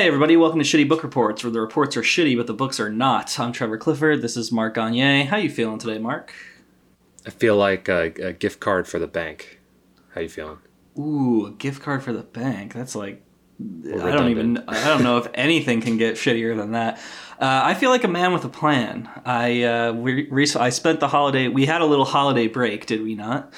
Hey 0.00 0.06
everybody, 0.06 0.34
welcome 0.34 0.58
to 0.58 0.64
Shitty 0.64 0.88
Book 0.88 1.02
Reports, 1.02 1.44
where 1.44 1.50
the 1.50 1.60
reports 1.60 1.94
are 1.94 2.00
shitty 2.00 2.34
but 2.34 2.46
the 2.46 2.54
books 2.54 2.80
are 2.80 2.88
not. 2.88 3.38
I'm 3.38 3.52
Trevor 3.52 3.76
Clifford. 3.76 4.22
This 4.22 4.34
is 4.34 4.50
Mark 4.50 4.76
Gagne. 4.76 5.24
How 5.26 5.36
you 5.36 5.50
feeling 5.50 5.78
today, 5.78 5.98
Mark? 5.98 6.32
I 7.26 7.28
feel 7.28 7.54
like 7.54 7.86
a, 7.86 8.10
a 8.22 8.32
gift 8.32 8.60
card 8.60 8.88
for 8.88 8.98
the 8.98 9.06
bank. 9.06 9.60
How 10.14 10.22
you 10.22 10.30
feeling? 10.30 10.56
Ooh, 10.98 11.44
a 11.44 11.50
gift 11.50 11.82
card 11.82 12.02
for 12.02 12.14
the 12.14 12.22
bank. 12.22 12.72
That's 12.72 12.94
like 12.94 13.22
I 13.60 14.10
don't 14.12 14.30
even 14.30 14.64
I 14.66 14.88
don't 14.88 15.02
know 15.02 15.18
if 15.18 15.28
anything 15.34 15.82
can 15.82 15.98
get 15.98 16.14
shittier 16.14 16.56
than 16.56 16.72
that. 16.72 16.96
Uh, 17.38 17.60
I 17.64 17.74
feel 17.74 17.90
like 17.90 18.04
a 18.04 18.08
man 18.08 18.32
with 18.32 18.46
a 18.46 18.48
plan. 18.48 19.06
I 19.26 19.64
uh, 19.64 19.92
we 19.92 20.30
I 20.56 20.70
spent 20.70 21.00
the 21.00 21.08
holiday. 21.08 21.48
We 21.48 21.66
had 21.66 21.82
a 21.82 21.86
little 21.86 22.06
holiday 22.06 22.46
break, 22.46 22.86
did 22.86 23.02
we 23.02 23.14
not? 23.14 23.52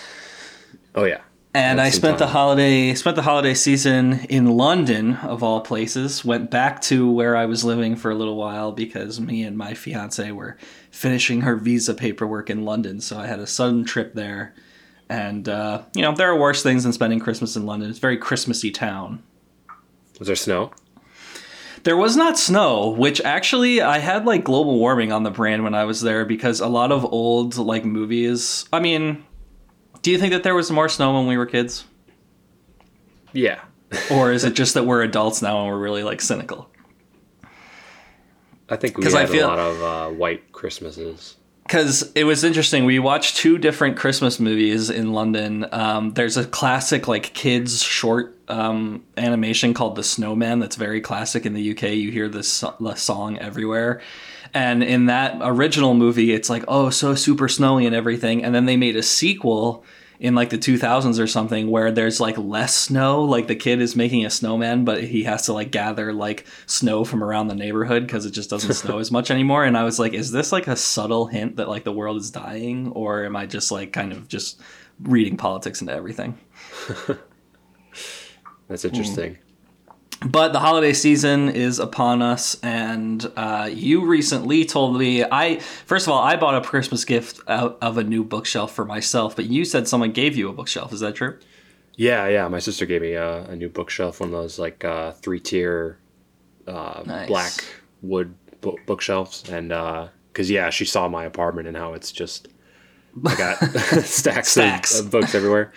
Oh 0.97 1.05
yeah. 1.05 1.21
And 1.55 1.79
Had 1.79 1.87
I 1.87 1.91
spent 1.91 2.17
the 2.17 2.29
holiday 2.29 2.95
spent 2.95 3.15
the 3.15 3.23
holiday 3.23 3.53
season 3.53 4.25
in 4.31 4.57
London 4.57 5.17
of 5.17 5.43
all 5.43 5.61
places. 5.61 6.25
Went 6.25 6.51
back 6.51 6.81
to 6.83 7.11
where 7.11 7.37
I 7.37 7.45
was 7.45 7.63
living 7.63 7.95
for 7.95 8.11
a 8.11 8.15
little 8.15 8.37
while 8.37 8.73
because 8.73 9.21
me 9.21 9.43
and 9.43 9.59
my 9.59 9.75
fiance 9.75 10.31
were 10.33 10.57
finishing 10.91 11.43
her 11.43 11.57
visa 11.57 11.93
paperwork 11.93 12.49
in 12.49 12.65
London. 12.65 13.03
So 13.03 13.19
I 13.19 13.27
had 13.27 13.39
a 13.39 13.47
sudden 13.47 13.85
trip 13.85 14.15
there, 14.15 14.55
and 15.11 15.47
uh, 15.47 15.83
you 15.95 16.01
know 16.01 16.15
there 16.15 16.31
are 16.31 16.39
worse 16.39 16.63
things 16.63 16.85
than 16.85 16.93
spending 16.95 17.21
Christmas 17.21 17.55
in 17.55 17.67
London. 17.67 17.91
It's 17.91 17.99
a 17.99 18.01
very 18.01 18.17
Christmassy 18.17 18.71
town. 18.71 19.23
Was 20.19 20.29
there 20.29 20.37
snow? 20.37 20.73
There 21.85 21.99
was 21.99 22.17
not 22.17 22.39
snow, 22.39 22.89
which 22.91 23.21
actually 23.21 23.83
I 23.83 23.99
had 23.99 24.25
like 24.25 24.45
global 24.45 24.79
warming 24.79 25.13
on 25.13 25.23
the 25.23 25.31
brain 25.31 25.65
when 25.65 25.75
I 25.75 25.85
was 25.85 26.01
there 26.01 26.25
because 26.25 26.61
a 26.61 26.69
lot 26.69 26.93
of 26.93 27.05
old 27.05 27.59
like 27.59 27.85
movies. 27.85 28.65
I 28.73 28.81
mean, 28.81 29.25
do 30.03 30.11
you 30.11 30.19
think 30.19 30.33
that 30.33 30.43
there 30.43 30.55
was 30.55 30.71
more 30.71 30.89
snow 30.89 31.15
when 31.15 31.27
we 31.27 31.37
were 31.37 31.47
kids? 31.47 31.85
Yeah. 33.33 33.61
or 34.11 34.33
is 34.33 34.45
it 34.45 34.55
just 34.55 34.75
that 34.75 34.85
we're 34.85 35.03
adults 35.03 35.43
now 35.43 35.61
and 35.61 35.69
we're 35.69 35.79
really 35.79 36.03
like 36.03 36.21
cynical? 36.21 36.69
I 38.69 38.77
think 38.77 38.97
we 38.97 39.05
had 39.05 39.15
I 39.15 39.27
feel- 39.27 39.47
a 39.47 39.49
lot 39.49 39.59
of 39.59 39.83
uh, 39.83 40.09
white 40.17 40.53
Christmases. 40.53 41.37
Because 41.65 42.11
it 42.15 42.25
was 42.25 42.43
interesting. 42.43 42.85
We 42.85 42.99
watched 42.99 43.37
two 43.37 43.57
different 43.57 43.97
Christmas 43.97 44.41
movies 44.41 44.91
in 44.91 45.13
London. 45.13 45.65
Um, 45.73 46.11
there's 46.13 46.37
a 46.37 46.45
classic 46.45 47.07
like 47.07 47.33
kids 47.35 47.83
short 47.83 48.37
um, 48.49 49.05
animation 49.17 49.73
called 49.73 49.95
The 49.97 50.03
Snowman 50.03 50.59
that's 50.59 50.77
very 50.77 51.01
classic 51.01 51.47
in 51.47 51.55
the 51.55 51.71
UK. 51.71 51.83
You 51.93 52.11
hear 52.11 52.29
this 52.29 52.49
so- 52.49 52.75
song 52.97 53.39
everywhere. 53.39 54.03
And 54.55 54.83
in 54.83 55.07
that 55.07 55.39
original 55.41 55.95
movie, 55.95 56.33
it's 56.33 56.51
like, 56.51 56.65
oh, 56.69 56.91
so 56.91 57.15
super 57.15 57.49
snowy 57.49 57.87
and 57.87 57.95
everything. 57.95 58.45
And 58.45 58.55
then 58.55 58.67
they 58.67 58.77
made 58.77 58.97
a 58.97 59.03
sequel 59.03 59.85
in 60.21 60.35
like 60.37 60.51
the 60.51 60.59
2000s 60.59 61.19
or 61.19 61.27
something 61.27 61.69
where 61.69 61.91
there's 61.91 62.21
like 62.21 62.39
less 62.39 62.75
snow. 62.75 63.25
Like 63.25 63.49
the 63.49 63.57
kid 63.57 63.81
is 63.81 63.97
making 63.97 64.25
a 64.25 64.31
snowman, 64.31 64.85
but 64.85 65.03
he 65.03 65.25
has 65.25 65.47
to 65.47 65.53
like 65.53 65.73
gather 65.73 66.13
like 66.13 66.47
snow 66.67 67.05
from 67.05 67.25
around 67.25 67.49
the 67.49 67.57
neighborhood 67.57 68.07
because 68.07 68.25
it 68.25 68.31
just 68.31 68.51
doesn't 68.51 68.75
snow 68.75 68.99
as 68.99 69.11
much 69.11 69.31
anymore. 69.33 69.65
And 69.65 69.77
I 69.77 69.85
was 69.85 69.99
like, 69.99 70.13
is 70.13 70.31
this 70.31 70.53
like 70.53 70.69
a 70.69 70.77
subtle 70.77 71.27
hint 71.27 71.57
that 71.57 71.69
like 71.69 71.85
the 71.85 71.93
world 71.93 72.19
is 72.19 72.31
dying? 72.31 72.93
Or 72.93 73.25
am 73.25 73.35
I 73.35 73.47
just 73.47 73.73
like 73.73 73.93
kind 73.93 74.13
of 74.13 74.29
just 74.29 74.61
reading 75.01 75.37
politics 75.37 75.81
into 75.81 75.93
everything? 75.93 76.39
That's 78.69 78.85
interesting. 78.85 79.35
Hmm. 79.35 79.52
But 80.25 80.53
the 80.53 80.61
holiday 80.61 80.93
season 80.93 81.49
is 81.49 81.79
upon 81.79 82.23
us, 82.23 82.57
and 82.63 83.31
uh, 83.37 83.69
you 83.73 84.05
recently 84.07 84.65
told 84.65 84.97
me 84.99 85.25
I 85.25 85.59
first 85.87 86.07
of 86.07 86.13
all 86.13 86.23
I 86.23 86.37
bought 86.37 86.55
a 86.55 86.67
Christmas 86.67 87.05
gift 87.05 87.41
out 87.49 87.79
of 87.83 87.99
a 87.99 88.05
new 88.05 88.23
bookshelf 88.25 88.73
for 88.75 88.85
myself, 88.85 89.35
but 89.37 89.47
you 89.47 89.65
said 89.65 89.89
someone 89.89 90.13
gave 90.13 90.37
you 90.37 90.49
a 90.49 90.53
bookshelf. 90.53 90.93
Is 90.93 91.01
that 91.01 91.15
true? 91.17 91.39
Yeah, 91.97 92.29
yeah. 92.29 92.49
My 92.49 92.59
sister 92.61 92.87
gave 92.87 93.03
me 93.03 93.15
a, 93.15 93.45
a 93.45 93.57
new 93.57 93.69
bookshelf, 93.69 94.21
one 94.21 94.29
of 94.29 94.33
those 94.33 94.59
like 94.59 94.85
uh, 94.85 95.13
three 95.13 95.41
tier 95.41 95.99
uh, 96.67 97.03
Nice. 97.05 97.27
black 97.29 97.53
wood 98.01 98.35
bo- 98.61 98.79
bookshelves, 98.87 99.49
and 99.51 99.69
because 100.33 100.51
yeah, 100.51 100.71
she 100.71 100.85
saw 100.85 101.09
my 101.09 101.25
apartment 101.25 101.69
and 101.69 101.77
how 101.77 101.95
it's 101.95 102.13
just 102.13 102.49
I 103.27 103.35
got 103.35 103.57
stacks, 104.05 104.49
Stacks. 104.53 104.99
Of, 104.99 105.07
of 105.07 105.13
books 105.13 105.35
everywhere, 105.35 105.73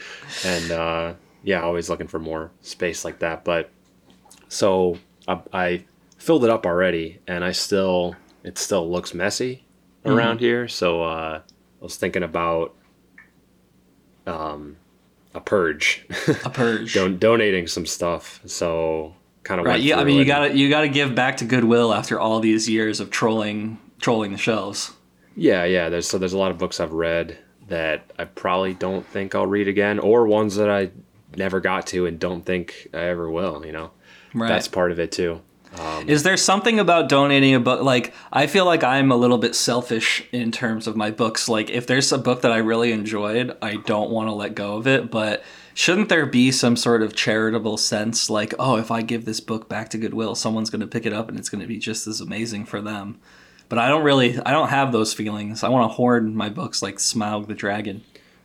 and 0.45 0.71
uh, 0.71 1.13
yeah, 1.43 1.61
always 1.63 1.89
looking 1.89 2.07
for 2.07 2.19
more 2.19 2.51
space 2.61 3.03
like 3.03 3.19
that. 3.19 3.43
But 3.43 3.71
so 4.47 4.97
I, 5.27 5.39
I 5.53 5.85
filled 6.17 6.43
it 6.43 6.49
up 6.49 6.65
already, 6.65 7.19
and 7.27 7.43
I 7.43 7.51
still 7.51 8.15
it 8.43 8.57
still 8.57 8.89
looks 8.89 9.13
messy 9.13 9.65
around 10.05 10.39
here. 10.39 10.67
So 10.67 11.03
uh, 11.03 11.41
I 11.41 11.83
was 11.83 11.97
thinking 11.97 12.23
about 12.23 12.75
um, 14.27 14.77
a 15.33 15.41
purge. 15.41 16.05
A 16.43 16.49
purge. 16.49 16.93
Don- 16.95 17.17
donating 17.17 17.67
some 17.67 17.85
stuff. 17.85 18.41
So 18.45 19.15
kind 19.43 19.59
of 19.59 19.67
right. 19.67 19.81
Yeah. 19.81 19.99
I 19.99 20.03
mean, 20.03 20.17
you 20.17 20.25
got 20.25 20.47
to 20.47 20.57
you 20.57 20.69
got 20.69 20.81
to 20.81 20.89
give 20.89 21.15
back 21.15 21.37
to 21.37 21.45
Goodwill 21.45 21.93
after 21.93 22.19
all 22.19 22.39
these 22.39 22.69
years 22.69 22.99
of 22.99 23.09
trolling 23.09 23.77
trolling 23.99 24.31
the 24.31 24.37
shelves. 24.37 24.93
Yeah, 25.35 25.65
yeah. 25.65 25.89
There's 25.89 26.07
so 26.07 26.17
there's 26.17 26.33
a 26.33 26.37
lot 26.37 26.51
of 26.51 26.57
books 26.57 26.79
I've 26.79 26.93
read 26.93 27.37
that 27.67 28.11
I 28.17 28.25
probably 28.25 28.73
don't 28.73 29.05
think 29.05 29.35
I'll 29.35 29.47
read 29.47 29.67
again, 29.67 29.99
or 29.99 30.27
ones 30.27 30.55
that 30.55 30.69
I 30.69 30.91
never 31.35 31.59
got 31.59 31.87
to 31.87 32.05
and 32.05 32.19
don't 32.19 32.45
think 32.45 32.87
I 32.93 33.05
ever 33.05 33.29
will. 33.29 33.65
You 33.65 33.71
know, 33.71 33.91
Right. 34.35 34.49
that's 34.49 34.67
part 34.67 34.91
of 34.91 34.99
it 34.99 35.11
too. 35.11 35.41
Um, 35.79 36.07
Is 36.07 36.23
there 36.23 36.37
something 36.37 36.79
about 36.79 37.09
donating 37.09 37.53
a 37.53 37.59
book? 37.59 37.81
Like, 37.81 38.13
I 38.31 38.47
feel 38.47 38.65
like 38.65 38.83
I'm 38.83 39.11
a 39.11 39.15
little 39.15 39.37
bit 39.37 39.55
selfish 39.55 40.23
in 40.31 40.51
terms 40.51 40.87
of 40.87 40.95
my 40.95 41.11
books. 41.11 41.49
Like, 41.49 41.69
if 41.69 41.87
there's 41.87 42.11
a 42.11 42.17
book 42.17 42.41
that 42.41 42.51
I 42.51 42.57
really 42.57 42.91
enjoyed, 42.91 43.57
I 43.61 43.77
don't 43.77 44.09
want 44.09 44.29
to 44.29 44.33
let 44.33 44.55
go 44.55 44.77
of 44.77 44.87
it. 44.87 45.11
But 45.11 45.43
shouldn't 45.73 46.07
there 46.07 46.25
be 46.25 46.51
some 46.51 46.77
sort 46.77 47.01
of 47.01 47.13
charitable 47.13 47.77
sense? 47.77 48.29
Like, 48.29 48.53
oh, 48.57 48.77
if 48.77 48.89
I 48.89 49.01
give 49.01 49.25
this 49.25 49.41
book 49.41 49.67
back 49.67 49.89
to 49.89 49.97
Goodwill, 49.97 50.35
someone's 50.35 50.69
going 50.69 50.81
to 50.81 50.87
pick 50.87 51.05
it 51.05 51.13
up 51.13 51.27
and 51.27 51.37
it's 51.37 51.49
going 51.49 51.61
to 51.61 51.67
be 51.67 51.77
just 51.77 52.07
as 52.07 52.21
amazing 52.21 52.65
for 52.65 52.81
them. 52.81 53.19
But 53.67 53.79
I 53.79 53.89
don't 53.89 54.03
really, 54.03 54.39
I 54.45 54.51
don't 54.51 54.69
have 54.69 54.91
those 54.91 55.13
feelings. 55.13 55.63
I 55.63 55.69
want 55.69 55.89
to 55.89 55.95
hoard 55.95 56.33
my 56.33 56.49
books 56.49 56.81
like 56.81 56.97
Smaug 56.97 57.47
the 57.47 57.53
Dragon. 57.53 58.03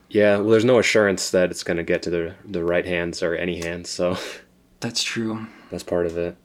Yeah, 0.09 0.39
well, 0.39 0.49
there's 0.49 0.65
no 0.65 0.81
assurance 0.81 1.31
that 1.31 1.53
it's 1.53 1.63
going 1.63 1.77
to 1.77 1.85
get 1.85 2.03
to 2.03 2.11
the 2.11 2.35
the 2.45 2.65
right 2.65 2.85
hands 2.85 3.23
or 3.23 3.37
any 3.37 3.61
hands, 3.61 3.89
so 3.91 4.17
That's 4.81 5.05
true. 5.05 5.47
That's 5.71 5.83
part 5.83 6.07
of 6.07 6.17
it. 6.19 6.37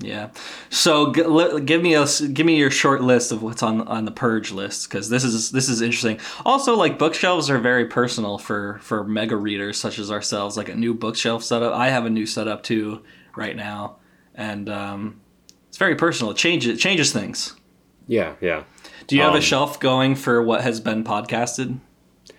Yeah. 0.00 0.30
So 0.70 1.12
g- 1.12 1.60
give 1.64 1.80
me 1.80 1.94
a 1.94 2.04
give 2.32 2.44
me 2.44 2.56
your 2.56 2.70
short 2.70 3.00
list 3.00 3.30
of 3.30 3.42
what's 3.42 3.62
on 3.62 3.82
on 3.82 4.04
the 4.04 4.10
purge 4.10 4.50
list 4.50 4.88
because 4.90 5.08
this 5.08 5.22
is 5.22 5.52
this 5.52 5.68
is 5.68 5.80
interesting. 5.80 6.18
Also, 6.44 6.74
like 6.76 6.98
bookshelves 6.98 7.48
are 7.48 7.58
very 7.58 7.86
personal 7.86 8.36
for 8.38 8.78
for 8.82 9.04
mega 9.04 9.36
readers 9.36 9.78
such 9.78 9.98
as 10.00 10.10
ourselves. 10.10 10.56
Like 10.56 10.68
a 10.68 10.74
new 10.74 10.94
bookshelf 10.94 11.44
setup. 11.44 11.72
I 11.72 11.90
have 11.90 12.06
a 12.06 12.10
new 12.10 12.26
setup 12.26 12.64
too 12.64 13.02
right 13.36 13.54
now, 13.54 13.96
and 14.34 14.68
um, 14.68 15.20
it's 15.68 15.78
very 15.78 15.94
personal. 15.94 16.32
It 16.32 16.36
changes 16.38 16.74
it 16.76 16.80
changes 16.80 17.12
things. 17.12 17.54
Yeah, 18.08 18.34
yeah. 18.40 18.64
Do 19.06 19.14
you 19.16 19.22
have 19.22 19.34
a 19.34 19.36
Um, 19.36 19.42
shelf 19.42 19.78
going 19.78 20.16
for 20.16 20.42
what 20.42 20.62
has 20.62 20.80
been 20.80 21.04
podcasted? 21.04 21.78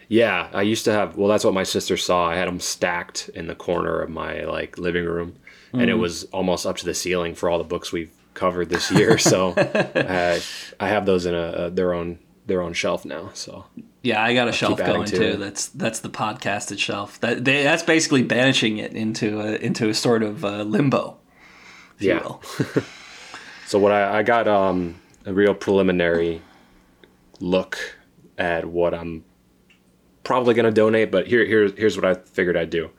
Yeah, 0.10 0.50
I 0.54 0.62
used 0.62 0.84
to 0.86 0.92
have. 0.92 1.16
Well, 1.16 1.30
that's 1.30 1.46
what 1.46 1.54
my 1.54 1.64
sister 1.64 1.96
saw. 1.98 2.28
I 2.28 2.36
had 2.36 2.48
them 2.48 2.60
stacked 2.60 3.30
in 3.34 3.48
the 3.48 3.56
corner 3.56 4.02
of 4.02 4.10
my 4.10 4.44
like 4.44 4.78
living 4.78 5.06
room, 5.06 5.36
and 5.80 5.90
Mm. 5.90 5.90
it 5.90 5.96
was 5.96 6.24
almost 6.26 6.66
up 6.66 6.78
to 6.78 6.86
the 6.86 6.94
ceiling 6.94 7.36
for 7.36 7.50
all 7.50 7.58
the 7.58 7.64
books 7.64 7.92
we've 7.92 8.12
covered 8.34 8.70
this 8.70 8.92
year. 8.92 9.18
So 9.32 9.54
I, 9.58 10.42
I 10.80 10.88
have 10.88 11.06
those 11.06 11.26
in 11.26 11.34
a, 11.36 11.66
a 11.66 11.70
their 11.70 11.94
own 11.94 12.20
their 12.48 12.62
own 12.62 12.74
shelf 12.74 13.06
now. 13.06 13.32
So 13.34 13.66
Yeah, 14.04 14.22
I 14.24 14.34
got 14.34 14.48
a 14.48 14.52
shelf 14.52 14.78
going 14.78 15.06
to 15.06 15.18
too. 15.18 15.24
it. 15.24 15.38
That's 15.40 15.68
that's 15.70 16.00
the 16.00 16.10
podcasted 16.10 16.78
shelf. 16.80 17.20
That 17.22 17.44
they, 17.46 17.64
that's 17.64 17.84
basically 17.84 18.24
banishing 18.24 18.78
it 18.78 18.94
into 18.94 19.40
a, 19.42 19.56
into 19.56 19.90
a 19.90 19.94
sort 19.94 20.22
of 20.24 20.44
uh, 20.46 20.64
limbo. 20.64 21.18
Yeah. 22.00 22.28
So 23.68 23.80
what 23.80 23.92
I, 23.92 24.20
I 24.20 24.24
got 24.24 24.48
um 24.48 25.02
a 25.26 25.34
real 25.34 25.56
preliminary 25.56 26.42
look 27.40 27.78
at 28.38 28.66
what 28.66 28.94
I'm 28.94 29.24
probably 30.24 30.54
gonna 30.54 30.72
donate. 30.72 31.12
But 31.12 31.26
here 31.28 31.44
here 31.46 31.70
here's 31.76 31.96
what 31.98 32.06
I 32.06 32.14
figured 32.14 32.58
I'd 32.58 32.70
do. 32.70 32.92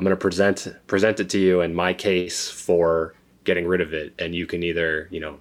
I'm 0.00 0.04
gonna 0.04 0.16
present 0.16 0.66
present 0.86 1.20
it 1.20 1.28
to 1.28 1.38
you 1.38 1.60
in 1.60 1.74
my 1.74 1.92
case 1.92 2.48
for 2.48 3.14
getting 3.44 3.66
rid 3.66 3.82
of 3.82 3.92
it, 3.92 4.14
and 4.18 4.34
you 4.34 4.46
can 4.46 4.62
either 4.62 5.08
you 5.10 5.20
know 5.20 5.38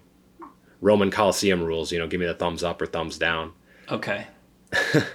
Roman 0.82 1.10
Coliseum 1.12 1.64
rules. 1.64 1.94
You 1.94 2.00
know, 2.00 2.08
give 2.08 2.20
me 2.20 2.26
the 2.26 2.34
thumbs 2.34 2.62
up 2.62 2.82
or 2.82 2.86
thumbs 2.86 3.18
down. 3.18 3.54
Okay. 3.90 4.28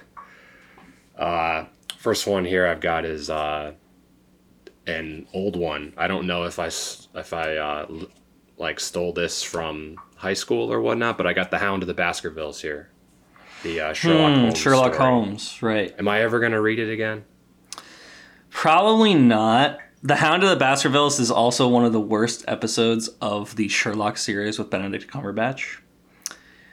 uh, 1.19 1.65
First 1.97 2.25
one 2.25 2.43
here 2.43 2.65
I've 2.67 2.81
got 2.81 3.05
is 3.05 3.29
uh, 3.29 3.73
an 4.87 5.27
old 5.31 5.55
one. 5.55 5.93
I 5.95 6.07
don't 6.07 6.25
know 6.25 6.45
if 6.45 6.57
I 6.57 6.65
s- 6.67 7.07
if 7.13 7.31
I 7.31 7.57
uh, 7.57 7.85
l- 7.87 8.07
like 8.57 8.79
stole 8.79 9.13
this 9.13 9.43
from 9.43 9.99
high 10.15 10.33
school 10.33 10.71
or 10.73 10.81
whatnot, 10.81 11.17
but 11.17 11.27
I 11.27 11.33
got 11.33 11.51
the 11.51 11.59
Hound 11.59 11.83
of 11.83 11.87
the 11.87 11.93
Baskervilles 11.93 12.61
here. 12.61 12.89
The 13.61 13.79
uh, 13.79 13.93
Sherlock 13.93 14.33
Hmm, 14.35 14.41
Holmes. 14.41 14.57
Sherlock 14.57 14.93
story. 14.95 15.09
Holmes, 15.09 15.61
right. 15.61 15.93
Am 15.99 16.07
I 16.07 16.21
ever 16.21 16.39
gonna 16.39 16.61
read 16.61 16.79
it 16.79 16.91
again? 16.91 17.25
Probably 18.55 19.13
not. 19.13 19.79
The 20.01 20.15
Hound 20.15 20.41
of 20.41 20.49
the 20.49 20.55
Baskervilles 20.55 21.19
is 21.19 21.29
also 21.29 21.67
one 21.67 21.83
of 21.83 21.91
the 21.91 21.99
worst 21.99 22.45
episodes 22.47 23.09
of 23.21 23.57
the 23.57 23.67
Sherlock 23.67 24.17
series 24.17 24.57
with 24.57 24.69
Benedict 24.69 25.11
Cumberbatch. 25.11 25.79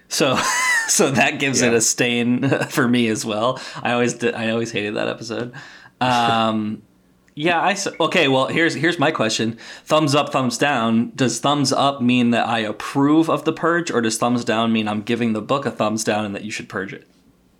So, 0.09 0.37
so 0.89 1.11
that 1.11 1.41
gives 1.41 1.61
it 1.61 1.75
a 1.75 1.81
stain 1.81 2.49
for 2.69 2.87
me 2.87 3.09
as 3.09 3.25
well. 3.25 3.61
I 3.83 3.93
always 3.95 4.15
did, 4.15 4.35
I 4.37 4.51
always 4.51 4.71
hated 4.71 4.95
that 4.95 5.09
episode. 5.09 5.53
Um, 6.01 6.83
Yeah, 7.35 7.61
I 7.61 7.77
okay. 7.99 8.29
Well, 8.29 8.49
here's 8.49 8.75
here's 8.75 8.99
my 8.99 9.11
question: 9.11 9.59
thumbs 9.85 10.15
up, 10.15 10.33
thumbs 10.33 10.59
down. 10.59 11.13
Does 11.15 11.41
thumbs 11.41 11.73
up 11.73 12.03
mean 12.03 12.31
that 12.31 12.47
I 12.47 12.59
approve 12.59 13.31
of 13.31 13.47
the 13.47 13.55
purge, 13.55 13.91
or 13.91 14.03
does 14.03 14.19
thumbs 14.19 14.45
down 14.45 14.71
mean 14.71 14.87
I'm 14.87 15.01
giving 15.01 15.33
the 15.33 15.41
book 15.41 15.65
a 15.65 15.71
thumbs 15.71 16.05
down 16.05 16.27
and 16.27 16.35
that 16.35 16.45
you 16.45 16.51
should 16.51 16.69
purge 16.69 16.93
it? 16.93 17.09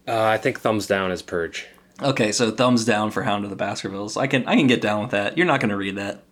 Uh, 0.07 0.25
I 0.25 0.37
think 0.37 0.61
thumbs 0.61 0.87
down 0.87 1.11
is 1.11 1.23
purge. 1.23 1.67
Okay, 2.01 2.33
so 2.33 2.51
thumbs 2.51 2.85
down 2.85 3.11
for 3.11 3.23
Hound 3.23 3.45
of 3.45 3.51
the 3.51 3.57
Baskervilles. 3.57 4.17
I 4.17 4.27
can 4.27 4.47
I 4.47 4.57
can 4.57 4.67
get 4.67 4.81
down 4.81 5.03
with 5.03 5.11
that. 5.11 5.37
You're 5.37 5.47
not 5.47 5.61
going 5.61 5.71
to 5.71 5.77
read 5.77 5.97
that. 5.97 6.23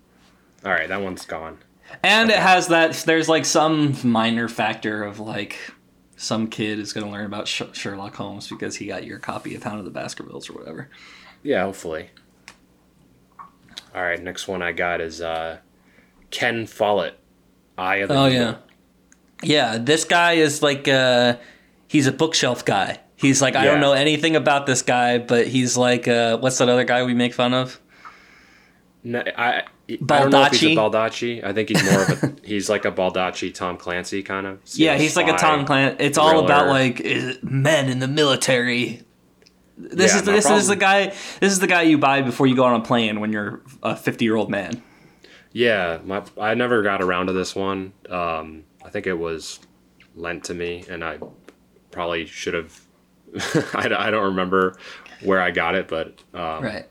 All 0.65 0.73
right, 0.73 0.89
that 0.89 1.01
one's 1.01 1.25
gone. 1.27 1.59
And 2.03 2.31
it 2.31 2.39
has 2.39 2.69
that. 2.69 2.95
There's 3.07 3.29
like 3.29 3.45
some 3.45 3.97
minor 4.03 4.49
factor 4.49 5.05
of 5.05 5.21
like 5.21 5.57
some 6.17 6.49
kid 6.49 6.79
is 6.79 6.93
going 6.93 7.07
to 7.07 7.13
learn 7.13 7.27
about 7.27 7.49
Sh- 7.49 7.63
Sherlock 7.73 8.15
Holmes 8.15 8.49
because 8.49 8.77
he 8.77 8.87
got 8.87 9.05
your 9.05 9.19
copy 9.19 9.55
of 9.55 9.63
Hound 9.63 9.79
of 9.79 9.85
the 9.85 9.91
Baskervilles 9.91 10.49
or 10.51 10.55
whatever. 10.55 10.89
Yeah, 11.43 11.63
hopefully. 11.63 12.11
All 13.95 14.03
right, 14.03 14.23
next 14.23 14.47
one 14.47 14.63
I 14.63 14.73
got 14.73 15.01
is 15.01 15.21
uh, 15.21 15.59
Ken 16.31 16.67
Follett, 16.67 17.19
Eye 17.77 17.97
of 17.97 18.09
the 18.09 18.15
Oh 18.15 18.27
yeah, 18.27 18.57
yeah. 19.43 19.79
This 19.79 20.05
guy 20.05 20.35
is 20.35 20.63
like 20.63 20.87
uh, 20.87 21.37
he's 21.89 22.07
a 22.07 22.13
bookshelf 22.13 22.65
guy. 22.65 23.01
He's 23.21 23.43
like 23.43 23.55
I 23.57 23.65
don't 23.65 23.81
know 23.81 23.93
anything 23.93 24.35
about 24.37 24.67
this 24.67 24.83
guy, 24.83 25.19
but 25.19 25.47
he's 25.47 25.77
like 25.77 26.09
uh, 26.09 26.39
what's 26.39 26.59
that 26.59 26.69
other 26.69 26.85
guy 26.85 27.05
we 27.05 27.15
make 27.15 27.35
fun 27.35 27.53
of? 27.55 27.81
No, 29.03 29.23
I, 29.37 29.63
I 29.89 29.97
don't 29.97 30.31
know 30.31 30.45
if 30.45 30.53
he's 30.53 30.63
a 30.63 30.67
Baldacci? 30.67 31.41
Baldacci. 31.41 31.45
I 31.45 31.53
think 31.53 31.71
he's 31.71 31.83
more 31.85 32.03
of 32.03 32.23
a 32.23 32.37
he's 32.45 32.69
like 32.69 32.85
a 32.85 32.93
Baldacci 32.93 33.53
Tom 33.55 33.77
Clancy 33.77 34.23
kind 34.23 34.47
of. 34.47 34.61
Yeah, 34.75 34.97
he's 34.97 35.17
like 35.17 35.29
a 35.29 35.37
Tom 35.37 35.65
Clancy. 35.65 36.05
It's 36.05 36.19
all 36.19 36.45
about 36.45 36.69
like 36.69 37.03
men 37.43 37.89
in 37.89 37.99
the 37.99 38.09
military. 38.09 39.03
This 39.79 40.13
Yeah, 40.13 40.21
is 40.21 40.27
no 40.27 40.33
this 40.33 40.51
is 40.51 40.69
the 40.69 40.77
guy. 40.77 41.07
This 41.07 41.53
is 41.53 41.61
the 41.61 41.67
guy 41.67 41.83
you 41.83 41.97
buy 41.97 42.21
before 42.21 42.47
you 42.47 42.55
go 42.55 42.65
on 42.65 42.79
a 42.79 42.85
plane 42.85 43.21
when 43.21 43.33
you're 43.33 43.63
a 43.83 43.97
fifty 43.97 44.27
year 44.27 44.37
old 44.37 44.51
man. 44.51 44.83
Yeah, 45.53 45.99
my 46.05 46.23
I 46.39 46.55
never 46.55 46.83
got 46.83 47.03
around 47.03 47.27
to 47.27 47.33
this 47.33 47.57
one. 47.57 47.95
Um, 48.09 48.65
I 48.85 48.91
think 48.91 49.07
it 49.07 49.15
was 49.19 49.61
lent 50.15 50.45
to 50.45 50.55
me, 50.55 50.85
and 50.89 51.03
I 51.03 51.19
probably 51.91 52.27
should 52.27 52.55
have. 52.55 52.81
I, 53.75 53.89
don't- 53.89 54.01
I 54.01 54.11
don't 54.11 54.25
remember 54.25 54.77
where 55.23 55.41
I 55.41 55.51
got 55.51 55.75
it, 55.75 55.89
but 55.89 56.23
um, 56.35 56.65
Right. 56.65 56.87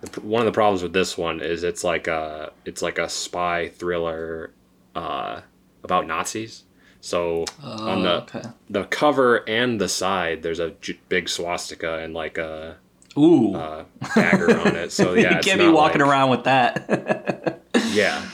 the- 0.00 0.20
one 0.20 0.40
of 0.40 0.46
the 0.46 0.52
problems 0.52 0.82
with 0.82 0.92
this 0.92 1.16
one 1.18 1.40
is 1.40 1.62
it's 1.64 1.84
like 1.84 2.06
a 2.06 2.52
it's 2.64 2.82
like 2.82 2.98
a 2.98 3.08
spy 3.08 3.68
thriller 3.68 4.52
uh, 4.94 5.40
about 5.84 6.06
Nazis. 6.06 6.64
So 7.00 7.44
on 7.62 8.02
the 8.02 8.10
Oh, 8.14 8.18
okay. 8.18 8.42
the 8.70 8.84
cover 8.84 9.48
and 9.48 9.80
the 9.80 9.88
side, 9.88 10.42
there's 10.42 10.58
a 10.58 10.70
j- 10.80 10.98
big 11.08 11.28
swastika 11.28 11.98
and 11.98 12.14
like 12.14 12.36
a 12.38 12.76
Ooh. 13.16 13.54
uh, 13.54 13.84
dagger 14.14 14.58
on 14.58 14.74
it. 14.76 14.90
So 14.92 15.14
yeah, 15.14 15.36
you 15.36 15.40
can't 15.42 15.60
be 15.60 15.68
walking 15.68 16.00
like- 16.00 16.10
around 16.10 16.30
with 16.30 16.44
that. 16.44 17.62
Yeah. 17.90 18.26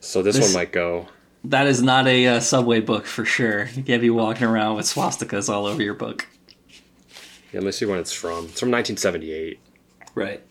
So 0.00 0.22
this, 0.22 0.36
This- 0.36 0.46
one 0.46 0.54
might 0.62 0.72
go. 0.72 1.06
That 1.44 1.66
is 1.66 1.82
not 1.82 2.06
a 2.06 2.26
uh, 2.26 2.40
subway 2.40 2.80
book 2.80 3.06
for 3.06 3.24
sure. 3.24 3.68
You 3.74 3.82
can't 3.82 4.00
be 4.02 4.10
walking 4.10 4.46
around 4.46 4.76
with 4.76 4.86
swastikas 4.86 5.48
all 5.52 5.66
over 5.66 5.82
your 5.82 5.94
book. 5.94 6.26
Yeah, 7.52 7.60
let 7.60 7.64
me 7.64 7.72
see 7.72 7.84
when 7.84 7.98
it's 7.98 8.12
from. 8.12 8.46
It's 8.46 8.60
from 8.60 8.70
1978. 8.70 9.60
Right. 10.14 10.42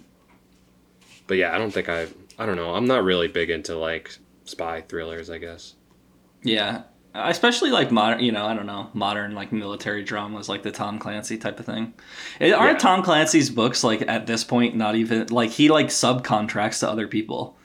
But 1.27 1.37
yeah, 1.37 1.55
I 1.55 1.57
don't 1.57 1.71
think 1.71 1.89
I. 1.89 2.07
I 2.37 2.45
don't 2.45 2.55
know. 2.55 2.73
I'm 2.73 2.87
not 2.87 3.03
really 3.03 3.27
big 3.27 3.49
into 3.49 3.75
like 3.77 4.17
spy 4.45 4.81
thrillers. 4.81 5.29
I 5.29 5.37
guess. 5.37 5.75
Yeah. 6.43 6.83
Especially 7.13 7.71
like 7.71 7.91
modern, 7.91 8.21
you 8.21 8.31
know, 8.31 8.45
I 8.45 8.53
don't 8.53 8.65
know, 8.65 8.89
modern 8.93 9.35
like 9.35 9.51
military 9.51 10.01
dramas, 10.01 10.47
like 10.47 10.63
the 10.63 10.71
Tom 10.71 10.97
Clancy 10.97 11.37
type 11.37 11.59
of 11.59 11.65
thing. 11.65 11.93
It, 12.39 12.53
aren't 12.53 12.75
Yeah. 12.75 12.77
Tom 12.77 13.03
Clancy's 13.03 13.49
books 13.49 13.83
like 13.83 14.01
at 14.07 14.27
this 14.27 14.45
point 14.45 14.77
not 14.77 14.95
even 14.95 15.27
like 15.27 15.49
he 15.49 15.67
like 15.67 15.87
subcontracts 15.87 16.79
to 16.79 16.89
other 16.89 17.07
people? 17.09 17.57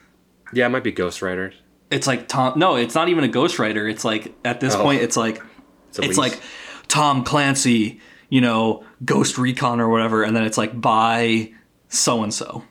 Yeah, 0.51 0.65
it 0.65 0.69
might 0.69 0.83
be 0.83 0.91
Ghost 0.91 1.21
Rider. 1.21 1.53
It's 1.89 2.07
like 2.07 2.27
Tom. 2.27 2.57
No, 2.59 2.75
it's 2.75 2.95
not 2.95 3.09
even 3.09 3.23
a 3.23 3.29
ghostwriter. 3.29 3.89
It's 3.89 4.03
like 4.05 4.33
at 4.43 4.59
this 4.59 4.75
Oh. 4.75 4.83
point, 4.83 5.01
it's 5.01 5.15
like 5.17 5.41
It's, 5.89 5.99
it's 5.99 6.17
like 6.17 6.39
Tom 6.87 7.23
Clancy, 7.23 7.99
you 8.29 8.41
know, 8.41 8.83
Ghost 9.05 9.37
Recon 9.37 9.79
or 9.79 9.89
whatever, 9.89 10.23
and 10.23 10.35
then 10.35 10.43
it's 10.43 10.57
like 10.57 10.79
by 10.79 11.53
so 11.89 12.23
and 12.23 12.33
so. 12.33 12.63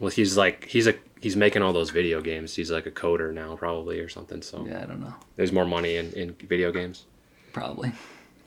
Well, 0.00 0.10
he's 0.10 0.36
like 0.36 0.64
he's 0.66 0.86
a 0.86 0.94
he's 1.20 1.36
making 1.36 1.62
all 1.62 1.72
those 1.72 1.90
video 1.90 2.20
games. 2.20 2.54
He's 2.56 2.70
like 2.70 2.86
a 2.86 2.90
coder 2.90 3.32
now, 3.32 3.56
probably 3.56 4.00
or 4.00 4.08
something. 4.08 4.42
So 4.42 4.66
Yeah, 4.68 4.82
I 4.82 4.86
don't 4.86 5.00
know. 5.00 5.14
there's 5.36 5.52
more 5.52 5.64
money 5.66 5.96
in 5.96 6.12
in 6.14 6.34
video 6.34 6.72
games. 6.72 7.04
Probably. 7.52 7.92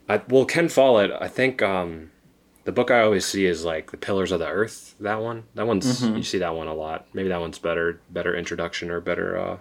I, 0.10 0.22
well, 0.28 0.46
Ken 0.46 0.68
Follett. 0.68 1.12
I 1.22 1.28
think 1.30 1.62
um, 1.62 2.12
the 2.66 2.72
book 2.74 2.92
I 2.92 3.02
always 3.02 3.26
see 3.26 3.46
is 3.46 3.64
like 3.64 3.92
the 3.92 3.98
Pillars 3.98 4.32
of 4.34 4.40
the 4.40 4.48
Earth. 4.48 4.96
That 5.00 5.22
one. 5.22 5.44
That 5.56 5.68
one's 5.68 6.02
Mm-hmm. 6.02 6.18
you 6.18 6.24
see 6.24 6.38
that 6.40 6.54
one 6.56 6.68
a 6.68 6.74
lot. 6.74 7.08
Maybe 7.14 7.30
that 7.30 7.40
one's 7.40 7.60
better. 7.60 8.02
Better 8.10 8.36
introduction 8.36 8.90
or 8.92 9.00
better. 9.00 9.38
Uh, 9.38 9.58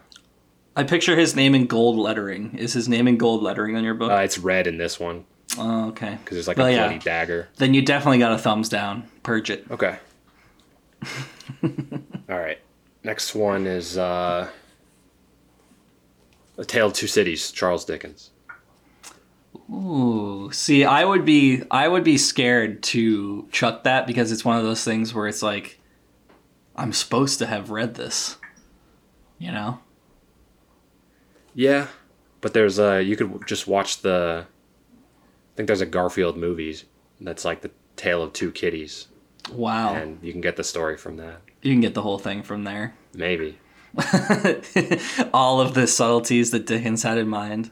I 0.77 0.85
picture 0.85 1.17
his 1.17 1.35
name 1.35 1.55
in 1.55 1.67
gold 1.67 1.97
lettering. 1.97 2.57
Is 2.57 2.73
his 2.73 2.89
name 2.89 3.09
in 3.09 3.17
gold 3.17 3.43
lettering 3.43 3.77
on 3.77 3.85
your 3.85 3.95
book? 3.95 4.11
uh, 4.11 4.17
it's 4.17 4.39
red 4.39 4.67
in 4.67 4.79
this 4.79 5.01
one 5.01 5.25
oh, 5.59 5.89
okay. 5.89 6.19
because 6.23 6.37
there's 6.37 6.49
like 6.49 6.59
a 6.59 6.73
yeah. 6.73 6.87
bloody 6.87 6.99
dagger. 6.99 7.49
Then 7.57 7.75
you 7.75 7.83
definitely 7.83 8.19
got 8.19 8.33
a 8.33 8.39
thumbs 8.39 8.69
down. 8.69 9.09
Purge 9.23 9.51
it. 9.51 9.67
Okay. 9.71 9.99
All 11.63 12.39
right. 12.39 12.59
Next 13.03 13.35
one 13.35 13.67
is 13.67 13.97
uh, 13.97 14.49
A 16.59 16.65
Tale 16.65 16.89
of 16.89 16.93
Two 16.93 17.07
Cities, 17.07 17.51
Charles 17.51 17.85
Dickens. 17.85 18.31
Ooh, 19.73 20.51
see, 20.53 20.85
I 20.85 21.05
would 21.05 21.25
be 21.25 21.63
I 21.71 21.89
would 21.89 22.05
be 22.05 22.19
scared 22.19 22.83
to 22.85 23.49
chuck 23.53 23.85
that 23.85 24.07
because 24.07 24.33
it's 24.33 24.45
one 24.45 24.57
of 24.57 24.65
those 24.65 24.85
things 24.85 25.15
where 25.15 25.27
it's 25.27 25.43
like 25.43 25.81
I'm 26.77 26.93
supposed 26.93 27.39
to 27.39 27.47
have 27.47 27.71
read 27.71 27.95
this. 27.95 28.37
You 29.39 29.53
know? 29.53 29.81
Yeah, 31.55 31.89
but 32.41 32.55
there's 32.55 32.79
a 32.79 33.03
you 33.03 33.17
could 33.17 33.47
just 33.47 33.67
watch 33.67 34.01
the 34.03 34.47
I 34.47 35.57
think 35.57 35.67
there's 35.67 35.81
a 35.81 35.87
Garfield 35.87 36.37
movie 36.37 36.77
that's 37.21 37.45
like 37.45 37.61
the 37.63 37.71
tale 37.97 38.23
of 38.23 38.33
two 38.33 38.51
kitties 38.51 39.09
Wow. 39.53 39.95
and 39.95 40.19
you 40.23 40.33
can 40.33 40.41
get 40.41 40.57
the 40.57 40.65
story 40.65 40.97
from 40.97 41.17
that. 41.19 41.41
You 41.63 41.73
can 41.73 41.81
get 41.81 41.95
the 41.95 42.03
whole 42.03 42.19
thing 42.19 42.43
from 42.43 42.65
there. 42.65 42.95
Maybe. 43.15 43.59
All 45.35 45.61
of 45.61 45.75
the 45.75 45.87
subtleties 45.87 46.51
that 46.53 46.67
Dickens 46.67 47.03
had 47.03 47.19
in 47.19 47.29
mind. 47.29 47.71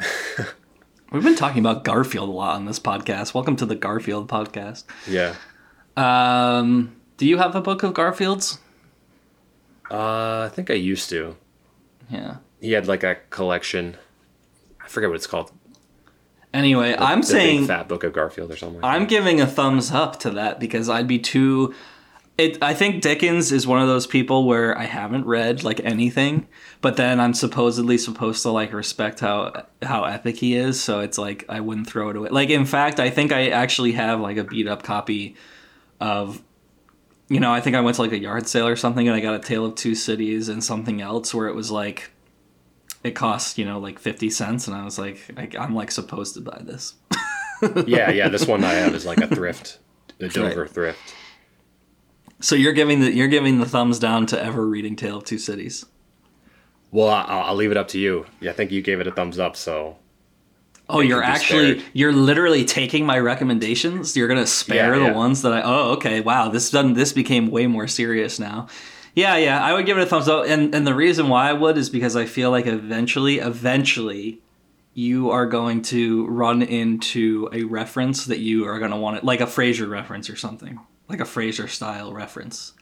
We've 1.12 1.22
been 1.22 1.36
talking 1.36 1.60
about 1.60 1.84
Garfield 1.84 2.28
a 2.30 2.32
lot 2.32 2.56
on 2.56 2.64
this 2.64 2.80
podcast. 2.80 3.34
Welcome 3.34 3.54
to 3.56 3.66
the 3.66 3.74
Garfield 3.74 4.28
podcast. 4.28 4.84
Yeah. 5.06 5.34
Um, 5.96 6.96
do 7.18 7.26
you 7.26 7.36
have 7.36 7.54
a 7.54 7.60
book 7.60 7.82
of 7.82 7.92
Garfield's? 7.94 8.58
Uh 9.90 10.44
I 10.46 10.50
think 10.54 10.70
I 10.70 10.74
used 10.74 11.10
to. 11.10 11.36
Yeah. 12.08 12.36
He 12.62 12.72
had 12.72 12.86
like 12.86 13.02
a 13.02 13.16
collection. 13.28 13.96
I 14.82 14.88
forget 14.88 15.10
what 15.10 15.16
it's 15.16 15.26
called. 15.26 15.50
Anyway, 16.54 16.94
I'm 16.96 17.22
The 17.22 17.26
saying 17.26 17.66
Fat 17.66 17.88
Book 17.88 18.04
of 18.04 18.12
Garfield 18.12 18.50
or 18.52 18.56
something. 18.56 18.80
Like 18.80 18.94
I'm 18.94 19.02
that. 19.02 19.10
giving 19.10 19.40
a 19.40 19.46
thumbs 19.46 19.90
up 19.90 20.20
to 20.20 20.30
that 20.30 20.60
because 20.60 20.88
I'd 20.88 21.08
be 21.08 21.18
too. 21.18 21.74
It. 22.38 22.62
I 22.62 22.72
think 22.72 23.02
Dickens 23.02 23.50
is 23.50 23.66
one 23.66 23.82
of 23.82 23.88
those 23.88 24.06
people 24.06 24.46
where 24.46 24.78
I 24.78 24.84
haven't 24.84 25.26
read 25.26 25.64
like 25.64 25.80
anything, 25.80 26.46
but 26.80 26.96
then 26.96 27.18
I'm 27.20 27.34
supposedly 27.34 27.98
supposed 27.98 28.42
to 28.42 28.50
like 28.50 28.72
respect 28.72 29.20
how 29.20 29.66
how 29.82 30.04
epic 30.04 30.36
he 30.36 30.54
is. 30.54 30.80
So 30.80 31.00
it's 31.00 31.18
like 31.18 31.44
I 31.48 31.60
wouldn't 31.60 31.88
throw 31.88 32.10
it 32.10 32.16
away. 32.16 32.28
Like 32.28 32.50
in 32.50 32.64
fact, 32.64 33.00
I 33.00 33.10
think 33.10 33.32
I 33.32 33.48
actually 33.48 33.92
have 33.92 34.20
like 34.20 34.36
a 34.36 34.44
beat 34.44 34.68
up 34.68 34.82
copy 34.84 35.34
of. 36.00 36.40
You 37.28 37.40
know, 37.40 37.52
I 37.52 37.62
think 37.62 37.76
I 37.76 37.80
went 37.80 37.96
to 37.96 38.02
like 38.02 38.12
a 38.12 38.18
yard 38.18 38.46
sale 38.46 38.68
or 38.68 38.76
something, 38.76 39.08
and 39.08 39.16
I 39.16 39.20
got 39.20 39.34
a 39.34 39.38
Tale 39.38 39.64
of 39.64 39.74
Two 39.74 39.94
Cities 39.94 40.50
and 40.50 40.62
something 40.62 41.00
else 41.00 41.32
where 41.32 41.48
it 41.48 41.54
was 41.54 41.70
like, 41.70 42.10
it 43.04 43.12
cost 43.12 43.58
you 43.58 43.64
know 43.64 43.78
like 43.78 43.98
fifty 43.98 44.30
cents, 44.30 44.66
and 44.68 44.76
I 44.76 44.84
was 44.84 44.98
like, 44.98 45.18
I, 45.36 45.48
I'm 45.58 45.74
like 45.74 45.90
supposed 45.90 46.34
to 46.34 46.40
buy 46.40 46.60
this. 46.62 46.94
yeah, 47.86 48.10
yeah. 48.10 48.28
This 48.28 48.46
one 48.46 48.64
I 48.64 48.72
have 48.74 48.94
is 48.94 49.04
like 49.06 49.18
a 49.18 49.26
thrift, 49.28 49.78
the 50.18 50.28
Dover 50.28 50.62
Right. 50.62 50.70
thrift. 50.70 51.14
So 52.40 52.54
you're 52.56 52.72
giving 52.72 53.00
the 53.00 53.12
you're 53.12 53.28
giving 53.28 53.58
the 53.58 53.66
thumbs 53.66 53.98
down 53.98 54.26
to 54.26 54.42
ever 54.42 54.66
reading 54.66 54.96
Tale 54.96 55.18
of 55.18 55.24
Two 55.24 55.38
Cities. 55.38 55.84
Well, 56.90 57.08
I'll, 57.08 57.44
I'll 57.44 57.54
leave 57.54 57.70
it 57.70 57.76
up 57.76 57.88
to 57.88 57.98
you. 57.98 58.26
Yeah, 58.40 58.50
I 58.50 58.54
think 58.54 58.70
you 58.70 58.82
gave 58.82 59.00
it 59.00 59.06
a 59.06 59.12
thumbs 59.12 59.38
up, 59.38 59.56
so 59.56 59.96
Oh, 60.88 61.00
you're 61.00 61.22
actually 61.22 61.78
spared. 61.78 61.90
you're 61.94 62.12
literally 62.12 62.64
taking 62.66 63.06
my 63.06 63.18
recommendations. 63.18 64.16
You're 64.16 64.28
gonna 64.28 64.46
spare 64.46 64.92
Yeah, 64.94 64.98
the 64.98 65.04
yeah. 65.06 65.16
ones 65.16 65.42
that 65.42 65.52
I. 65.52 65.62
Oh, 65.62 65.92
okay. 65.92 66.20
Wow, 66.20 66.48
this 66.48 66.70
done. 66.70 66.92
This 66.94 67.12
became 67.12 67.50
way 67.50 67.66
more 67.66 67.86
serious 67.88 68.38
now. 68.38 68.66
Yeah, 69.14 69.36
yeah. 69.36 69.62
I 69.62 69.74
would 69.74 69.86
give 69.86 69.98
it 69.98 70.02
a 70.02 70.06
thumbs 70.06 70.28
up, 70.28 70.46
and 70.46 70.74
and 70.74 70.86
the 70.86 70.94
reason 70.94 71.28
why 71.28 71.50
I 71.50 71.52
would 71.52 71.76
is 71.76 71.90
because 71.90 72.16
I 72.16 72.24
feel 72.24 72.50
like 72.50 72.66
eventually, 72.66 73.38
eventually, 73.38 74.40
you 74.94 75.30
are 75.30 75.46
going 75.46 75.82
to 75.82 76.26
run 76.28 76.62
into 76.62 77.48
a 77.52 77.64
reference 77.64 78.26
that 78.26 78.38
you 78.38 78.66
are 78.66 78.78
gonna 78.78 78.98
want 78.98 79.18
it, 79.18 79.24
like 79.24 79.40
a 79.40 79.46
Frasier 79.46 79.88
reference 79.88 80.30
or 80.30 80.36
something, 80.36 80.80
like 81.08 81.20
a 81.20 81.24
Frasier 81.24 81.68
style 81.68 82.12
reference. 82.12 82.72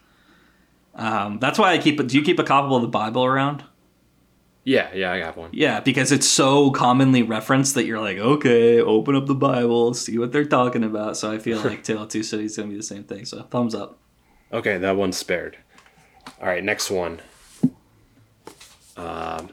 Um, 0.95 1.39
that's 1.39 1.59
why 1.59 1.73
I 1.73 1.79
keep. 1.79 1.99
It. 1.99 2.09
Do 2.09 2.17
you 2.17 2.23
keep 2.25 2.39
a 2.39 2.45
copy 2.45 2.73
of 2.75 2.83
the 2.83 2.89
Bible 2.89 3.25
around? 3.25 3.65
yeah, 4.63 4.91
yeah, 4.95 5.11
I 5.11 5.17
have 5.19 5.37
one. 5.37 5.51
Yeah, 5.53 5.81
because 5.81 6.13
it's 6.13 6.27
so 6.27 6.71
commonly 6.71 7.23
referenced 7.23 7.75
that 7.75 7.87
you're 7.87 8.01
like, 8.01 8.19
okay, 8.19 8.81
open 8.81 9.17
up 9.17 9.27
the 9.27 9.35
Bible, 9.35 9.95
see 9.95 10.19
what 10.19 10.33
they're 10.33 10.45
talking 10.45 10.85
about. 10.85 11.17
So 11.17 11.33
I 11.33 11.39
feel 11.39 11.61
like 11.65 11.83
Tale 11.83 12.03
of 12.03 12.09
Two 12.09 12.23
Cities 12.23 12.53
is 12.53 12.57
gonna 12.57 12.69
be 12.69 12.77
the 12.77 12.83
same 12.83 13.05
thing. 13.05 13.25
So 13.25 13.43
thumbs 13.43 13.75
up. 13.75 13.99
Okay, 14.53 14.79
that 14.79 14.97
one's 14.97 15.17
spared. 15.17 15.57
All 16.41 16.49
right, 16.49 16.65
next 16.65 16.91
one. 16.91 17.21
Um, 18.97 19.51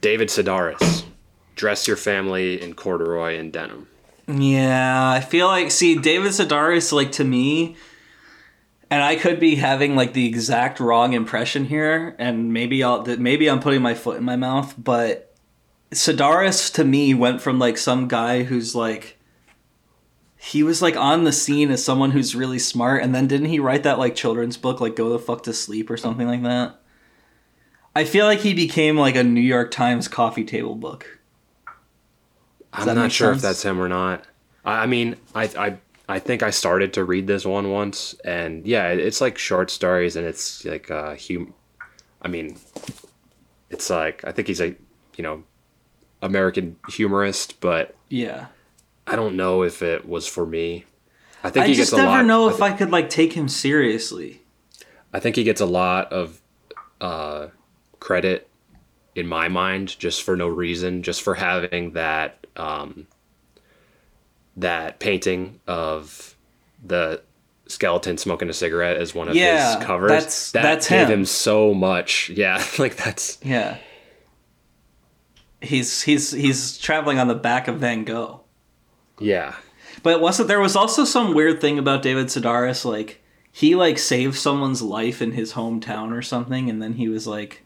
David 0.00 0.28
Sedaris. 0.28 1.04
Dress 1.54 1.88
your 1.88 1.96
family 1.96 2.60
in 2.60 2.74
corduroy 2.74 3.38
and 3.38 3.52
denim. 3.52 3.88
Yeah, 4.28 5.10
I 5.10 5.20
feel 5.20 5.46
like 5.46 5.70
see 5.70 5.96
David 5.96 6.32
Sedaris 6.32 6.92
like 6.92 7.12
to 7.12 7.24
me, 7.24 7.76
and 8.90 9.02
I 9.02 9.16
could 9.16 9.40
be 9.40 9.54
having 9.54 9.96
like 9.96 10.12
the 10.12 10.26
exact 10.26 10.80
wrong 10.80 11.12
impression 11.12 11.64
here, 11.64 12.14
and 12.18 12.52
maybe 12.52 12.82
I'll 12.82 13.04
maybe 13.16 13.48
I'm 13.48 13.60
putting 13.60 13.82
my 13.82 13.94
foot 13.94 14.18
in 14.18 14.24
my 14.24 14.36
mouth, 14.36 14.74
but 14.76 15.34
Sedaris 15.92 16.72
to 16.74 16.84
me 16.84 17.14
went 17.14 17.40
from 17.40 17.58
like 17.58 17.78
some 17.78 18.08
guy 18.08 18.42
who's 18.42 18.74
like 18.74 19.15
he 20.46 20.62
was 20.62 20.80
like 20.80 20.96
on 20.96 21.24
the 21.24 21.32
scene 21.32 21.72
as 21.72 21.84
someone 21.84 22.12
who's 22.12 22.36
really 22.36 22.60
smart, 22.60 23.02
and 23.02 23.12
then 23.12 23.26
didn't 23.26 23.48
he 23.48 23.58
write 23.58 23.82
that 23.82 23.98
like 23.98 24.14
children's 24.14 24.56
book 24.56 24.80
like 24.80 24.94
Go 24.94 25.08
the 25.08 25.18
Fuck 25.18 25.42
to 25.42 25.52
Sleep 25.52 25.90
or 25.90 25.96
something 25.96 26.28
like 26.28 26.44
that? 26.44 26.80
I 27.96 28.04
feel 28.04 28.26
like 28.26 28.38
he 28.40 28.54
became 28.54 28.96
like 28.96 29.16
a 29.16 29.24
New 29.24 29.40
York 29.40 29.72
Times 29.72 30.06
coffee 30.06 30.44
table 30.44 30.76
book. 30.76 31.18
I'm 32.72 32.94
not 32.94 33.10
sure 33.10 33.32
sense? 33.32 33.38
if 33.38 33.42
that's 33.42 33.64
him 33.64 33.80
or 33.80 33.88
not. 33.88 34.24
I, 34.64 34.84
I 34.84 34.86
mean, 34.86 35.16
I, 35.34 35.44
I 35.58 35.76
I 36.08 36.18
think 36.20 36.44
I 36.44 36.50
started 36.50 36.92
to 36.92 37.02
read 37.02 37.26
this 37.26 37.44
one 37.44 37.72
once, 37.72 38.14
and 38.24 38.64
yeah, 38.64 38.88
it's 38.90 39.20
like 39.20 39.38
short 39.38 39.68
stories, 39.68 40.14
and 40.14 40.24
it's 40.24 40.64
like 40.64 40.92
uh, 40.92 41.16
hum. 41.16 41.54
I 42.22 42.28
mean, 42.28 42.56
it's 43.70 43.90
like 43.90 44.24
I 44.24 44.30
think 44.30 44.46
he's 44.46 44.60
a 44.60 44.76
you 45.16 45.24
know 45.24 45.42
American 46.22 46.76
humorist, 46.88 47.60
but 47.60 47.96
Yeah. 48.10 48.46
I 49.06 49.16
don't 49.16 49.36
know 49.36 49.62
if 49.62 49.82
it 49.82 50.08
was 50.08 50.26
for 50.26 50.44
me. 50.46 50.84
I 51.44 51.50
think 51.50 51.64
I 51.64 51.68
he 51.68 51.74
just 51.74 51.92
gets 51.92 52.00
a 52.00 52.04
never 52.04 52.18
lot. 52.18 52.24
know 52.26 52.48
I, 52.48 52.52
if 52.54 52.62
I 52.62 52.72
could 52.72 52.90
like 52.90 53.08
take 53.10 53.32
him 53.34 53.48
seriously. 53.48 54.42
I 55.12 55.20
think 55.20 55.36
he 55.36 55.44
gets 55.44 55.60
a 55.60 55.66
lot 55.66 56.12
of 56.12 56.40
uh, 57.00 57.48
credit 58.00 58.48
in 59.14 59.26
my 59.26 59.48
mind 59.48 59.98
just 59.98 60.22
for 60.24 60.36
no 60.36 60.48
reason, 60.48 61.02
just 61.02 61.22
for 61.22 61.34
having 61.34 61.92
that 61.92 62.46
um, 62.56 63.06
that 64.56 64.98
painting 64.98 65.60
of 65.66 66.34
the 66.84 67.22
skeleton 67.68 68.16
smoking 68.18 68.48
a 68.48 68.52
cigarette 68.52 68.96
as 68.96 69.14
one 69.14 69.28
of 69.28 69.34
Yeah, 69.36 69.76
his 69.78 69.84
covers. 69.86 70.10
that's- 70.10 70.50
that 70.52 70.62
that's 70.62 70.88
gave 70.88 71.06
him. 71.08 71.20
him 71.20 71.24
so 71.26 71.72
much. 71.74 72.30
Yeah, 72.34 72.62
like 72.78 72.96
that's 72.96 73.38
Yeah. 73.42 73.78
He's 75.60 76.02
he's 76.02 76.32
he's 76.32 76.76
traveling 76.78 77.18
on 77.18 77.28
the 77.28 77.34
back 77.34 77.66
of 77.68 77.76
Van 77.78 78.04
Gogh. 78.04 78.42
Yeah. 79.18 79.56
But 80.02 80.20
wasn't 80.20 80.48
there 80.48 80.60
was 80.60 80.76
also 80.76 81.04
some 81.04 81.34
weird 81.34 81.60
thing 81.60 81.78
about 81.78 82.02
David 82.02 82.26
Sedaris 82.26 82.84
like 82.84 83.22
he 83.50 83.74
like 83.74 83.98
saved 83.98 84.36
someone's 84.36 84.82
life 84.82 85.22
in 85.22 85.32
his 85.32 85.54
hometown 85.54 86.16
or 86.16 86.22
something 86.22 86.68
and 86.68 86.82
then 86.82 86.94
he 86.94 87.08
was 87.08 87.26
like 87.26 87.62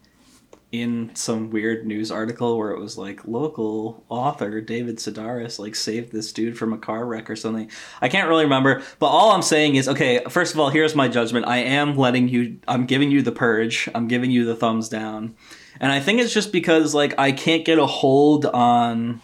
in 0.72 1.10
some 1.14 1.50
weird 1.50 1.84
news 1.84 2.12
article 2.12 2.56
where 2.56 2.70
it 2.70 2.78
was 2.78 2.96
like 2.96 3.26
local 3.26 4.04
author 4.08 4.60
David 4.60 4.98
Sedaris 4.98 5.58
like 5.58 5.74
saved 5.74 6.12
this 6.12 6.32
dude 6.32 6.56
from 6.56 6.72
a 6.72 6.78
car 6.78 7.04
wreck 7.04 7.28
or 7.28 7.34
something. 7.34 7.68
I 8.00 8.08
can't 8.08 8.28
really 8.28 8.44
remember, 8.44 8.82
but 9.00 9.06
all 9.06 9.32
I'm 9.32 9.42
saying 9.42 9.74
is 9.74 9.88
okay, 9.88 10.22
first 10.28 10.54
of 10.54 10.60
all, 10.60 10.70
here's 10.70 10.94
my 10.94 11.08
judgment. 11.08 11.46
I 11.46 11.58
am 11.58 11.96
letting 11.96 12.28
you 12.28 12.58
I'm 12.68 12.86
giving 12.86 13.10
you 13.10 13.20
the 13.22 13.32
purge. 13.32 13.88
I'm 13.94 14.06
giving 14.06 14.30
you 14.30 14.44
the 14.44 14.54
thumbs 14.54 14.88
down. 14.88 15.34
And 15.80 15.90
I 15.90 15.98
think 15.98 16.20
it's 16.20 16.32
just 16.32 16.52
because 16.52 16.94
like 16.94 17.18
I 17.18 17.32
can't 17.32 17.64
get 17.64 17.78
a 17.78 17.86
hold 17.86 18.46
on 18.46 19.20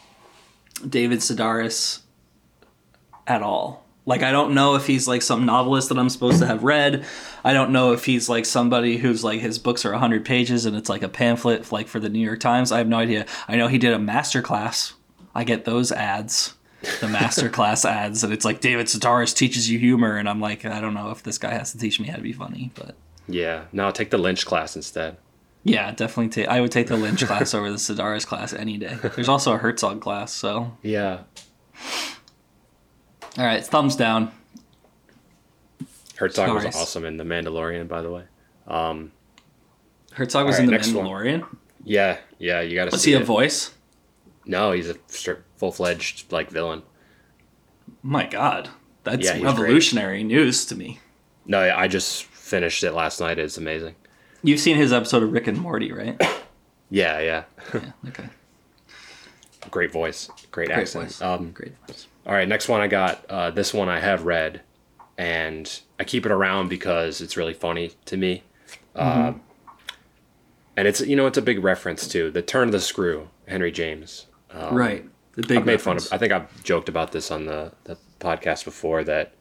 David 0.89 1.21
Sedaris 1.21 2.01
at 3.27 3.43
all. 3.43 3.85
Like 4.05 4.23
I 4.23 4.31
don't 4.31 4.55
know 4.55 4.77
if 4.77 4.87
he's 4.87 5.09
like 5.09 5.21
some 5.23 5.47
novelist 5.47 5.89
that 5.89 5.99
I'm 5.99 6.09
supposed 6.11 6.39
to 6.39 6.47
have 6.47 6.63
read. 6.63 7.05
I 7.43 7.53
don't 7.53 7.73
know 7.73 7.93
if 7.93 8.05
he's 8.05 8.29
like 8.29 8.45
somebody 8.45 8.99
who's 8.99 9.25
like 9.25 9.41
his 9.41 9.59
books 9.59 9.85
are 9.85 9.91
100 9.91 10.25
pages 10.25 10.65
and 10.65 10.77
it's 10.77 10.89
like 10.89 11.03
a 11.03 11.09
pamphlet 11.09 11.73
like 11.73 11.89
for 11.89 11.99
the 11.99 12.09
New 12.09 12.21
York 12.25 12.39
Times. 12.39 12.71
I 12.71 12.79
have 12.79 12.87
no 12.87 12.99
idea. 12.99 13.27
I 13.49 13.57
know 13.57 13.67
he 13.67 13.79
did 13.79 13.93
a 13.93 13.99
master 13.99 14.43
class. 14.43 14.95
I 15.35 15.43
get 15.43 15.65
those 15.65 15.91
ads. 15.91 16.55
The 17.01 17.09
master 17.09 17.49
class 17.49 17.85
ads 17.85 18.23
and 18.23 18.33
it's 18.33 18.45
like 18.45 18.61
David 18.61 18.87
Sedaris 18.87 19.35
teaches 19.35 19.69
you 19.69 19.79
humor 19.81 20.17
and 20.17 20.29
I'm 20.29 20.41
like 20.41 20.65
I 20.65 20.81
don't 20.81 20.95
know 20.95 21.11
if 21.11 21.25
this 21.25 21.39
guy 21.39 21.51
has 21.51 21.73
to 21.73 21.79
teach 21.79 21.99
me 21.99 22.07
how 22.07 22.15
to 22.17 22.23
be 22.23 22.33
funny, 22.33 22.71
but 22.77 22.95
Yeah. 23.27 23.65
No, 23.73 23.91
take 23.91 24.11
the 24.11 24.19
Lynch 24.19 24.47
class 24.47 24.77
instead. 24.77 25.17
yeah, 25.65 25.91
definitely 25.91 26.29
take 26.29 26.47
I 26.47 26.61
would 26.61 26.71
take 26.71 26.87
the 26.87 26.97
Lynch 26.97 27.25
class 27.27 27.55
over 27.55 27.73
the 27.73 27.77
Sedaris 27.79 28.25
class 28.25 28.53
any 28.53 28.77
day. 28.79 28.97
There's 29.17 29.29
also 29.29 29.53
a 29.53 29.59
Herzog 29.59 30.01
class, 30.01 30.33
so 30.33 30.77
Yeah. 30.85 31.23
All 33.39 33.45
right, 33.45 33.65
thumbs 33.65 33.97
down. 33.97 34.33
Herzog 36.17 36.55
was 36.55 36.65
awesome 36.75 37.05
in 37.05 37.17
The 37.19 37.25
Mandalorian, 37.25 37.89
by 37.89 38.01
the 38.03 38.11
way. 38.11 38.25
Um, 38.67 39.13
Herzog 40.13 40.47
was 40.47 40.55
right, 40.55 40.61
in 40.61 40.67
the 40.67 40.73
next 40.73 40.93
one. 40.93 41.07
Mandalorian. 41.07 41.47
yeah, 41.85 42.19
yeah, 42.39 42.63
you 42.63 42.75
got 42.75 42.87
to 42.87 42.91
Was 42.93 43.03
see 43.03 43.11
he 43.11 43.17
a 43.17 43.21
it. 43.21 43.25
voice? 43.27 43.73
no, 44.49 44.71
he's 44.73 44.89
a 44.89 44.95
full 45.57 45.73
fledged 45.73 46.31
like 46.33 46.51
villain. 46.51 46.83
My 48.03 48.27
God, 48.27 48.69
that's 49.05 49.25
Yeah, 49.25 49.35
he's 49.35 49.43
great. 49.43 49.51
revolutionary 49.61 50.23
news 50.25 50.65
to 50.67 50.77
me. 50.77 51.01
No, 51.45 51.59
I 51.61 51.89
just 51.89 52.25
finished 52.25 52.83
it 52.85 52.93
last 52.93 53.21
night. 53.21 53.39
It's 53.39 53.59
amazing. 53.59 53.95
You've 54.43 54.61
seen 54.61 54.77
his 54.77 54.93
episode 54.93 55.23
of 55.25 55.33
Rick 55.33 55.49
and 55.49 55.59
Morty, 55.59 55.93
right? 55.93 56.21
Yeah, 56.89 57.19
yeah. 57.19 57.45
yeah. 57.75 57.81
Okay. 58.07 58.27
Great 59.77 59.93
voice, 59.93 60.29
great, 60.53 60.69
Great 60.69 60.79
accent. 60.79 61.05
voice. 61.05 61.21
Um, 61.21 61.51
Great 61.51 61.75
voice. 61.87 62.07
all 62.27 62.33
right, 62.33 62.49
next 62.49 62.67
one 62.67 62.81
I 62.81 62.87
got. 62.87 63.23
Uh, 63.29 63.51
this 63.51 63.75
one 63.75 63.91
I 63.91 64.01
have 64.01 64.23
read, 64.25 64.63
and 65.19 65.81
I 66.01 66.05
keep 66.05 66.25
it 66.25 66.33
around 66.33 66.69
because 66.71 67.21
it's 67.21 67.37
really 67.37 67.53
funny 67.53 67.93
to 68.07 68.17
me. 68.17 68.43
Uh, 68.95 69.35
and 70.79 70.89
it's 70.89 71.03
you 71.03 71.15
know 71.15 71.27
it's 71.27 71.37
a 71.37 71.43
big 71.43 71.63
reference 71.63 72.09
to 72.09 72.31
the 72.31 72.41
turn 72.41 72.69
of 72.69 72.73
the 72.73 72.81
screw, 72.81 73.29
Henry 73.47 73.71
James. 73.71 74.25
Um, 74.51 74.75
right. 74.75 75.05
The 75.35 75.43
big. 75.43 75.59
I've 75.59 75.67
made 75.67 75.83
fun 75.83 75.99
of. 75.99 76.09
I 76.11 76.17
think 76.17 76.33
I've 76.33 76.65
joked 76.65 76.89
about 76.89 77.13
this 77.13 77.31
on 77.31 77.45
the, 77.45 77.73
the 77.85 77.99
podcast 78.19 78.65
before 78.65 79.05
that 79.05 79.35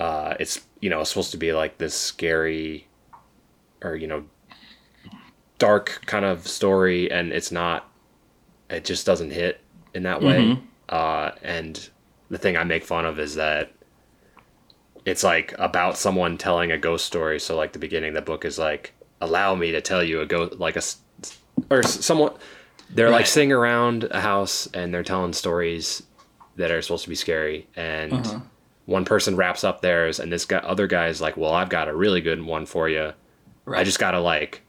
uh, 0.00 0.34
it's 0.40 0.62
you 0.80 0.90
know 0.90 1.04
supposed 1.04 1.30
to 1.30 1.36
be 1.36 1.52
like 1.52 1.78
this 1.78 1.94
scary 1.94 2.88
or 3.82 3.94
you 3.94 4.08
know 4.08 4.24
dark 5.58 6.00
kind 6.06 6.24
of 6.24 6.48
story, 6.48 7.08
and 7.08 7.32
it's 7.32 7.52
not. 7.52 7.88
It 8.72 8.84
just 8.84 9.06
doesn't 9.06 9.30
hit 9.30 9.60
in 9.94 10.02
that 10.04 10.22
way. 10.22 10.38
Mm-hmm. 10.40 10.64
Uh, 10.88 11.30
and 11.42 11.88
the 12.30 12.38
thing 12.38 12.56
I 12.56 12.64
make 12.64 12.84
fun 12.84 13.04
of 13.04 13.18
is 13.18 13.34
that 13.36 13.72
it's 15.04 15.22
like 15.24 15.54
about 15.58 15.96
someone 15.98 16.38
telling 16.38 16.70
a 16.72 16.78
ghost 16.78 17.06
story. 17.06 17.38
So 17.40 17.56
like 17.56 17.72
the 17.72 17.78
beginning 17.78 18.10
of 18.10 18.14
the 18.14 18.22
book 18.22 18.44
is 18.44 18.58
like, 18.58 18.92
allow 19.20 19.54
me 19.54 19.72
to 19.72 19.80
tell 19.80 20.02
you 20.02 20.20
a 20.20 20.26
ghost 20.26 20.58
like 20.58 20.76
a, 20.76 20.82
or 21.70 21.82
someone 21.82 22.32
they're 22.90 23.10
like 23.10 23.26
sitting 23.26 23.52
around 23.52 24.04
a 24.10 24.20
house 24.20 24.66
and 24.74 24.92
they're 24.92 25.02
telling 25.04 25.32
stories 25.32 26.02
that 26.56 26.70
are 26.70 26.82
supposed 26.82 27.04
to 27.04 27.08
be 27.08 27.14
scary 27.14 27.66
and 27.76 28.12
Uh-huh. 28.12 28.40
one 28.86 29.04
person 29.04 29.36
wraps 29.36 29.62
up 29.64 29.80
theirs 29.80 30.18
and 30.18 30.32
this 30.32 30.44
guy 30.44 30.58
other 30.58 30.86
guy 30.88 31.06
is 31.06 31.20
like 31.20 31.36
well 31.36 31.52
i've 31.52 31.68
got 31.68 31.86
a 31.88 31.94
really 31.94 32.20
good 32.20 32.42
one 32.42 32.66
for 32.66 32.88
you 32.88 33.12
i 33.68 33.84
just 33.84 33.98
gotta 34.00 34.18
like 34.20 34.62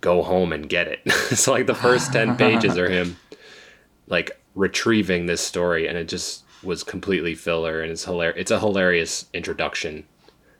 go 0.00 0.22
home 0.22 0.52
and 0.52 0.68
get 0.68 0.86
it 0.88 1.10
so 1.34 1.52
like 1.52 1.66
the 1.66 1.74
first 1.74 2.12
10 2.12 2.36
pages 2.44 2.76
are 2.76 2.90
him 2.90 3.16
like 4.08 4.40
retrieving 4.54 5.26
this 5.26 5.40
story 5.40 5.86
and 5.86 5.96
it 5.98 6.08
just 6.08 6.44
was 6.62 6.82
completely 6.82 7.34
filler 7.34 7.80
and 7.80 7.92
it's 7.92 8.04
hilarious 8.04 8.40
it's 8.40 8.50
a 8.50 8.58
hilarious 8.58 9.26
introduction 9.34 10.04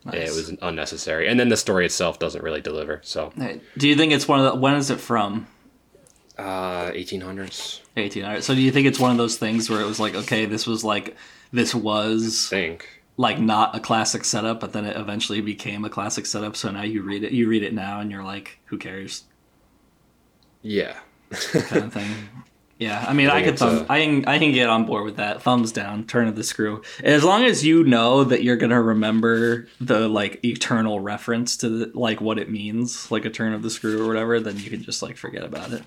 Nice. 0.05 0.15
it 0.31 0.35
was 0.37 0.59
unnecessary 0.63 1.27
and 1.29 1.41
then 1.41 1.49
the 1.49 1.57
story 1.57 1.85
itself 1.87 2.19
doesn't 2.19 2.43
really 2.45 2.61
deliver 2.61 3.01
so 3.03 3.33
Do 3.77 3.89
you 3.89 3.97
think 3.97 4.13
it's 4.13 4.29
one 4.29 4.39
of 4.41 4.53
the? 4.53 4.59
When 4.61 4.75
is 4.75 4.91
it 4.91 5.01
from? 5.01 5.47
uh 6.39 6.91
1800s 6.91 7.81
1800. 7.95 8.43
So 8.43 8.55
do 8.55 8.61
you 8.61 8.71
think 8.71 8.87
it's 8.87 9.01
one 9.01 9.11
of 9.11 9.17
those 9.17 9.39
things 9.39 9.71
where 9.71 9.81
it 9.81 9.87
was 9.87 9.99
like, 9.99 10.15
okay, 10.15 10.45
this 10.45 10.67
was 10.67 10.85
like, 10.85 11.17
this 11.51 11.75
was 11.75 12.49
think 12.51 12.87
like 13.17 13.41
not 13.41 13.75
a 13.75 13.81
classic 13.81 14.23
setup, 14.25 14.61
but 14.61 14.75
then 14.75 14.85
it 14.85 14.95
eventually 14.99 15.41
became 15.41 15.85
a 15.87 15.89
classic 15.89 16.27
setup. 16.27 16.55
So 16.55 16.71
now 16.71 16.83
you 16.83 17.01
read 17.03 17.25
it, 17.25 17.33
you 17.33 17.49
read 17.49 17.63
it 17.63 17.73
now, 17.73 18.01
and 18.01 18.11
you're 18.11 18.23
like, 18.23 18.59
who 18.67 18.77
cares, 18.77 19.25
yeah 20.63 20.97
kind 21.31 21.85
of 21.85 21.93
thing. 21.95 22.11
Yeah, 22.79 23.03
I 23.09 23.15
mean, 23.15 23.29
I, 23.31 23.43
think 23.43 23.47
could 23.47 23.59
thumb, 23.59 23.87
a- 23.89 23.93
I 23.93 24.05
can, 24.05 24.25
I 24.27 24.39
can 24.39 24.53
get 24.53 24.69
on 24.69 24.85
board 24.85 25.05
with 25.07 25.17
that. 25.17 25.41
Thumbs 25.41 25.73
down, 25.73 26.05
turn 26.05 26.29
of 26.29 26.37
the 26.37 26.45
screw. 26.45 26.83
As 27.03 27.25
long 27.25 27.45
as 27.45 27.65
you 27.65 27.85
know 27.85 28.23
that 28.25 28.43
you're 28.43 28.57
gonna 28.57 28.83
remember 28.83 29.67
the 29.81 30.09
like 30.09 30.45
eternal 30.45 31.01
reference 31.01 31.57
to 31.59 31.69
the, 31.71 31.99
like 31.99 32.21
what 32.21 32.39
it 32.39 32.51
means, 32.51 33.11
like 33.11 33.25
a 33.25 33.31
turn 33.31 33.55
of 33.55 33.63
the 33.63 33.71
screw 33.71 34.05
or 34.05 34.07
whatever, 34.07 34.41
then 34.41 34.59
you 34.59 34.69
can 34.69 34.83
just 34.83 35.03
like 35.03 35.17
forget 35.17 35.43
about 35.43 35.73
it. 35.73 35.85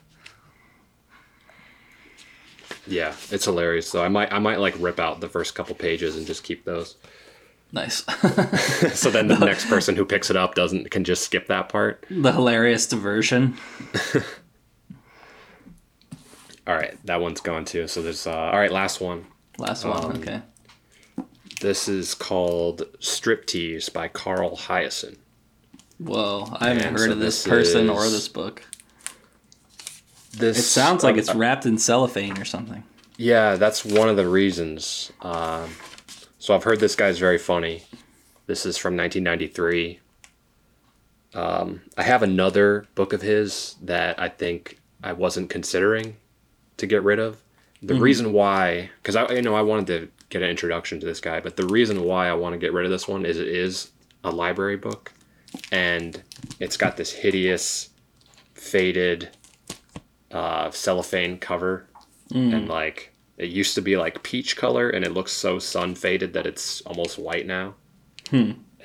Yeah, 2.87 3.13
it's 3.29 3.45
hilarious 3.45 3.91
though. 3.91 4.03
I 4.03 4.07
might 4.09 4.31
I 4.33 4.39
might 4.39 4.59
like 4.59 4.73
rip 4.79 4.99
out 4.99 5.21
the 5.21 5.29
first 5.29 5.53
couple 5.55 5.75
pages 5.75 6.15
and 6.17 6.25
just 6.25 6.43
keep 6.43 6.65
those. 6.65 6.95
Nice. 7.71 8.03
So 8.97 9.11
then 9.11 9.27
the 9.27 9.37
next 9.37 9.67
person 9.67 9.95
who 9.95 10.05
picks 10.05 10.29
it 10.31 10.35
up 10.35 10.55
doesn't 10.55 10.89
can 10.89 11.03
just 11.03 11.23
skip 11.23 11.47
that 11.47 11.69
part. 11.69 12.03
the 12.09 12.31
hilarious 12.31 12.87
diversion. 12.87 13.57
All 16.69 16.75
right, 16.75 16.95
that 17.05 17.19
one's 17.19 17.41
gone 17.41 17.65
too. 17.65 17.87
So 17.87 18.03
there's 18.03 18.27
uh 18.27 18.31
all 18.31 18.59
right, 18.59 18.71
last 18.71 19.01
one. 19.01 19.25
Last 19.57 19.85
one. 19.85 20.05
Um, 20.05 20.11
okay. 20.17 20.41
This 21.61 21.89
is 21.89 22.13
called 22.13 22.83
Striptease 22.99 23.91
by 23.91 24.07
Carl 24.07 24.55
Hiaasen. 24.55 25.17
Whoa, 25.97 26.47
I 26.59 26.67
haven't 26.67 26.85
And 26.85 26.97
heard 26.97 27.07
so 27.07 27.13
of 27.13 27.19
this 27.19 27.43
this 27.43 27.47
person 27.47 27.89
or 27.89 28.03
this 28.03 28.27
book. 28.27 28.63
This 30.31 30.59
It 30.59 30.61
sounds 30.61 31.03
like 31.03 31.13
um, 31.13 31.19
it's 31.19 31.33
wrapped 31.33 31.65
in 31.65 31.79
cellophane 31.79 32.37
or 32.37 32.45
something. 32.45 32.83
Yeah, 33.17 33.55
that's 33.55 33.83
one 33.83 34.07
of 34.07 34.15
the 34.15 34.29
reasons. 34.29 35.11
Um, 35.21 35.71
so 36.37 36.53
I've 36.53 36.63
heard 36.63 36.79
this 36.79 36.95
guy's 36.95 37.17
very 37.17 37.39
funny. 37.39 37.81
This 38.45 38.67
is 38.67 38.77
from 38.77 38.95
1993. 38.95 39.99
Um, 41.33 41.81
I 41.97 42.03
have 42.03 42.21
another 42.21 42.85
book 42.93 43.11
of 43.11 43.23
his 43.23 43.75
that 43.81 44.19
I 44.19 44.29
think 44.29 44.79
I 45.03 45.13
wasn't 45.13 45.49
considering 45.49 46.15
to 46.79 46.87
get 46.87 47.03
rid 47.03 47.19
of. 47.19 47.41
The 47.81 47.93
reason 48.01 48.33
why, 48.33 48.89
because 49.01 49.15
I 49.15 49.31
you 49.33 49.41
know 49.41 49.55
I 49.55 49.61
wanted 49.61 49.87
to 49.87 50.09
get 50.29 50.41
an 50.41 50.49
introduction 50.49 50.99
to 50.99 51.05
this 51.05 51.21
guy, 51.21 51.39
but 51.39 51.55
the 51.55 51.65
reason 51.67 52.03
why 52.03 52.27
I 52.27 52.33
want 52.33 52.53
to 52.53 52.59
get 52.59 52.73
rid 52.73 52.85
of 52.85 52.91
this 52.91 53.07
one 53.07 53.25
is 53.25 53.37
it 53.37 53.47
is 53.47 53.91
a 54.23 54.31
library 54.31 54.75
book, 54.75 55.13
and 55.71 56.21
it's 56.59 56.75
got 56.75 56.97
this 56.97 57.13
hideous, 57.13 57.89
faded, 58.53 59.29
uh, 60.31 60.71
cellophane 60.71 61.37
cover. 61.37 61.87
And 62.53 62.67
like 62.67 63.13
it 63.37 63.49
used 63.49 63.73
to 63.75 63.81
be 63.81 63.97
like 63.97 64.21
peach 64.21 64.55
color 64.57 64.89
and 64.89 65.03
it 65.05 65.13
looks 65.13 65.31
so 65.31 65.57
sun 65.57 65.95
faded 65.95 66.33
that 66.33 66.45
it's 66.45 66.81
almost 66.81 67.17
white 67.17 67.47
now. 67.47 67.73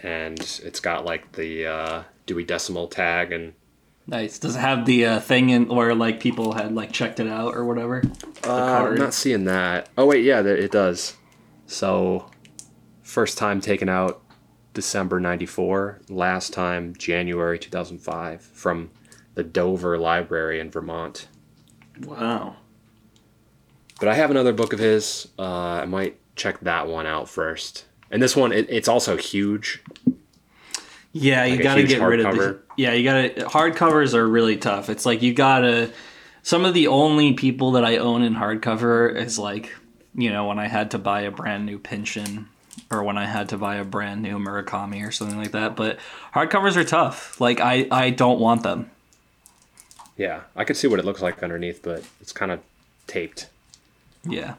And 0.02 0.38
it's 0.62 0.80
got 0.80 1.04
like 1.04 1.32
the 1.32 1.66
uh, 1.66 2.02
dewey 2.26 2.44
decimal 2.44 2.86
tag 2.88 3.32
and 3.32 3.52
Nice. 4.06 4.38
Does 4.38 4.56
it 4.56 4.60
have 4.60 4.84
the 4.84 5.06
uh, 5.06 5.20
thing 5.20 5.48
in 5.50 5.68
where 5.68 5.94
like 5.94 6.20
people 6.20 6.52
had 6.52 6.74
like 6.74 6.92
checked 6.92 7.20
it 7.20 7.26
out 7.28 7.54
or 7.54 7.64
whatever? 7.64 8.02
uh, 8.44 8.86
i'm 8.88 8.96
not 8.96 9.14
seeing 9.14 9.44
that 9.44 9.88
oh 9.96 10.04
wait 10.04 10.22
yeah 10.22 10.40
it 10.40 10.70
does 10.70 11.16
so 11.66 12.28
first 13.02 13.38
time 13.38 13.58
taken 13.58 13.88
out 13.88 14.20
december 14.74 15.18
94 15.18 16.02
last 16.10 16.52
time 16.52 16.94
january 16.98 17.58
2005 17.58 18.42
from 18.42 18.90
the 19.34 19.42
dover 19.42 19.96
library 19.96 20.60
in 20.60 20.70
vermont 20.70 21.28
Wow. 22.04 22.56
But 24.00 24.08
I 24.08 24.14
have 24.14 24.30
another 24.30 24.52
book 24.52 24.72
of 24.72 24.78
his. 24.80 25.28
Uh, 25.38 25.42
I 25.82 25.84
might 25.84 26.18
check 26.34 26.58
that 26.60 26.88
one 26.88 27.06
out 27.06 27.28
first. 27.28 27.84
And 28.10 28.20
this 28.20 28.34
one, 28.34 28.50
it, 28.52 28.66
it's 28.68 28.88
also 28.88 29.16
huge. 29.16 29.82
Yeah, 31.16 31.44
you 31.44 31.52
Like 31.52 31.60
a 31.60 31.62
got 31.62 31.74
to 31.76 31.82
get 31.84 32.02
rid 32.02 32.20
of 32.20 32.26
hardcover? 32.26 32.36
the. 32.36 32.60
Yeah, 32.76 32.92
you 32.92 33.04
got 33.04 33.14
to. 33.36 33.44
Hardcovers 33.46 34.14
are 34.14 34.26
really 34.26 34.56
tough. 34.56 34.90
It's 34.90 35.06
like 35.06 35.22
you 35.22 35.32
got 35.32 35.60
to. 35.60 35.90
Some 36.42 36.64
of 36.64 36.74
the 36.74 36.88
only 36.88 37.32
people 37.34 37.72
that 37.72 37.84
I 37.84 37.96
own 37.98 38.22
in 38.22 38.34
hardcover 38.34 39.14
is 39.14 39.38
like, 39.38 39.72
you 40.14 40.30
know, 40.30 40.46
when 40.48 40.58
I 40.58 40.66
had 40.66 40.90
to 40.90 40.98
buy 40.98 41.22
a 41.22 41.30
brand 41.30 41.64
new 41.66 41.78
Pynchon 41.78 42.48
or 42.90 43.02
when 43.04 43.16
I 43.16 43.26
had 43.26 43.48
to 43.50 43.56
buy 43.56 43.76
a 43.76 43.84
brand 43.84 44.22
new 44.22 44.38
Murakami 44.38 45.06
or 45.06 45.12
something 45.12 45.38
like 45.38 45.52
that. 45.52 45.76
But 45.76 45.98
hardcovers 46.34 46.76
are 46.76 46.84
tough. 46.84 47.40
Like 47.40 47.60
I, 47.60 47.86
I 47.90 48.10
don't 48.10 48.40
want 48.40 48.62
them. 48.64 48.90
Yeah, 50.16 50.42
I 50.54 50.64
could 50.64 50.76
see 50.76 50.86
what 50.88 50.98
it 50.98 51.04
looks 51.04 51.22
like 51.22 51.42
underneath, 51.42 51.80
but 51.82 52.02
it's 52.20 52.32
kind 52.32 52.50
of 52.52 52.60
taped. 53.06 53.48
Yeah. 54.24 54.54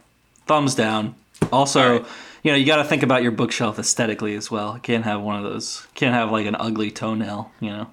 Thumbs 0.47 0.73
down. 0.75 1.15
Also, 1.51 1.95
Alright. 1.97 2.11
you 2.43 2.51
know, 2.51 2.57
you 2.57 2.65
got 2.65 2.77
to 2.77 2.83
think 2.83 3.03
about 3.03 3.23
your 3.23 3.31
bookshelf 3.31 3.77
aesthetically 3.79 4.35
as 4.35 4.49
well. 4.49 4.79
Can't 4.81 5.03
have 5.03 5.21
one 5.21 5.35
of 5.37 5.43
those. 5.43 5.85
Can't 5.95 6.13
have 6.13 6.31
like 6.31 6.45
an 6.45 6.55
ugly 6.59 6.91
toenail, 6.91 7.51
you 7.59 7.69
know. 7.69 7.87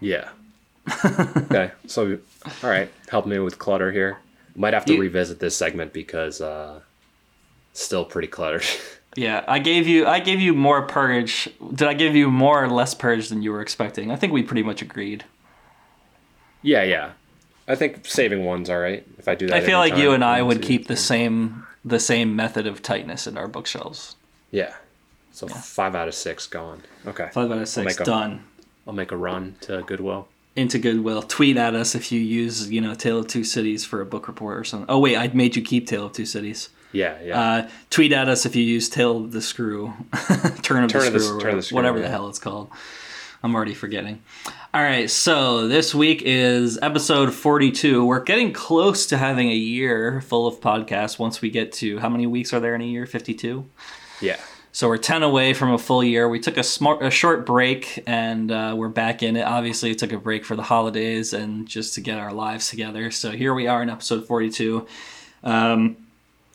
Yeah. 0.00 0.28
okay, 1.04 1.70
so 1.86 2.18
all 2.62 2.70
right, 2.70 2.90
help 3.08 3.24
me 3.26 3.38
with 3.38 3.58
clutter 3.58 3.90
here. 3.90 4.18
Might 4.54 4.74
have 4.74 4.84
to 4.86 4.94
You- 4.94 5.00
revisit 5.00 5.40
this 5.40 5.56
segment 5.56 5.92
because 5.92 6.40
uh, 6.40 6.80
still 7.72 8.04
pretty 8.04 8.28
cluttered. 8.28 8.64
Yeah, 9.16 9.44
I 9.46 9.60
gave 9.60 9.86
you 9.86 10.08
I 10.08 10.18
gave 10.18 10.40
you 10.40 10.54
more 10.54 10.82
purge. 10.82 11.48
Did 11.72 11.86
I 11.86 11.94
give 11.94 12.16
you 12.16 12.28
more 12.32 12.64
or 12.64 12.68
less 12.68 12.94
purge 12.94 13.28
than 13.28 13.42
you 13.42 13.52
were 13.52 13.60
expecting? 13.60 14.10
I 14.10 14.16
think 14.16 14.32
we 14.32 14.42
pretty 14.42 14.64
much 14.64 14.82
agreed. 14.82 15.22
yeah, 16.62 16.82
yeah. 16.82 17.12
I 17.68 17.76
think 17.76 18.04
saving 18.06 18.44
one's 18.44 18.68
all 18.68 18.80
right 18.80 19.06
if 19.16 19.28
I 19.28 19.36
do 19.36 19.46
that. 19.46 19.54
I 19.56 19.60
feel 19.60 19.78
like 19.78 19.96
you 19.96 20.10
and 20.14 20.24
I 20.24 20.42
would 20.42 20.62
keep 20.62 20.88
the 20.88 20.96
same 20.96 21.63
the 21.84 22.00
same 22.00 22.34
method 22.34 22.66
of 22.66 22.82
tightness 22.82 23.26
in 23.26 23.36
our 23.36 23.48
bookshelves. 23.48 24.16
Yeah. 24.50 24.74
So 25.32 25.48
five 25.48 25.94
out 25.94 26.08
of 26.08 26.14
six 26.14 26.46
gone. 26.46 26.82
Okay. 27.06 27.28
Five 27.32 27.50
out 27.50 27.58
of 27.58 27.68
six 27.68 27.84
make 27.84 28.00
a- 28.00 28.04
done. 28.04 28.44
I'll 28.86 28.94
make 28.94 29.12
a 29.12 29.16
run 29.16 29.56
to 29.62 29.82
Goodwill. 29.82 30.28
Into 30.56 30.78
Goodwill. 30.78 31.22
Tweet 31.22 31.56
at 31.56 31.74
us 31.74 31.94
if 31.94 32.12
you 32.12 32.20
use, 32.20 32.70
you 32.70 32.80
know, 32.80 32.94
Tale 32.94 33.18
of 33.18 33.26
Two 33.26 33.42
Cities 33.42 33.84
for 33.84 34.00
a 34.00 34.06
book 34.06 34.28
report 34.28 34.58
or 34.58 34.64
something. 34.64 34.86
Oh 34.88 34.98
wait, 34.98 35.16
I 35.16 35.28
made 35.28 35.56
you 35.56 35.62
keep 35.62 35.86
Tale 35.88 36.06
of 36.06 36.12
Two 36.12 36.26
Cities. 36.26 36.68
Yeah, 36.92 37.20
yeah. 37.20 37.40
Uh, 37.40 37.68
tweet 37.90 38.12
at 38.12 38.28
us 38.28 38.46
if 38.46 38.54
you 38.54 38.62
use 38.62 38.88
Tale 38.88 39.16
of 39.16 39.32
the 39.32 39.42
Screw, 39.42 39.92
Turn 40.62 40.84
of 40.84 40.92
Turn 40.92 41.10
the 41.10 41.16
of 41.16 41.22
Screw, 41.22 41.40
Turn 41.40 41.56
the 41.56 41.62
Screw, 41.62 41.74
whatever 41.74 41.98
yeah. 41.98 42.04
the 42.04 42.10
hell 42.10 42.28
it's 42.28 42.38
called. 42.38 42.70
I'm 43.44 43.54
already 43.54 43.74
forgetting. 43.74 44.22
All 44.72 44.82
right, 44.82 45.10
so 45.10 45.68
this 45.68 45.94
week 45.94 46.22
is 46.24 46.78
episode 46.80 47.34
42. 47.34 48.02
We're 48.02 48.24
getting 48.24 48.54
close 48.54 49.04
to 49.08 49.18
having 49.18 49.50
a 49.50 49.54
year 49.54 50.22
full 50.22 50.46
of 50.46 50.60
podcasts. 50.60 51.18
Once 51.18 51.42
we 51.42 51.50
get 51.50 51.70
to 51.74 51.98
how 51.98 52.08
many 52.08 52.26
weeks 52.26 52.54
are 52.54 52.60
there 52.60 52.74
in 52.74 52.80
a 52.80 52.86
year? 52.86 53.04
52. 53.04 53.68
yeah. 54.22 54.38
So 54.72 54.88
we're 54.88 54.96
10 54.96 55.22
away 55.22 55.52
from 55.52 55.72
a 55.72 55.78
full 55.78 56.02
year. 56.02 56.26
We 56.26 56.40
took 56.40 56.56
a 56.56 56.62
smart, 56.62 57.02
a 57.02 57.10
short 57.10 57.44
break, 57.44 58.02
and 58.06 58.50
uh, 58.50 58.74
we're 58.76 58.88
back 58.88 59.22
in 59.22 59.36
it. 59.36 59.42
Obviously, 59.42 59.90
it 59.90 59.98
took 59.98 60.12
a 60.12 60.18
break 60.18 60.46
for 60.46 60.56
the 60.56 60.62
holidays 60.62 61.34
and 61.34 61.68
just 61.68 61.94
to 61.96 62.00
get 62.00 62.18
our 62.18 62.32
lives 62.32 62.70
together. 62.70 63.10
So 63.10 63.30
here 63.32 63.52
we 63.52 63.66
are 63.66 63.82
in 63.82 63.90
episode 63.90 64.26
42. 64.26 64.86
Um, 65.44 65.98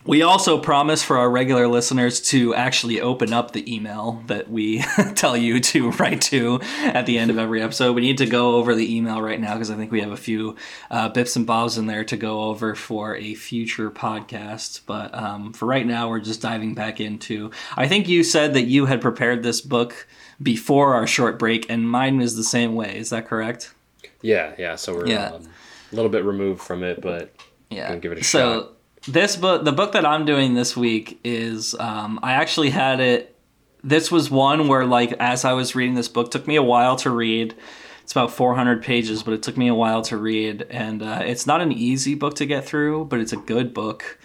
we 0.05 0.21
also 0.21 0.57
promise 0.57 1.03
for 1.03 1.17
our 1.17 1.29
regular 1.29 1.67
listeners 1.67 2.21
to 2.21 2.55
actually 2.55 3.01
open 3.01 3.33
up 3.33 3.51
the 3.51 3.73
email 3.73 4.23
that 4.27 4.49
we 4.49 4.79
tell 5.15 5.35
you 5.35 5.59
to 5.59 5.91
write 5.91 6.21
to 6.21 6.59
at 6.79 7.05
the 7.05 7.17
end 7.17 7.29
of 7.29 7.37
every 7.37 7.61
episode. 7.61 7.93
We 7.93 8.01
need 8.01 8.17
to 8.19 8.25
go 8.25 8.55
over 8.55 8.73
the 8.73 8.95
email 8.95 9.21
right 9.21 9.39
now 9.39 9.53
because 9.53 9.69
I 9.69 9.75
think 9.75 9.91
we 9.91 10.01
have 10.01 10.11
a 10.11 10.17
few 10.17 10.55
uh, 10.89 11.09
bips 11.11 11.35
and 11.35 11.45
bobs 11.45 11.77
in 11.77 11.87
there 11.87 12.05
to 12.05 12.17
go 12.17 12.43
over 12.43 12.75
for 12.75 13.15
a 13.17 13.35
future 13.35 13.91
podcast. 13.91 14.81
But 14.85 15.13
um, 15.13 15.51
for 15.51 15.65
right 15.65 15.85
now, 15.85 16.09
we're 16.09 16.21
just 16.21 16.41
diving 16.41 16.73
back 16.75 17.01
into. 17.01 17.51
I 17.75 17.87
think 17.87 18.07
you 18.07 18.23
said 18.23 18.53
that 18.53 18.63
you 18.63 18.85
had 18.85 19.01
prepared 19.01 19.43
this 19.43 19.59
book 19.59 20.07
before 20.41 20.95
our 20.95 21.07
short 21.07 21.37
break, 21.37 21.69
and 21.69 21.89
mine 21.89 22.17
was 22.17 22.37
the 22.37 22.43
same 22.43 22.73
way. 22.73 22.97
Is 22.97 23.09
that 23.09 23.27
correct? 23.27 23.73
Yeah, 24.21 24.53
yeah. 24.57 24.75
So 24.75 24.95
we're 24.95 25.07
Yeah. 25.07 25.31
Um, 25.31 25.49
a 25.91 25.95
little 25.95 26.09
bit 26.11 26.23
removed 26.23 26.61
from 26.61 26.83
it, 26.83 27.01
but 27.01 27.33
Yeah. 27.69 27.93
Give 27.97 28.11
it 28.13 28.19
a 28.19 28.23
so 28.23 28.61
shot. 28.61 28.71
This 29.07 29.35
book, 29.35 29.63
the 29.65 29.71
book 29.71 29.93
that 29.93 30.05
I'm 30.05 30.25
doing 30.25 30.53
this 30.53 30.75
week 30.75 31.19
is, 31.23 31.75
um, 31.75 32.19
I 32.21 32.33
actually 32.33 32.69
had 32.69 32.99
it. 32.99 33.35
This 33.83 34.11
was 34.11 34.29
one 34.29 34.67
where, 34.67 34.85
like, 34.85 35.13
as 35.13 35.45
I 35.45 35.53
was 35.53 35.75
reading 35.75 35.95
this 35.95 36.09
book, 36.09 36.31
took 36.31 36.47
me 36.47 36.55
a 36.57 36.63
while 36.63 36.95
to 36.97 37.09
read. 37.09 37.55
It's 38.03 38.11
about 38.11 38.31
400 38.31 38.83
pages, 38.83 39.23
but 39.23 39.33
it 39.33 39.43
took 39.43 39.55
me 39.55 39.67
a 39.67 39.75
while 39.75 40.01
to 40.03 40.17
read, 40.17 40.65
and 40.69 41.03
uh, 41.03 41.21
it's 41.23 41.45
not 41.45 41.61
an 41.61 41.71
easy 41.71 42.15
book 42.15 42.33
to 42.35 42.45
get 42.45 42.65
through, 42.65 43.05
but 43.05 43.19
it's 43.19 43.33
a 43.33 43.37
good 43.37 43.71
book, 43.73 44.19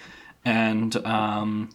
and 0.44 0.96
um, 1.06 1.68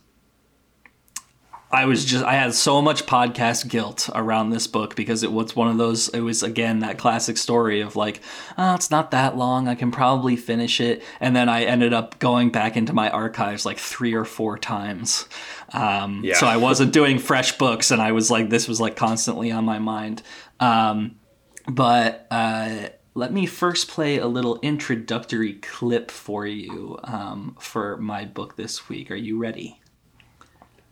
I 1.71 1.85
was 1.85 2.03
just 2.03 2.25
I 2.25 2.33
had 2.33 2.55
so 2.55 2.81
much 2.81 3.05
podcast 3.05 3.67
guilt 3.67 4.09
around 4.15 4.49
this 4.49 4.65
book 4.65 4.95
because 4.95 5.21
it 5.21 5.31
was 5.31 5.55
one 5.55 5.67
of 5.67 5.77
those 5.77 6.09
it 6.09 6.21
was 6.21 6.41
again 6.41 6.79
that 6.79 6.97
classic 6.97 7.37
story 7.37 7.81
of 7.81 7.95
like 7.95 8.21
oh 8.57 8.73
it's 8.73 8.89
not 8.89 9.11
that 9.11 9.37
long 9.37 9.67
I 9.67 9.75
can 9.75 9.91
probably 9.91 10.35
finish 10.35 10.81
it 10.81 11.03
and 11.19 11.35
then 11.35 11.47
I 11.47 11.63
ended 11.65 11.93
up 11.93 12.17
going 12.17 12.49
back 12.49 12.75
into 12.75 12.91
my 12.93 13.09
archives 13.11 13.65
like 13.67 13.77
three 13.77 14.13
or 14.15 14.25
four 14.25 14.57
times 14.57 15.27
um, 15.73 16.21
Yeah. 16.23 16.35
so 16.35 16.47
I 16.47 16.57
wasn't 16.57 16.91
doing 16.91 17.19
fresh 17.19 17.57
books 17.59 17.91
and 17.91 18.01
I 18.01 18.13
was 18.13 18.31
like 18.31 18.49
this 18.49 18.67
was 18.67 18.81
like 18.81 18.95
constantly 18.95 19.51
on 19.51 19.63
my 19.63 19.77
mind 19.77 20.23
um, 20.59 21.19
but 21.67 22.25
uh, 22.31 22.87
let 23.13 23.31
me 23.31 23.45
first 23.45 23.89
play 23.89 24.17
a 24.17 24.27
little 24.27 24.59
introductory 24.63 25.53
clip 25.53 26.09
for 26.09 26.47
you 26.47 26.97
um, 27.03 27.55
for 27.59 27.97
my 27.97 28.25
book 28.25 28.55
this 28.55 28.89
week 28.89 29.11
are 29.11 29.15
you 29.15 29.37
ready? 29.37 29.78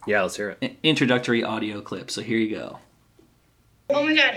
Yeah, 0.08 0.22
let's 0.22 0.38
hear 0.38 0.58
it. 0.62 0.78
introductory 0.84 1.44
audio 1.44 1.82
clip. 1.82 2.10
So 2.10 2.22
here 2.22 2.38
you 2.38 2.56
go. 2.56 2.80
Oh 3.90 4.04
my 4.04 4.16
god. 4.16 4.36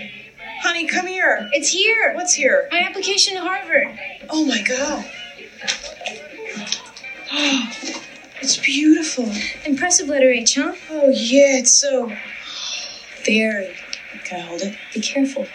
Honey, 0.63 0.87
come 0.87 1.07
here. 1.07 1.49
It's 1.53 1.69
here. 1.69 2.13
What's 2.15 2.35
here? 2.35 2.69
My 2.71 2.81
application 2.81 3.35
to 3.35 3.41
Harvard. 3.41 3.99
Oh 4.29 4.45
my 4.45 4.63
god. 4.63 5.05
Oh, 7.33 7.71
it's 8.41 8.57
beautiful. 8.59 9.31
Impressive 9.65 10.09
letter 10.09 10.31
H, 10.31 10.57
huh? 10.57 10.75
Oh 10.91 11.09
yeah, 11.09 11.59
it's 11.59 11.73
so 11.73 12.13
very. 13.25 13.75
Can 14.25 14.41
I 14.41 14.43
hold 14.43 14.63
it? 14.63 14.77
Be 14.93 15.01
careful. 15.01 15.47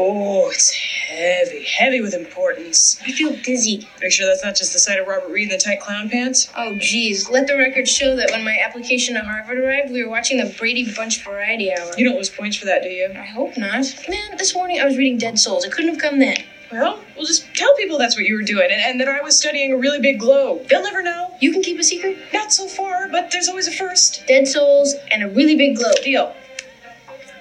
Oh, 0.00 0.48
it's 0.50 0.70
heavy, 0.70 1.64
heavy 1.64 2.00
with 2.00 2.14
importance. 2.14 3.00
I 3.04 3.10
feel 3.10 3.34
dizzy. 3.42 3.84
Are 4.00 4.04
you 4.04 4.10
sure 4.12 4.26
that's 4.26 4.44
not 4.44 4.54
just 4.54 4.72
the 4.72 4.78
sight 4.78 5.00
of 5.00 5.08
Robert 5.08 5.28
Reed 5.28 5.50
in 5.50 5.58
the 5.58 5.58
tight 5.58 5.80
clown 5.80 6.08
pants? 6.08 6.48
Oh, 6.56 6.76
geez. 6.78 7.28
Let 7.28 7.48
the 7.48 7.56
record 7.56 7.88
show 7.88 8.14
that 8.14 8.30
when 8.30 8.44
my 8.44 8.56
application 8.64 9.16
to 9.16 9.22
Harvard 9.22 9.58
arrived, 9.58 9.90
we 9.90 10.04
were 10.04 10.08
watching 10.08 10.38
the 10.38 10.54
Brady 10.56 10.94
Bunch 10.94 11.24
Variety 11.24 11.72
Hour. 11.72 11.90
You 11.98 12.04
don't 12.04 12.16
lose 12.16 12.30
points 12.30 12.56
for 12.56 12.66
that, 12.66 12.84
do 12.84 12.88
you? 12.88 13.10
I 13.12 13.24
hope 13.24 13.56
not. 13.56 13.92
Man, 14.08 14.36
this 14.36 14.54
morning 14.54 14.80
I 14.80 14.84
was 14.84 14.96
reading 14.96 15.18
Dead 15.18 15.36
Souls. 15.36 15.64
It 15.64 15.72
couldn't 15.72 15.90
have 15.90 16.00
come 16.00 16.20
then. 16.20 16.44
Well, 16.70 17.00
we'll 17.16 17.26
just 17.26 17.52
tell 17.54 17.74
people 17.74 17.98
that's 17.98 18.16
what 18.16 18.24
you 18.24 18.36
were 18.36 18.42
doing 18.42 18.70
and, 18.70 18.80
and 18.80 19.00
that 19.00 19.08
I 19.08 19.20
was 19.20 19.36
studying 19.36 19.72
a 19.72 19.76
really 19.76 19.98
big 19.98 20.20
globe. 20.20 20.68
They'll 20.68 20.84
never 20.84 21.02
know. 21.02 21.34
You 21.40 21.50
can 21.50 21.60
keep 21.60 21.80
a 21.80 21.82
secret? 21.82 22.16
Not 22.32 22.52
so 22.52 22.68
far, 22.68 23.08
but 23.08 23.32
there's 23.32 23.48
always 23.48 23.66
a 23.66 23.72
first. 23.72 24.24
Dead 24.28 24.46
souls 24.46 24.94
and 25.10 25.24
a 25.24 25.28
really 25.28 25.56
big 25.56 25.76
globe. 25.76 25.96
Deal. 26.04 26.36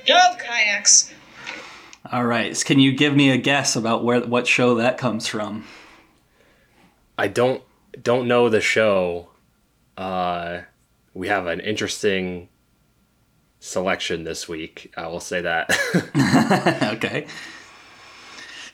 Oh, 0.10 0.36
kayaks. 0.40 1.14
All 2.12 2.26
right. 2.26 2.64
Can 2.66 2.80
you 2.80 2.94
give 2.94 3.16
me 3.16 3.32
a 3.32 3.38
guess 3.38 3.76
about 3.76 4.04
where 4.04 4.22
what 4.22 4.48
show 4.48 4.76
that 4.76 4.98
comes 4.98 5.28
from? 5.28 5.66
I 7.18 7.28
don't 7.28 7.62
don't 8.02 8.28
know 8.28 8.50
the 8.50 8.62
show. 8.62 9.30
Uh, 9.98 10.62
we 11.14 11.28
have 11.28 11.48
an 11.48 11.60
interesting 11.60 12.50
selection 13.60 14.24
this 14.24 14.48
week. 14.48 14.94
I 14.96 15.08
will 15.08 15.20
say 15.20 15.42
that. 15.42 15.70
okay. 16.96 17.28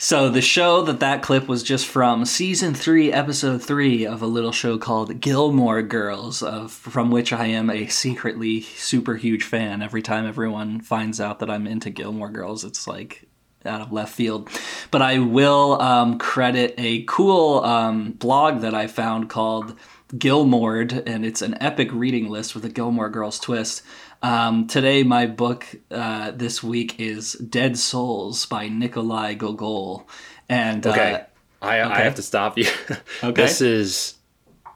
So 0.04 0.28
the 0.28 0.42
show 0.42 0.82
that 0.82 1.00
that 1.00 1.22
clip 1.22 1.48
was 1.48 1.64
just 1.64 1.88
from 1.88 2.26
season 2.26 2.74
three, 2.74 3.14
episode 3.14 3.64
three 3.64 4.06
of 4.06 4.22
a 4.22 4.28
little 4.28 4.52
show 4.52 4.78
called 4.78 5.22
Gilmore 5.22 5.82
Girls, 5.82 6.44
of 6.44 6.74
from 6.74 7.10
which 7.10 7.32
I 7.32 7.46
am 7.46 7.70
a 7.70 7.88
secretly 7.88 8.60
super 8.60 9.16
huge 9.16 9.46
fan. 9.46 9.82
Every 9.82 10.02
time 10.02 10.28
everyone 10.28 10.82
finds 10.82 11.22
out 11.22 11.40
that 11.40 11.50
I'm 11.50 11.66
into 11.66 11.90
Gilmore 11.90 12.32
Girls, 12.32 12.66
it's 12.66 12.86
like 12.86 13.30
out 13.64 13.80
of 13.80 13.94
left 13.94 14.14
field. 14.14 14.50
But 14.92 15.02
I 15.02 15.20
will 15.20 15.82
um, 15.82 16.18
credit 16.18 16.76
a 16.78 17.04
cool 17.04 17.64
um, 17.64 18.12
blog 18.12 18.60
that 18.60 18.76
I 18.76 18.88
found 18.88 19.30
called 19.30 19.74
Gilmored, 20.18 21.08
and 21.08 21.26
it's 21.26 21.42
an 21.42 21.56
epic 21.62 21.88
reading 21.94 22.30
list 22.30 22.56
with 22.56 22.66
a 22.66 22.70
Gilmore 22.70 23.10
Girls 23.10 23.40
twist. 23.40 23.84
Um, 24.24 24.68
today, 24.68 25.04
my 25.04 25.26
book 25.26 25.66
uh, 25.92 26.32
this 26.32 26.64
week 26.64 26.98
is 26.98 27.34
Dead 27.34 27.78
Souls 27.78 28.46
by 28.46 28.70
Nikolai 28.70 29.34
Gogol. 29.34 30.08
And 30.48 30.88
okay, 30.88 31.26
uh, 31.62 31.66
I, 31.66 31.82
I 31.82 32.00
have 32.00 32.16
to 32.16 32.22
stop 32.22 32.58
you. 32.58 32.68
Okay. 33.24 33.42
This 33.42 33.60
is 33.62 34.16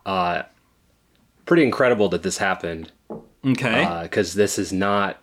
uh, 0.05 0.43
pretty 1.45 1.63
incredible 1.63 2.09
that 2.09 2.23
this 2.23 2.37
happened 2.37 2.91
okay. 3.45 3.99
because 4.03 4.33
this 4.33 4.59
is 4.59 4.71
not 4.73 5.21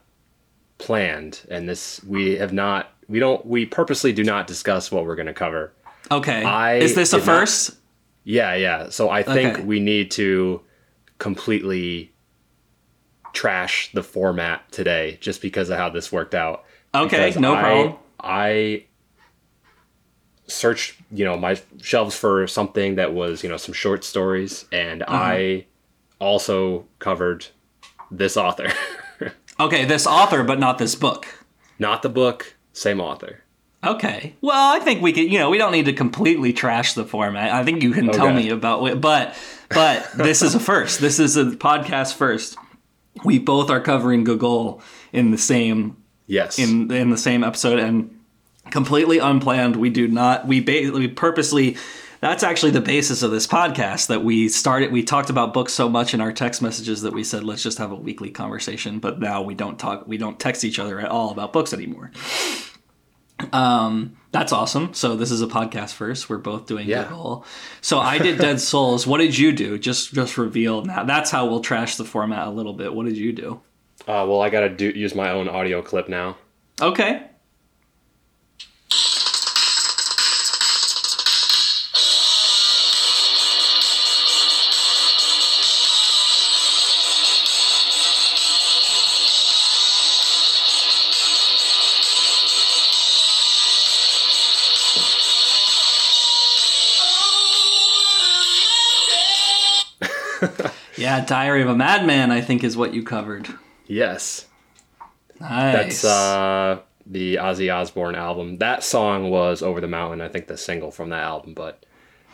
planned, 0.78 1.42
and 1.50 1.68
this 1.68 2.02
we 2.04 2.36
have 2.36 2.52
not. 2.52 2.90
We 3.08 3.18
don't. 3.18 3.44
We 3.44 3.66
purposely 3.66 4.12
do 4.14 4.24
not 4.24 4.46
discuss 4.46 4.90
what 4.90 5.04
we're 5.04 5.16
going 5.16 5.26
to 5.26 5.34
cover. 5.34 5.72
okay. 6.10 6.42
I 6.44 6.76
is 6.76 6.94
this 6.94 7.12
a 7.12 7.18
did 7.18 7.26
not- 7.26 7.40
first? 7.40 7.76
Yeah, 8.24 8.54
yeah. 8.54 8.88
So 8.88 9.10
I 9.10 9.22
think 9.22 9.56
Okay. 9.56 9.64
we 9.64 9.80
need 9.80 10.10
to 10.12 10.62
completely 11.18 12.13
trash 13.34 13.92
the 13.92 14.02
format 14.02 14.70
today 14.72 15.18
just 15.20 15.42
because 15.42 15.68
of 15.68 15.76
how 15.76 15.90
this 15.90 16.10
worked 16.10 16.34
out. 16.34 16.64
Okay, 16.94 17.26
Because 17.26 17.40
no 17.40 17.54
I- 17.54 17.60
problem. 17.60 17.96
I 18.20 18.84
searched, 20.46 20.96
you 21.10 21.24
know, 21.24 21.36
my 21.36 21.60
shelves 21.80 22.16
for 22.16 22.46
something 22.46 22.94
that 22.96 23.12
was, 23.12 23.42
you 23.42 23.48
know, 23.48 23.56
some 23.56 23.74
short 23.74 24.04
stories 24.04 24.66
and 24.72 25.02
Uh-huh. 25.02 25.14
I 25.16 25.66
also 26.18 26.86
covered 26.98 27.46
this 28.10 28.36
author. 28.36 28.68
Okay, 29.60 29.84
this 29.84 30.04
author, 30.04 30.42
but 30.42 30.58
not 30.58 30.78
this 30.78 30.96
book. 30.96 31.26
Not 31.78 32.02
the 32.02 32.08
book, 32.08 32.56
same 32.72 33.00
author. 33.00 33.44
Okay. 33.84 34.34
Well, 34.40 34.74
I 34.74 34.80
think 34.80 35.00
we 35.00 35.12
could. 35.12 35.30
You 35.30 35.38
know, 35.38 35.48
we 35.48 35.58
don't 35.58 35.70
need 35.70 35.84
to 35.84 35.92
completely 35.92 36.52
trash 36.52 36.94
the 36.94 37.04
format. 37.04 37.52
I 37.52 37.62
think 37.62 37.80
you 37.84 37.92
can 37.92 38.08
tell 38.10 38.32
me 38.32 38.48
about 38.48 38.84
it. 38.88 39.00
But, 39.00 39.36
but 39.68 40.10
this 40.16 40.42
is 40.42 40.56
a 40.56 40.60
first. 40.60 41.00
This 41.00 41.20
is 41.20 41.36
a 41.36 41.44
podcast 41.44 42.14
first. 42.14 42.56
We 43.22 43.38
both 43.38 43.70
are 43.70 43.80
covering 43.80 44.24
Gogol 44.24 44.80
in 45.12 45.30
the 45.30 45.38
same 45.38 45.96
Yes. 46.26 46.58
in 46.58 46.90
in 46.90 47.10
the 47.10 47.18
same 47.18 47.44
episode 47.44 47.78
and 47.78 48.18
completely 48.70 49.18
unplanned. 49.18 49.76
We 49.76 49.90
do 49.90 50.08
not. 50.08 50.46
We 50.46 50.60
ba- 50.60 50.90
we 50.92 51.08
purposely. 51.08 51.76
That's 52.20 52.42
actually 52.42 52.70
the 52.72 52.80
basis 52.80 53.22
of 53.22 53.30
this 53.30 53.46
podcast. 53.46 54.06
That 54.06 54.24
we 54.24 54.48
started. 54.48 54.90
We 54.90 55.02
talked 55.02 55.28
about 55.28 55.52
books 55.52 55.74
so 55.74 55.88
much 55.90 56.14
in 56.14 56.22
our 56.22 56.32
text 56.32 56.62
messages 56.62 57.02
that 57.02 57.12
we 57.12 57.22
said 57.22 57.44
let's 57.44 57.62
just 57.62 57.76
have 57.76 57.92
a 57.92 57.96
weekly 57.96 58.30
conversation. 58.30 58.98
But 58.98 59.20
now 59.20 59.42
we 59.42 59.54
don't 59.54 59.78
talk. 59.78 60.08
We 60.08 60.16
don't 60.16 60.40
text 60.40 60.64
each 60.64 60.78
other 60.78 60.98
at 60.98 61.10
all 61.10 61.30
about 61.30 61.52
books 61.52 61.74
anymore. 61.74 62.10
Um, 63.52 64.16
that's 64.32 64.52
awesome. 64.52 64.94
So 64.94 65.16
this 65.16 65.30
is 65.30 65.42
a 65.42 65.46
podcast 65.46 65.94
first. 65.94 66.28
We're 66.30 66.38
both 66.38 66.66
doing 66.66 66.86
Yeah. 66.88 67.04
Gogol. 67.04 67.44
So 67.80 67.98
I 67.98 68.18
did 68.18 68.38
Dead 68.38 68.60
Souls. 68.60 69.06
What 69.06 69.18
did 69.18 69.36
you 69.36 69.52
do? 69.52 69.78
Just 69.78 70.12
just 70.14 70.38
reveal 70.38 70.82
now. 70.84 71.04
That's 71.04 71.30
how 71.30 71.46
we'll 71.46 71.60
trash 71.60 71.96
the 71.96 72.04
format 72.04 72.46
a 72.46 72.50
little 72.50 72.72
bit. 72.74 72.94
What 72.94 73.06
did 73.06 73.16
you 73.16 73.32
do? 73.32 73.60
Uh, 74.06 74.26
well, 74.28 74.40
I 74.40 74.50
got 74.50 74.60
to 74.60 74.68
do 74.68 74.88
use 74.90 75.14
my 75.14 75.30
own 75.30 75.48
audio 75.48 75.82
clip 75.82 76.08
now. 76.08 76.36
Okay. 76.80 77.22
Yeah, 101.18 101.24
Diary 101.24 101.62
of 101.62 101.68
a 101.68 101.74
Madman, 101.76 102.30
I 102.30 102.40
think, 102.40 102.64
is 102.64 102.76
what 102.76 102.94
you 102.94 103.02
covered. 103.02 103.48
Yes. 103.86 104.46
Nice. 105.40 106.02
That's 106.02 106.04
uh, 106.04 106.80
the 107.06 107.36
Ozzy 107.36 107.72
Osbourne 107.74 108.14
album. 108.14 108.58
That 108.58 108.82
song 108.82 109.30
was 109.30 109.62
Over 109.62 109.80
the 109.80 109.88
Mountain, 109.88 110.20
I 110.20 110.28
think 110.28 110.46
the 110.46 110.56
single 110.56 110.90
from 110.90 111.10
that 111.10 111.22
album, 111.22 111.54
but 111.54 111.84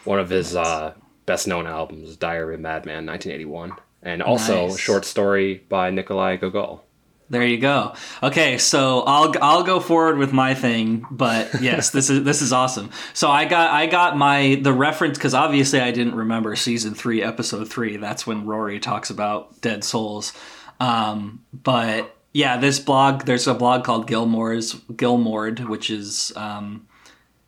one 0.05 0.19
of 0.19 0.31
his 0.31 0.55
uh, 0.57 0.95
best 1.27 1.47
known 1.47 1.66
albums, 1.66 2.16
Diary 2.16 2.55
of 2.55 2.61
a 2.61 2.62
Madman, 2.62 3.07
1981. 3.07 3.73
And 4.03 4.23
also 4.23 4.66
Nice. 4.69 4.77
a 4.77 4.79
short 4.79 5.05
story 5.05 5.62
by 5.69 5.90
Nikolai 5.90 6.37
Gogol. 6.37 6.85
There 7.31 7.47
you 7.47 7.59
go. 7.59 7.95
Okay, 8.25 8.59
so 8.59 9.03
I'll 9.03 9.33
I'll 9.40 9.62
go 9.62 9.79
forward 9.79 10.19
with 10.19 10.33
my 10.33 10.53
thing, 10.53 11.07
but 11.12 11.49
yes, 11.62 11.90
this 11.90 12.11
is 12.11 12.25
this 12.25 12.43
is 12.43 12.53
awesome. 12.53 12.90
So 13.14 13.31
I 13.31 13.45
got 13.45 13.71
I 13.71 13.87
got 13.87 14.16
my 14.16 14.59
the 14.61 14.73
reference 14.73 15.16
because 15.16 15.33
obviously 15.33 15.81
I 15.81 15.93
didn't 15.93 16.16
remember 16.16 16.57
season 16.57 16.93
three, 16.93 17.23
episode 17.23 17.71
three. 17.71 17.97
That's 17.99 18.27
when 18.27 18.47
Rory 18.47 18.81
talks 18.81 19.11
about 19.11 19.61
dead 19.61 19.85
souls. 19.85 20.33
Um, 20.81 21.45
but 21.53 22.16
yeah, 22.33 22.57
this 22.57 22.81
blog 22.81 23.27
there's 23.27 23.47
a 23.47 23.55
blog 23.55 23.85
called 23.85 24.09
Gilmore's 24.09 24.75
Gilmord, 24.75 25.69
which 25.69 25.88
is 25.88 26.33
um, 26.35 26.88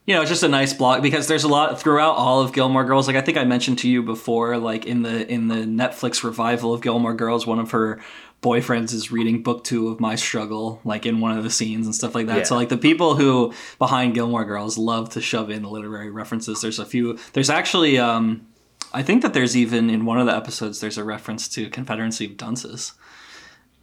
you 0.07 0.15
know, 0.15 0.23
it's 0.23 0.31
just 0.31 0.45
a 0.45 0.49
nice 0.49 0.73
blog 0.73 1.03
because 1.03 1.27
there's 1.27 1.45
a 1.45 1.49
lot 1.49 1.81
throughout 1.81 2.15
all 2.15 2.41
of 2.41 2.53
Gilmore 2.53 2.85
Girls. 2.85 3.09
Like 3.09 3.17
I 3.17 3.21
think 3.21 3.37
I 3.37 3.45
mentioned 3.45 3.79
to 3.81 3.89
you 3.89 4.03
before, 4.03 4.59
like 4.59 4.85
in 4.85 5.03
the 5.03 5.29
in 5.29 5.49
the 5.49 5.57
Netflix 5.57 6.23
revival 6.23 6.73
of 6.73 6.83
Gilmore 6.83 7.15
Girls, 7.15 7.49
one 7.49 7.59
of 7.59 7.73
her 7.73 8.01
boyfriends 8.43 8.93
is 8.93 9.11
reading 9.11 9.43
book 9.43 9.65
two 9.65 9.89
of 9.89 10.01
My 10.01 10.17
Struggle, 10.17 10.81
like 10.85 11.07
in 11.07 11.21
one 11.21 11.39
of 11.39 11.45
the 11.45 11.51
scenes 11.51 11.87
and 11.87 11.95
stuff 11.95 12.15
like 12.15 12.27
that. 12.27 12.39
Yeah. 12.39 12.43
So 12.45 12.57
like 12.57 12.69
the 12.69 12.77
people 12.77 13.17
who 13.17 13.55
behind 13.79 14.15
Gilmore 14.15 14.45
Girls 14.45 14.77
love 14.77 15.11
to 15.11 15.21
shove 15.21 15.51
in 15.51 15.63
the 15.63 15.69
literary 15.69 16.11
references. 16.11 16.61
There's 16.61 16.79
a 16.79 16.85
few. 16.85 17.19
There's 17.33 17.51
actually, 17.51 17.99
um, 17.99 18.47
I 18.93 19.03
think 19.03 19.23
that 19.23 19.33
there's 19.33 19.57
even 19.57 19.89
in 19.89 20.05
one 20.05 20.19
of 20.19 20.27
the 20.27 20.37
episodes 20.37 20.81
there's 20.81 20.99
a 20.99 21.05
reference 21.05 21.49
to 21.51 21.71
Confederacy 21.71 22.27
of 22.27 22.37
Dunces 22.37 22.93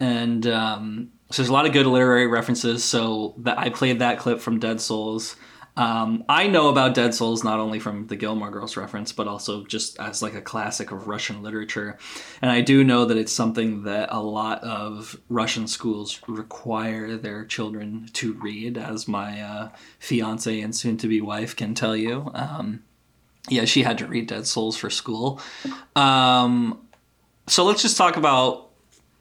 and 0.00 0.46
um, 0.46 1.10
so 1.30 1.42
there's 1.42 1.50
a 1.50 1.52
lot 1.52 1.66
of 1.66 1.72
good 1.72 1.86
literary 1.86 2.26
references. 2.26 2.82
So 2.82 3.34
that 3.38 3.58
I 3.58 3.68
played 3.68 3.98
that 4.00 4.18
clip 4.18 4.40
from 4.40 4.58
Dead 4.58 4.80
Souls. 4.80 5.36
Um, 5.76 6.24
I 6.28 6.46
know 6.46 6.68
about 6.68 6.94
Dead 6.94 7.14
Souls 7.14 7.42
not 7.44 7.58
only 7.58 7.78
from 7.78 8.08
the 8.08 8.16
Gilmore 8.16 8.50
Girls 8.50 8.76
reference, 8.76 9.12
but 9.12 9.28
also 9.28 9.64
just 9.64 9.98
as 9.98 10.20
like 10.20 10.34
a 10.34 10.42
classic 10.42 10.90
of 10.90 11.06
Russian 11.06 11.42
literature. 11.42 11.96
And 12.42 12.50
I 12.50 12.60
do 12.60 12.84
know 12.84 13.04
that 13.04 13.16
it's 13.16 13.32
something 13.32 13.84
that 13.84 14.08
a 14.12 14.20
lot 14.20 14.62
of 14.62 15.18
Russian 15.28 15.66
schools 15.66 16.20
require 16.26 17.16
their 17.16 17.44
children 17.44 18.08
to 18.14 18.34
read, 18.34 18.76
as 18.76 19.08
my 19.08 19.40
uh, 19.40 19.68
fiance 19.98 20.60
and 20.60 20.74
soon-to-be 20.74 21.20
wife 21.20 21.56
can 21.56 21.74
tell 21.74 21.96
you. 21.96 22.30
Um, 22.34 22.82
yeah, 23.48 23.64
she 23.64 23.82
had 23.82 23.96
to 23.98 24.06
read 24.06 24.26
Dead 24.26 24.46
Souls 24.46 24.76
for 24.76 24.90
school. 24.90 25.40
Um, 25.96 26.80
so 27.46 27.64
let's 27.64 27.80
just 27.80 27.96
talk 27.96 28.16
about 28.16 28.68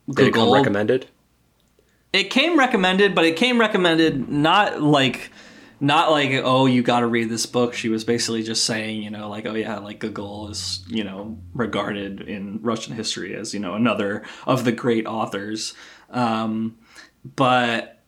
Did 0.10 0.28
it 0.28 0.34
come 0.34 0.52
recommended? 0.52 1.08
It 2.12 2.32
came 2.32 2.58
recommended, 2.58 3.14
but 3.14 3.24
it 3.24 3.36
came 3.36 3.60
recommended 3.60 4.30
not 4.30 4.82
like 4.82 5.32
not 5.80 6.12
like 6.12 6.32
oh 6.44 6.66
you 6.66 6.82
got 6.82 7.02
to 7.02 7.08
read 7.08 7.30
this 7.30 7.46
book. 7.46 7.74
She 7.74 7.90
was 7.90 8.04
basically 8.04 8.44
just 8.44 8.66
saying 8.66 9.02
you 9.02 9.10
know 9.10 9.30
like 9.30 9.46
oh 9.46 9.54
yeah 9.54 9.78
like 9.80 10.00
Gogol 10.00 10.50
is 10.50 10.84
you 10.88 11.04
know 11.04 11.40
regarded 11.54 12.22
in 12.22 12.60
Russian 12.62 12.96
history 12.96 13.36
as 13.36 13.54
you 13.54 13.60
know 13.60 13.76
another 13.76 14.24
of 14.46 14.66
the 14.66 14.72
great 14.72 15.06
authors. 15.06 15.74
Um, 16.10 16.78
but 17.24 18.04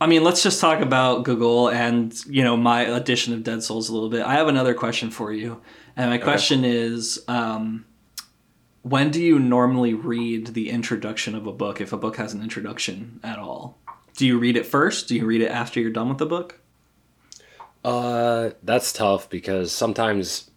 I 0.00 0.06
mean, 0.06 0.24
let's 0.24 0.42
just 0.42 0.60
talk 0.60 0.80
about 0.80 1.24
Gogol 1.24 1.68
and 1.68 2.14
you 2.26 2.42
know 2.42 2.56
my 2.56 2.82
edition 2.82 3.34
of 3.34 3.44
Dead 3.44 3.62
Souls 3.62 3.88
a 3.88 3.94
little 3.94 4.10
bit. 4.10 4.22
I 4.22 4.34
have 4.34 4.48
another 4.48 4.74
question 4.74 5.10
for 5.10 5.32
you, 5.32 5.60
and 5.96 6.10
my 6.10 6.18
question 6.18 6.64
is. 6.64 7.22
Um, 7.28 7.86
when 8.84 9.12
do 9.12 9.22
you 9.22 9.38
normally 9.38 9.94
read 9.94 10.48
the 10.48 10.68
introduction 10.68 11.36
of 11.36 11.46
a 11.46 11.52
book 11.52 11.80
if 11.80 11.92
a 11.92 11.96
book 11.96 12.16
has 12.16 12.34
an 12.34 12.42
introduction 12.42 13.20
at 13.22 13.38
all 13.38 13.78
do 14.16 14.26
you 14.26 14.38
read 14.38 14.56
it 14.56 14.66
first 14.66 15.08
do 15.08 15.14
you 15.16 15.24
read 15.26 15.40
it 15.40 15.48
after 15.50 15.80
you're 15.80 15.90
done 15.90 16.08
with 16.08 16.18
the 16.18 16.26
book 16.26 16.58
Uh, 17.84 18.50
that's 18.62 18.92
tough 18.92 19.28
because 19.28 19.72
sometimes, 19.72 20.50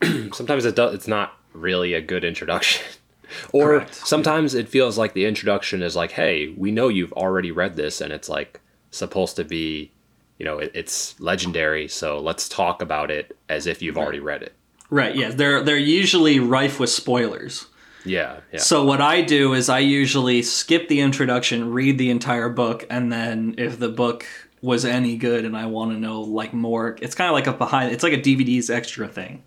sometimes 0.32 0.64
it 0.64 0.74
does. 0.76 0.94
It's 0.94 1.06
not 1.08 1.34
really 1.52 1.92
a 1.92 2.00
good 2.00 2.24
introduction, 2.24 2.82
or 3.52 3.80
Correct. 3.80 3.94
sometimes 3.94 4.54
it 4.54 4.66
feels 4.68 4.96
like 4.96 5.12
the 5.12 5.26
introduction 5.26 5.82
is 5.82 5.94
like, 5.94 6.12
"Hey, 6.12 6.54
we 6.56 6.70
know 6.70 6.88
you've 6.88 7.12
already 7.12 7.50
read 7.50 7.76
this, 7.76 8.00
and 8.00 8.12
it's 8.14 8.28
like 8.30 8.60
supposed 8.90 9.36
to 9.36 9.44
be, 9.44 9.92
you 10.38 10.46
know, 10.46 10.58
it, 10.58 10.70
it's 10.74 11.20
legendary. 11.20 11.86
So 11.86 12.18
let's 12.18 12.48
talk 12.48 12.80
about 12.80 13.10
it 13.10 13.36
as 13.50 13.66
if 13.66 13.82
you've 13.82 13.98
already 13.98 14.20
read 14.20 14.42
it." 14.42 14.54
Right. 14.88 15.14
Yeah. 15.14 15.30
They're 15.30 15.62
they're 15.62 15.76
usually 15.76 16.40
rife 16.40 16.80
with 16.80 16.88
spoilers. 16.90 17.66
Yeah, 18.04 18.40
yeah. 18.52 18.60
So 18.60 18.84
what 18.84 19.00
I 19.00 19.20
do 19.22 19.52
is 19.54 19.68
I 19.68 19.80
usually 19.80 20.42
skip 20.42 20.88
the 20.88 21.00
introduction, 21.00 21.72
read 21.72 21.98
the 21.98 22.10
entire 22.10 22.48
book, 22.48 22.86
and 22.90 23.12
then 23.12 23.54
if 23.58 23.78
the 23.78 23.88
book 23.88 24.26
was 24.62 24.84
any 24.84 25.16
good 25.16 25.44
and 25.44 25.56
I 25.56 25.66
want 25.66 25.92
to 25.92 25.98
know 25.98 26.20
like 26.20 26.52
more, 26.52 26.96
it's 27.00 27.14
kind 27.14 27.28
of 27.28 27.34
like 27.34 27.46
a 27.46 27.52
behind. 27.52 27.92
It's 27.92 28.02
like 28.02 28.12
a 28.12 28.18
DVD's 28.18 28.70
extra 28.70 29.08
thing. 29.08 29.42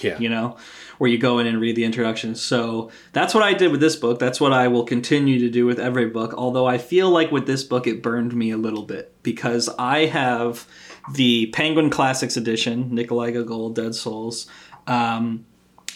yeah, 0.00 0.18
you 0.18 0.28
know, 0.28 0.56
where 0.98 1.08
you 1.10 1.18
go 1.18 1.38
in 1.38 1.46
and 1.46 1.60
read 1.60 1.76
the 1.76 1.84
introduction. 1.84 2.34
So 2.34 2.90
that's 3.12 3.32
what 3.34 3.42
I 3.42 3.54
did 3.54 3.70
with 3.70 3.80
this 3.80 3.96
book. 3.96 4.18
That's 4.18 4.40
what 4.40 4.52
I 4.52 4.68
will 4.68 4.84
continue 4.84 5.38
to 5.40 5.50
do 5.50 5.66
with 5.66 5.78
every 5.78 6.06
book. 6.06 6.34
Although 6.34 6.66
I 6.66 6.78
feel 6.78 7.10
like 7.10 7.30
with 7.30 7.46
this 7.46 7.62
book, 7.62 7.86
it 7.86 8.02
burned 8.02 8.34
me 8.34 8.50
a 8.50 8.56
little 8.56 8.82
bit 8.82 9.14
because 9.22 9.68
I 9.78 10.06
have 10.06 10.66
the 11.14 11.46
Penguin 11.46 11.90
Classics 11.90 12.36
edition, 12.36 12.94
Nikolai 12.94 13.30
Gogol, 13.32 13.70
Dead 13.70 13.94
Souls. 13.94 14.46
Um, 14.86 15.46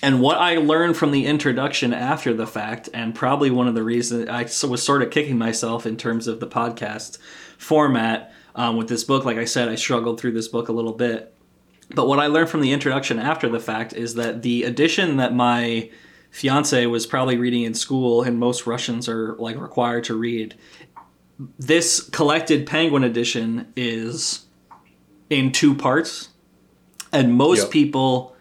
and 0.02 0.20
what 0.20 0.38
I 0.38 0.56
learned 0.56 0.96
from 0.96 1.10
the 1.10 1.26
introduction 1.26 1.92
after 1.92 2.32
the 2.32 2.46
fact, 2.46 2.88
and 2.94 3.14
probably 3.14 3.50
one 3.50 3.68
of 3.68 3.74
the 3.74 3.82
reasons 3.82 4.28
I 4.28 4.42
was 4.66 4.82
sort 4.82 5.02
of 5.02 5.10
kicking 5.10 5.38
myself 5.38 5.86
in 5.86 5.96
terms 5.96 6.28
of 6.28 6.40
the 6.40 6.46
podcast 6.46 7.18
format 7.58 8.32
um, 8.54 8.76
with 8.76 8.88
this 8.88 9.04
book, 9.04 9.24
like 9.24 9.38
I 9.38 9.44
said, 9.44 9.68
I 9.68 9.74
struggled 9.74 10.20
through 10.20 10.32
this 10.32 10.48
book 10.48 10.68
a 10.68 10.72
little 10.72 10.92
bit. 10.92 11.34
But 11.94 12.06
what 12.06 12.18
I 12.18 12.26
learned 12.26 12.50
from 12.50 12.60
the 12.60 12.72
introduction 12.72 13.18
after 13.18 13.48
the 13.48 13.60
fact 13.60 13.92
is 13.92 14.14
that 14.14 14.42
the 14.42 14.64
edition 14.64 15.16
that 15.16 15.34
my 15.34 15.90
fiance 16.30 16.84
was 16.86 17.06
probably 17.06 17.38
reading 17.38 17.62
in 17.62 17.74
school, 17.74 18.22
and 18.22 18.38
most 18.38 18.66
Russians 18.66 19.08
are 19.08 19.34
like 19.36 19.58
required 19.58 20.04
to 20.04 20.14
read, 20.14 20.54
this 21.58 22.00
collected 22.10 22.66
Penguin 22.66 23.04
edition 23.04 23.72
is 23.76 24.44
in 25.30 25.52
two 25.52 25.74
parts, 25.74 26.28
and 27.12 27.34
most 27.34 27.62
Yep. 27.64 27.70
people 27.70 28.36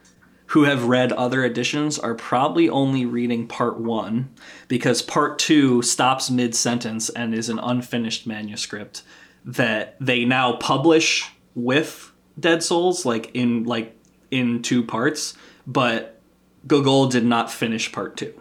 who 0.51 0.63
have 0.63 0.85
read 0.85 1.11
other 1.13 1.43
editions 1.43 1.99
are 1.99 2.15
probably 2.15 2.69
only 2.69 3.05
reading 3.05 3.47
part 3.47 3.79
one 3.79 4.29
because 4.67 5.01
part 5.01 5.37
two 5.39 5.81
stops 5.81 6.29
mid 6.29 6.55
sentence 6.55 7.09
and 7.09 7.33
is 7.33 7.49
an 7.49 7.59
unfinished 7.59 8.25
manuscript 8.25 9.03
that 9.43 9.95
they 9.99 10.23
now 10.25 10.53
publish 10.53 11.31
with 11.55 12.11
Dead 12.39 12.61
Souls, 12.63 13.05
like 13.05 13.31
in 13.33 13.63
like 13.65 13.95
in 14.31 14.61
two 14.61 14.83
parts, 14.83 15.33
but 15.65 16.19
Gogol 16.67 17.07
did 17.07 17.25
not 17.25 17.51
finish 17.51 17.91
part 17.91 18.15
two. 18.17 18.33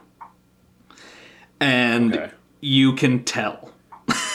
And 1.60 2.14
Okay. 2.14 2.30
you 2.60 2.92
can 2.94 3.24
tell. 3.24 3.72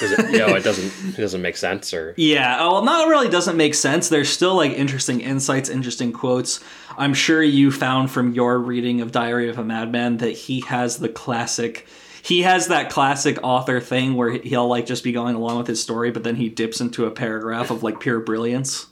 Is 0.02 0.12
it, 0.12 0.32
you 0.32 0.40
know, 0.40 0.56
it 0.56 0.64
doesn't 0.66 1.18
it 1.18 1.22
doesn't 1.22 1.42
make 1.42 1.56
sense 1.58 1.94
or 1.94 2.14
Yeah, 2.18 2.58
oh, 2.60 2.74
well, 2.74 2.84
not 2.84 3.08
really 3.08 3.30
doesn't 3.30 3.56
make 3.56 3.76
sense. 3.76 4.10
There's 4.10 4.30
still 4.30 4.56
like 4.56 4.72
interesting 4.74 5.22
insights, 5.22 5.70
interesting 5.70 6.12
quotes. 6.12 6.60
I'm 6.98 7.14
sure 7.14 7.42
you 7.42 7.72
found 7.72 8.12
from 8.12 8.34
your 8.34 8.60
reading 8.60 9.02
of 9.02 9.12
Diary 9.12 9.50
of 9.50 9.58
a 9.58 9.64
Madman 9.64 10.18
that 10.18 10.32
he 10.32 10.62
has 10.62 10.98
the 10.98 11.10
classic. 11.10 11.88
He 12.24 12.42
has 12.44 12.68
that 12.68 12.92
classic 12.92 13.40
author 13.42 13.80
thing 13.80 14.16
where 14.16 14.32
he'll 14.32 14.68
like 14.68 14.86
just 14.86 15.04
be 15.04 15.12
going 15.12 15.36
along 15.36 15.58
with 15.58 15.68
his 15.68 15.82
story, 15.82 16.12
but 16.12 16.24
then 16.24 16.36
he 16.36 16.50
dips 16.50 16.82
into 16.82 17.06
a 17.06 17.12
paragraph 17.12 17.72
of 17.72 17.84
like 17.84 18.00
pure 18.00 18.20
brilliance. 18.20 18.88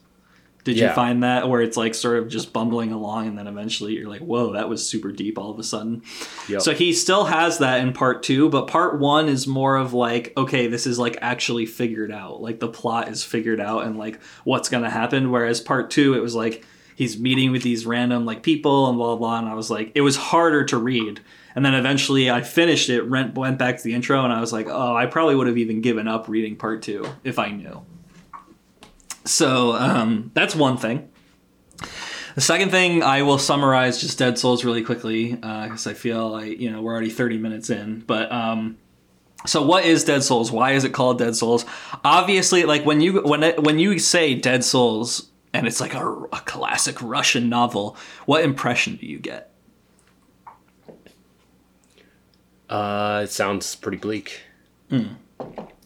Did 0.65 0.77
you 0.77 0.89
find 0.89 1.23
that 1.23 1.47
where 1.47 1.61
it's 1.61 1.77
like 1.77 1.95
sort 1.95 2.17
of 2.17 2.27
just 2.27 2.51
bumbling 2.53 2.91
along, 2.91 3.27
and 3.27 3.37
then 3.37 3.47
eventually 3.47 3.93
you're 3.93 4.09
like, 4.09 4.21
"Whoa, 4.21 4.53
that 4.53 4.69
was 4.69 4.87
super 4.87 5.11
deep!" 5.11 5.37
All 5.37 5.51
of 5.51 5.57
a 5.57 5.63
sudden. 5.63 6.03
Yep. 6.47 6.61
So 6.61 6.73
he 6.73 6.93
still 6.93 7.25
has 7.25 7.59
that 7.59 7.79
in 7.79 7.93
part 7.93 8.23
two, 8.23 8.49
but 8.49 8.67
part 8.67 8.99
one 8.99 9.29
is 9.29 9.47
more 9.47 9.77
of 9.77 9.93
like, 9.93 10.33
okay, 10.37 10.67
this 10.67 10.85
is 10.85 10.99
like 10.99 11.17
actually 11.21 11.65
figured 11.65 12.11
out. 12.11 12.41
Like 12.41 12.59
the 12.59 12.67
plot 12.67 13.07
is 13.07 13.23
figured 13.23 13.61
out 13.61 13.85
and 13.85 13.97
like 13.97 14.21
what's 14.43 14.69
gonna 14.69 14.89
happen. 14.89 15.31
Whereas 15.31 15.61
part 15.61 15.89
two, 15.89 16.13
it 16.13 16.21
was 16.21 16.35
like 16.35 16.65
he's 16.99 17.17
meeting 17.17 17.53
with 17.53 17.63
these 17.63 17.85
random 17.85 18.25
like 18.25 18.43
people 18.43 18.89
and 18.89 18.97
blah 18.97 19.15
blah 19.15 19.15
blah. 19.15 19.39
And 19.39 19.47
I 19.47 19.53
was 19.53 19.71
like, 19.71 19.93
it 19.95 20.01
was 20.01 20.17
harder 20.17 20.65
to 20.65 20.77
read. 20.77 21.21
And 21.55 21.65
then 21.65 21.73
eventually 21.73 22.29
I 22.29 22.41
finished 22.41 22.89
it, 22.89 23.09
went 23.09 23.35
went 23.35 23.57
back 23.57 23.77
to 23.77 23.83
the 23.83 23.93
intro, 23.93 24.23
and 24.23 24.33
I 24.33 24.41
was 24.41 24.51
like, 24.51 24.67
oh, 24.69 24.95
I 24.95 25.05
probably 25.05 25.35
would 25.35 25.47
have 25.47 25.57
even 25.57 25.81
given 25.81 26.09
up 26.09 26.27
reading 26.27 26.57
part 26.57 26.83
two 26.83 27.07
if 27.23 27.39
I 27.39 27.51
knew. 27.51 27.83
So 29.23 29.73
um, 29.73 30.31
that's 30.33 30.53
one 30.55 30.75
thing. 30.75 31.09
The 32.35 32.41
second 32.41 32.69
thing 32.69 33.01
I 33.01 33.21
will 33.21 33.39
summarize 33.39 34.01
just 34.01 34.19
Dead 34.19 34.37
Souls 34.37 34.65
really 34.65 34.83
quickly 34.83 35.35
because 35.35 35.87
I 35.87 35.93
feel 35.93 36.29
like 36.29 36.59
you 36.59 36.69
know 36.69 36.81
we're 36.81 36.91
already 36.91 37.09
30 37.09 37.37
minutes 37.37 37.69
in. 37.69 38.01
But 38.01 38.29
um, 38.29 38.77
so 39.45 39.65
what 39.65 39.85
is 39.85 40.03
Dead 40.03 40.21
Souls? 40.21 40.51
Why 40.51 40.73
is 40.73 40.83
it 40.83 40.93
called 40.93 41.17
Dead 41.17 41.37
Souls? 41.37 41.65
Obviously, 42.03 42.65
like 42.65 42.85
when 42.85 42.99
you 42.99 43.21
when 43.21 43.43
it, 43.43 43.63
when 43.63 43.79
you 43.79 43.99
say 43.99 44.35
Dead 44.35 44.65
Souls 44.65 45.29
and 45.53 45.67
it's 45.67 45.81
like 45.81 45.93
a, 45.93 46.05
a 46.31 46.41
classic 46.45 47.01
Russian 47.01 47.49
novel, 47.49 47.97
what 48.25 48.43
impression 48.43 48.95
do 48.95 49.05
you 49.05 49.19
get? 49.19 49.51
uh 52.69 53.21
it 53.23 53.31
sounds 53.31 53.75
pretty 53.75 53.97
bleak. 53.97 54.41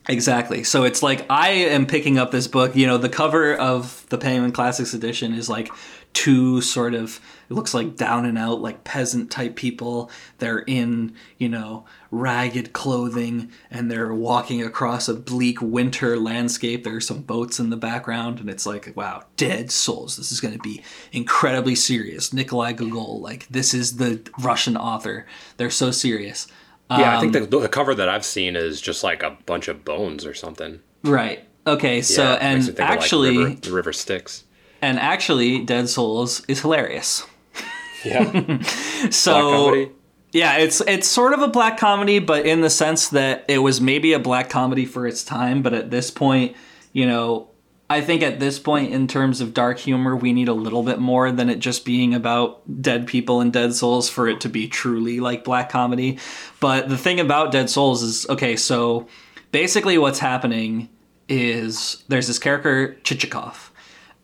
Exactly. 0.09 0.63
So 0.63 0.83
it's 0.83 1.01
like 1.01 1.25
I 1.29 1.49
am 1.49 1.85
picking 1.85 2.17
up 2.17 2.31
this 2.31 2.47
book. 2.47 2.75
You 2.75 2.87
know, 2.87 2.97
the 2.97 3.09
cover 3.09 3.55
of 3.55 4.05
the 4.09 4.17
Penguin 4.17 4.51
Classics 4.51 4.93
edition 4.93 5.33
is 5.33 5.49
like 5.49 5.71
two 6.11 6.61
sort 6.61 6.93
of 6.93 7.19
it 7.49 7.53
looks 7.53 7.73
like 7.73 7.95
down 7.95 8.25
and 8.25 8.37
out 8.37 8.61
like 8.61 8.83
peasant 8.83 9.31
type 9.31 9.55
people. 9.55 10.11
They're 10.39 10.59
in, 10.59 11.15
you 11.37 11.49
know, 11.49 11.85
ragged 12.11 12.73
clothing 12.73 13.51
and 13.71 13.89
they're 13.89 14.13
walking 14.13 14.61
across 14.61 15.07
a 15.07 15.13
bleak 15.13 15.61
winter 15.61 16.19
landscape. 16.19 16.83
There 16.83 16.95
are 16.95 17.01
some 17.01 17.21
boats 17.21 17.59
in 17.59 17.69
the 17.69 17.77
background 17.77 18.39
and 18.39 18.49
it's 18.49 18.65
like, 18.65 18.91
wow, 18.95 19.23
dead 19.37 19.71
souls. 19.71 20.17
This 20.17 20.31
is 20.31 20.39
going 20.39 20.53
to 20.53 20.59
be 20.59 20.83
incredibly 21.11 21.75
serious. 21.75 22.33
Nikolai 22.33 22.73
Gogol, 22.73 23.21
like 23.21 23.47
this 23.49 23.73
is 23.73 23.97
the 23.97 24.21
Russian 24.39 24.75
author. 24.77 25.25
They're 25.57 25.69
so 25.69 25.91
serious. 25.91 26.47
Yeah, 26.91 27.17
I 27.17 27.21
think 27.21 27.35
Um, 27.35 27.45
the, 27.49 27.59
the 27.59 27.69
cover 27.69 27.95
that 27.95 28.07
I've 28.09 28.25
seen 28.25 28.55
is 28.55 28.79
just 28.79 29.03
like 29.03 29.23
a 29.23 29.37
bunch 29.45 29.67
of 29.67 29.83
bones 29.83 30.25
or 30.25 30.33
something. 30.33 30.79
Right. 31.03 31.43
Okay, 31.65 32.01
so 32.01 32.23
Yeah, 32.23 32.29
it 32.29 32.33
makes 32.33 32.43
me 32.43 32.47
and 32.49 32.69
of, 32.69 32.79
like, 32.79 32.89
actually 32.89 33.37
river, 33.37 33.55
the 33.61 33.71
river 33.71 33.93
Styx. 33.93 34.43
And 34.81 34.99
actually, 34.99 35.59
Dead 35.63 35.87
Souls 35.89 36.43
is 36.47 36.61
hilarious. 36.61 37.25
Yeah, 38.05 38.61
So 39.11 39.89
yeah, 40.33 40.57
it's 40.57 40.81
it's 40.81 41.07
sort 41.07 41.31
of 41.31 41.41
a 41.41 41.47
black 41.47 41.77
comedy, 41.77 42.19
but 42.19 42.45
in 42.45 42.59
the 42.59 42.69
sense 42.69 43.07
that 43.09 43.45
it 43.47 43.59
was 43.59 43.79
maybe 43.79 44.11
a 44.11 44.19
black 44.19 44.49
comedy 44.49 44.85
for 44.85 45.07
its 45.07 45.23
time, 45.23 45.61
but 45.61 45.73
at 45.73 45.89
this 45.89 46.11
point, 46.11 46.53
you 46.91 47.05
know, 47.05 47.47
I 47.93 48.01
think 48.01 48.23
at 48.23 48.39
this 48.39 48.57
point 48.57 48.91
in 48.91 49.07
terms 49.07 49.39
of 49.39 49.53
dark 49.53 49.77
humor, 49.77 50.15
we 50.15 50.33
need 50.33 50.47
a 50.47 50.53
little 50.53 50.81
bit 50.81 50.97
more 50.97 51.31
than 51.31 51.47
it 51.47 51.59
just 51.59 51.85
being 51.85 52.15
about 52.15 52.81
dead 52.81 53.05
people 53.05 53.39
and 53.39 53.53
dead 53.53 53.75
souls 53.75 54.09
for 54.09 54.27
it 54.27 54.41
to 54.41 54.49
be 54.49 54.67
truly 54.67 55.19
like 55.19 55.43
black 55.43 55.69
comedy. 55.69 56.17
But 56.59 56.89
the 56.89 56.97
thing 56.97 57.19
about 57.19 57.51
Dead 57.51 57.69
Souls 57.69 58.01
is 58.01 58.27
okay, 58.29 58.55
so 58.55 59.07
basically 59.51 59.99
what's 59.99 60.17
happening 60.17 60.89
is 61.29 62.03
there's 62.07 62.25
this 62.25 62.39
character 62.39 62.97
Chichikov. 63.03 63.69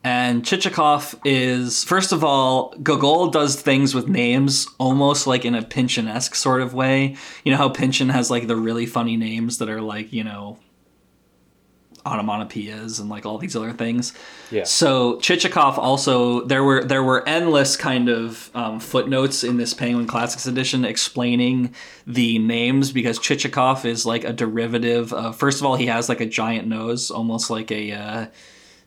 And 0.04 0.42
Chichikov 0.42 1.20
is, 1.24 1.84
first 1.84 2.12
of 2.12 2.24
all, 2.24 2.74
Gogol 2.82 3.28
does 3.28 3.62
things 3.62 3.94
with 3.94 4.08
names 4.08 4.68
almost 4.80 5.28
like 5.28 5.46
in 5.46 5.54
a 5.54 5.62
Pynchon 5.62 6.08
esque 6.08 6.34
sort 6.34 6.62
of 6.62 6.74
way. 6.74 7.18
You 7.44 7.52
know 7.52 7.58
how 7.60 7.70
Pynchon 7.70 8.10
has 8.10 8.32
like 8.32 8.48
the 8.48 8.56
really 8.56 8.88
funny 8.88 9.16
names 9.16 9.60
that 9.60 9.70
are 9.70 9.82
like, 9.82 10.12
you 10.12 10.24
know, 10.24 10.58
onomatopoeias 12.06 13.00
and 13.00 13.10
like 13.10 13.26
all 13.26 13.38
these 13.38 13.56
other 13.56 13.74
things. 13.74 14.14
Yeah. 14.52 14.64
So 14.64 15.16
Chichikov 15.18 15.78
also 15.78 16.42
there 16.46 16.64
were 16.64 16.84
there 16.84 17.04
were 17.04 17.28
endless 17.28 17.76
kind 17.76 18.10
of 18.10 18.50
um, 18.54 18.80
footnotes 18.80 19.44
in 19.44 19.58
this 19.58 19.74
Penguin 19.74 20.08
Classics 20.08 20.46
edition 20.46 20.86
explaining 20.86 21.74
the 22.08 22.40
names 22.40 22.92
because 22.92 23.20
Chichikov 23.20 23.86
is 23.86 24.06
like 24.06 24.24
a 24.24 24.34
derivative. 24.34 25.14
Of, 25.14 25.36
first 25.38 25.60
of 25.60 25.66
all, 25.66 25.76
he 25.76 25.88
has 25.88 26.10
like 26.10 26.22
a 26.22 26.26
giant 26.26 26.68
nose, 26.68 27.12
almost 27.12 27.50
like 27.50 27.72
a. 27.72 27.92
Uh, 27.92 28.26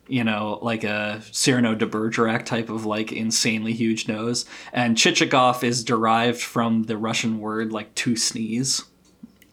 you 0.09 0.23
know, 0.23 0.59
like 0.61 0.83
a 0.83 1.21
Cyrano 1.31 1.75
de 1.75 1.85
Bergerac 1.85 2.45
type 2.45 2.69
of 2.69 2.85
like 2.85 3.13
insanely 3.13 3.71
huge 3.71 4.07
nose. 4.07 4.45
And 4.73 4.97
Chichikov 4.97 5.63
is 5.63 5.81
derived 5.81 6.41
from 6.41 6.83
the 6.83 6.97
Russian 6.97 7.39
word 7.39 7.71
like 7.71 7.95
to 7.95 8.17
sneeze. 8.17 8.83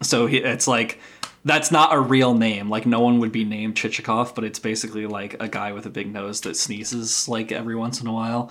So 0.03 0.27
it's 0.27 0.67
like 0.67 0.99
that's 1.45 1.71
not 1.71 1.95
a 1.95 2.01
real 2.01 2.35
name. 2.35 2.69
Like 2.69 2.87
no 2.87 3.01
one 3.01 3.19
would 3.21 3.33
be 3.33 3.45
named 3.45 3.75
Chichikov, 3.75 4.35
but 4.35 4.45
it's 4.45 4.59
basically 4.59 5.07
like 5.07 5.41
a 5.41 5.49
guy 5.49 5.73
with 5.73 5.87
a 5.87 5.91
big 5.91 6.13
nose 6.13 6.41
that 6.43 6.57
sneezes 6.57 7.29
like 7.29 7.51
every 7.53 7.77
once 7.77 8.01
in 8.01 8.07
a 8.07 8.13
while. 8.13 8.51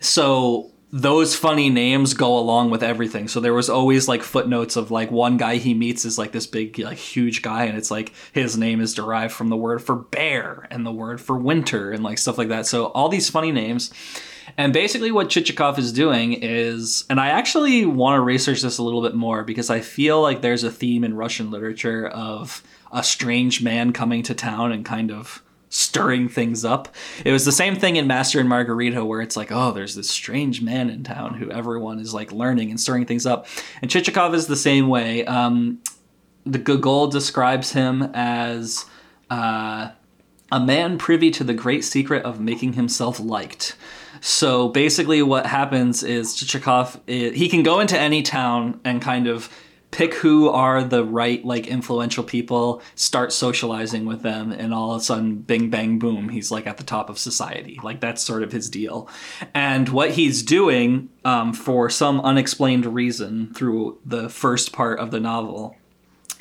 So 0.00 0.72
those 0.92 1.36
funny 1.36 1.70
names 1.70 2.14
go 2.14 2.36
along 2.36 2.70
with 2.70 2.82
everything. 2.82 3.28
So 3.28 3.38
there 3.38 3.54
was 3.54 3.70
always 3.70 4.08
like 4.08 4.22
footnotes 4.22 4.76
of 4.76 4.90
like 4.90 5.10
one 5.10 5.36
guy 5.36 5.56
he 5.56 5.72
meets 5.74 6.04
is 6.04 6.18
like 6.18 6.32
this 6.32 6.46
big, 6.46 6.78
like 6.78 6.98
huge 6.98 7.42
guy, 7.42 7.64
and 7.64 7.78
it's 7.78 7.90
like 7.90 8.12
his 8.32 8.56
name 8.56 8.80
is 8.80 8.94
derived 8.94 9.32
from 9.32 9.48
the 9.48 9.56
word 9.56 9.82
for 9.82 9.94
bear 9.94 10.66
and 10.70 10.84
the 10.84 10.92
word 10.92 11.20
for 11.20 11.36
winter 11.36 11.92
and 11.92 12.02
like 12.02 12.18
stuff 12.18 12.38
like 12.38 12.48
that. 12.48 12.66
So 12.66 12.86
all 12.86 13.08
these 13.08 13.30
funny 13.30 13.52
names. 13.52 13.92
And 14.56 14.72
basically, 14.72 15.12
what 15.12 15.28
Chichikov 15.28 15.78
is 15.78 15.92
doing 15.92 16.32
is, 16.32 17.04
and 17.10 17.20
I 17.20 17.28
actually 17.28 17.86
want 17.86 18.16
to 18.16 18.20
research 18.20 18.62
this 18.62 18.78
a 18.78 18.82
little 18.82 19.02
bit 19.02 19.14
more 19.14 19.44
because 19.44 19.70
I 19.70 19.80
feel 19.80 20.20
like 20.20 20.42
there's 20.42 20.64
a 20.64 20.70
theme 20.70 21.04
in 21.04 21.14
Russian 21.14 21.50
literature 21.50 22.08
of 22.08 22.62
a 22.92 23.02
strange 23.02 23.62
man 23.62 23.92
coming 23.92 24.22
to 24.24 24.34
town 24.34 24.72
and 24.72 24.84
kind 24.84 25.10
of 25.10 25.42
stirring 25.70 26.28
things 26.28 26.64
up. 26.64 26.88
It 27.24 27.30
was 27.32 27.44
the 27.44 27.52
same 27.52 27.76
thing 27.76 27.96
in 27.96 28.08
Master 28.08 28.40
and 28.40 28.48
Margarita 28.48 29.04
where 29.04 29.20
it's 29.20 29.36
like, 29.36 29.52
oh, 29.52 29.72
there's 29.72 29.94
this 29.94 30.10
strange 30.10 30.60
man 30.60 30.90
in 30.90 31.04
town 31.04 31.34
who 31.34 31.50
everyone 31.50 32.00
is 32.00 32.12
like 32.12 32.32
learning 32.32 32.70
and 32.70 32.80
stirring 32.80 33.06
things 33.06 33.24
up. 33.24 33.46
And 33.80 33.90
Chichikov 33.90 34.34
is 34.34 34.48
the 34.48 34.56
same 34.56 34.88
way. 34.88 35.24
Um, 35.24 35.80
the 36.44 36.58
Gogol 36.58 37.06
describes 37.06 37.72
him 37.72 38.10
as 38.14 38.84
uh, 39.30 39.90
a 40.50 40.60
man 40.60 40.98
privy 40.98 41.30
to 41.30 41.44
the 41.44 41.54
great 41.54 41.84
secret 41.84 42.24
of 42.24 42.40
making 42.40 42.72
himself 42.72 43.20
liked. 43.20 43.76
So 44.20 44.68
basically, 44.68 45.22
what 45.22 45.46
happens 45.46 46.02
is 46.02 46.34
Chichikov, 46.36 47.00
he 47.08 47.48
can 47.48 47.62
go 47.62 47.80
into 47.80 47.98
any 47.98 48.22
town 48.22 48.80
and 48.84 49.00
kind 49.00 49.26
of 49.26 49.50
pick 49.90 50.14
who 50.14 50.48
are 50.48 50.84
the 50.84 51.04
right 51.04 51.44
like 51.44 51.66
influential 51.66 52.22
people 52.22 52.80
start 52.94 53.32
socializing 53.32 54.04
with 54.04 54.22
them 54.22 54.52
and 54.52 54.72
all 54.72 54.92
of 54.92 55.00
a 55.00 55.04
sudden 55.04 55.36
bing 55.36 55.68
bang 55.68 55.98
boom 55.98 56.28
he's 56.28 56.50
like 56.50 56.66
at 56.66 56.76
the 56.76 56.84
top 56.84 57.10
of 57.10 57.18
society. 57.18 57.78
Like 57.82 58.00
that's 58.00 58.22
sort 58.22 58.42
of 58.42 58.52
his 58.52 58.70
deal. 58.70 59.08
And 59.54 59.88
what 59.88 60.12
he's 60.12 60.42
doing 60.42 61.08
um, 61.24 61.52
for 61.52 61.90
some 61.90 62.20
unexplained 62.20 62.86
reason 62.86 63.52
through 63.52 63.98
the 64.04 64.28
first 64.28 64.72
part 64.72 65.00
of 65.00 65.10
the 65.10 65.20
novel 65.20 65.76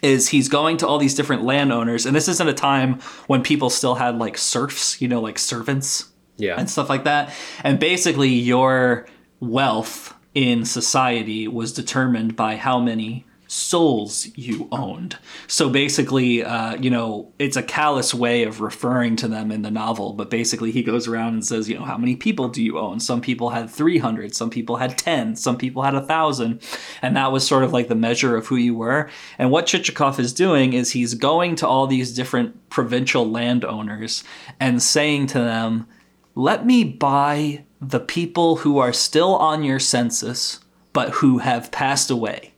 is 0.02 0.30
he's 0.30 0.48
going 0.48 0.78
to 0.78 0.88
all 0.88 0.98
these 0.98 1.16
different 1.16 1.44
landowners 1.44 2.06
and 2.06 2.16
this 2.16 2.30
isn't 2.30 2.48
a 2.48 2.54
time 2.54 3.00
when 3.28 3.44
people 3.44 3.70
still 3.70 3.96
had 3.96 4.18
like 4.18 4.38
serfs 4.38 5.02
you 5.02 5.08
know 5.10 5.20
like 5.20 5.38
servants 5.38 6.09
Yeah. 6.40 6.56
and 6.58 6.70
stuff 6.70 6.90
like 6.90 7.04
that 7.04 7.34
and 7.64 7.80
basically 7.80 8.30
your 8.30 9.08
wealth 9.40 10.16
in 10.34 10.66
society 10.66 11.48
was 11.48 11.74
determined 11.74 12.36
by 12.36 12.56
how 12.56 12.80
many 12.80 13.26
souls 13.50 14.28
you 14.36 14.68
owned. 14.72 15.18
So 15.48 15.72
basically, 15.72 16.44
uh, 16.44 16.76
you 16.76 16.92
know, 16.92 17.34
it's 17.40 17.58
a 17.58 17.64
callous 17.64 18.14
way 18.14 18.44
of 18.44 18.62
referring 18.62 19.16
to 19.18 19.28
them 19.28 19.52
in 19.52 19.64
the 19.64 19.72
novel, 19.72 20.14
but 20.14 20.30
basically 20.30 20.72
he 20.72 20.84
goes 20.84 21.08
around 21.08 21.34
and 21.34 21.46
says, 21.46 21.68
you 21.68 21.76
know, 21.76 21.84
how 21.84 21.98
many 21.98 22.16
people 22.16 22.48
do 22.48 22.62
you 22.62 22.78
own? 22.78 23.00
Some 23.00 23.22
people 23.22 23.50
had 23.50 23.68
300, 23.68 24.36
some 24.36 24.52
people 24.52 24.76
had 24.76 25.00
10, 25.00 25.36
some 25.36 25.58
people 25.58 25.82
had 25.82 25.96
a 25.96 26.00
1,000. 26.00 26.62
And 27.02 27.18
that 27.18 27.32
was 27.32 27.46
sort 27.46 27.64
of 27.64 27.74
like 27.74 27.88
the 27.88 27.96
measure 27.96 28.38
of 28.38 28.46
who 28.46 28.56
you 28.56 28.76
were. 28.76 29.10
And 29.40 29.50
what 29.50 29.66
Chichikov 29.66 30.20
is 30.20 30.32
doing 30.32 30.74
is 30.74 30.92
he's 30.92 31.16
going 31.16 31.56
to 31.56 31.68
all 31.68 31.88
these 31.88 32.14
different 32.14 32.70
provincial 32.70 33.30
landowners 33.30 34.24
and 34.60 34.82
saying 34.82 35.26
to 35.28 35.40
them, 35.40 35.88
let 36.40 36.66
me 36.66 36.86
buy 36.86 37.66
the 37.82 38.00
people 38.00 38.58
who 38.58 38.78
are 38.78 38.94
still 38.94 39.36
on 39.36 39.62
your 39.62 39.78
census, 39.78 40.62
but 40.94 41.10
who 41.16 41.40
have 41.40 41.70
passed 41.70 42.10
away. 42.10 42.54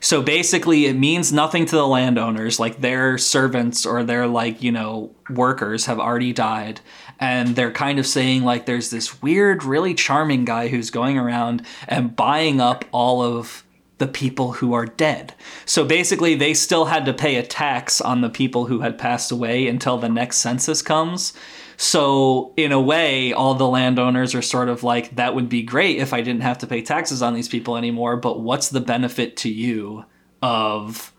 So 0.00 0.22
basically, 0.22 0.86
it 0.86 0.96
means 0.96 1.32
nothing 1.32 1.66
to 1.66 1.76
the 1.76 1.86
landowners. 1.86 2.58
Like 2.58 2.80
their 2.80 3.16
servants 3.16 3.86
or 3.86 4.02
their, 4.02 4.26
like, 4.26 4.60
you 4.60 4.72
know, 4.72 5.14
workers 5.30 5.86
have 5.86 6.00
already 6.00 6.32
died. 6.32 6.80
And 7.20 7.54
they're 7.54 7.70
kind 7.70 8.00
of 8.00 8.06
saying, 8.08 8.42
like, 8.42 8.66
there's 8.66 8.90
this 8.90 9.22
weird, 9.22 9.62
really 9.62 9.94
charming 9.94 10.44
guy 10.44 10.66
who's 10.66 10.90
going 10.90 11.16
around 11.16 11.64
and 11.86 12.16
buying 12.16 12.60
up 12.60 12.84
all 12.90 13.22
of 13.22 13.64
the 13.98 14.08
people 14.08 14.52
who 14.54 14.74
are 14.74 14.84
dead. 14.84 15.32
So 15.64 15.84
basically, 15.84 16.34
they 16.34 16.54
still 16.54 16.86
had 16.86 17.06
to 17.06 17.14
pay 17.14 17.36
a 17.36 17.46
tax 17.46 18.00
on 18.00 18.20
the 18.20 18.30
people 18.30 18.66
who 18.66 18.80
had 18.80 18.98
passed 18.98 19.30
away 19.30 19.68
until 19.68 19.96
the 19.96 20.08
next 20.08 20.38
census 20.38 20.82
comes. 20.82 21.32
So, 21.78 22.54
in 22.56 22.72
a 22.72 22.80
way, 22.80 23.32
all 23.32 23.54
the 23.54 23.68
landowners 23.68 24.34
are 24.34 24.42
sort 24.42 24.68
of 24.68 24.82
like, 24.82 25.16
that 25.16 25.34
would 25.34 25.48
be 25.48 25.62
great 25.62 25.98
if 25.98 26.14
I 26.14 26.22
didn't 26.22 26.40
have 26.40 26.58
to 26.58 26.66
pay 26.66 26.80
taxes 26.80 27.22
on 27.22 27.34
these 27.34 27.48
people 27.48 27.76
anymore, 27.76 28.16
but 28.16 28.40
what's 28.40 28.70
the 28.70 28.80
benefit 28.80 29.36
to 29.38 29.50
you 29.50 30.04
of 30.40 31.12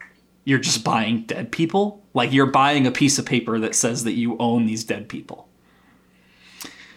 you're 0.45 0.57
just 0.57 0.83
buying 0.83 1.23
dead 1.23 1.51
people? 1.51 2.03
Like, 2.15 2.33
you're 2.33 2.47
buying 2.47 2.87
a 2.87 2.91
piece 2.91 3.19
of 3.19 3.25
paper 3.25 3.59
that 3.59 3.75
says 3.75 4.03
that 4.05 4.13
you 4.13 4.35
own 4.39 4.65
these 4.65 4.83
dead 4.83 5.07
people. 5.07 5.47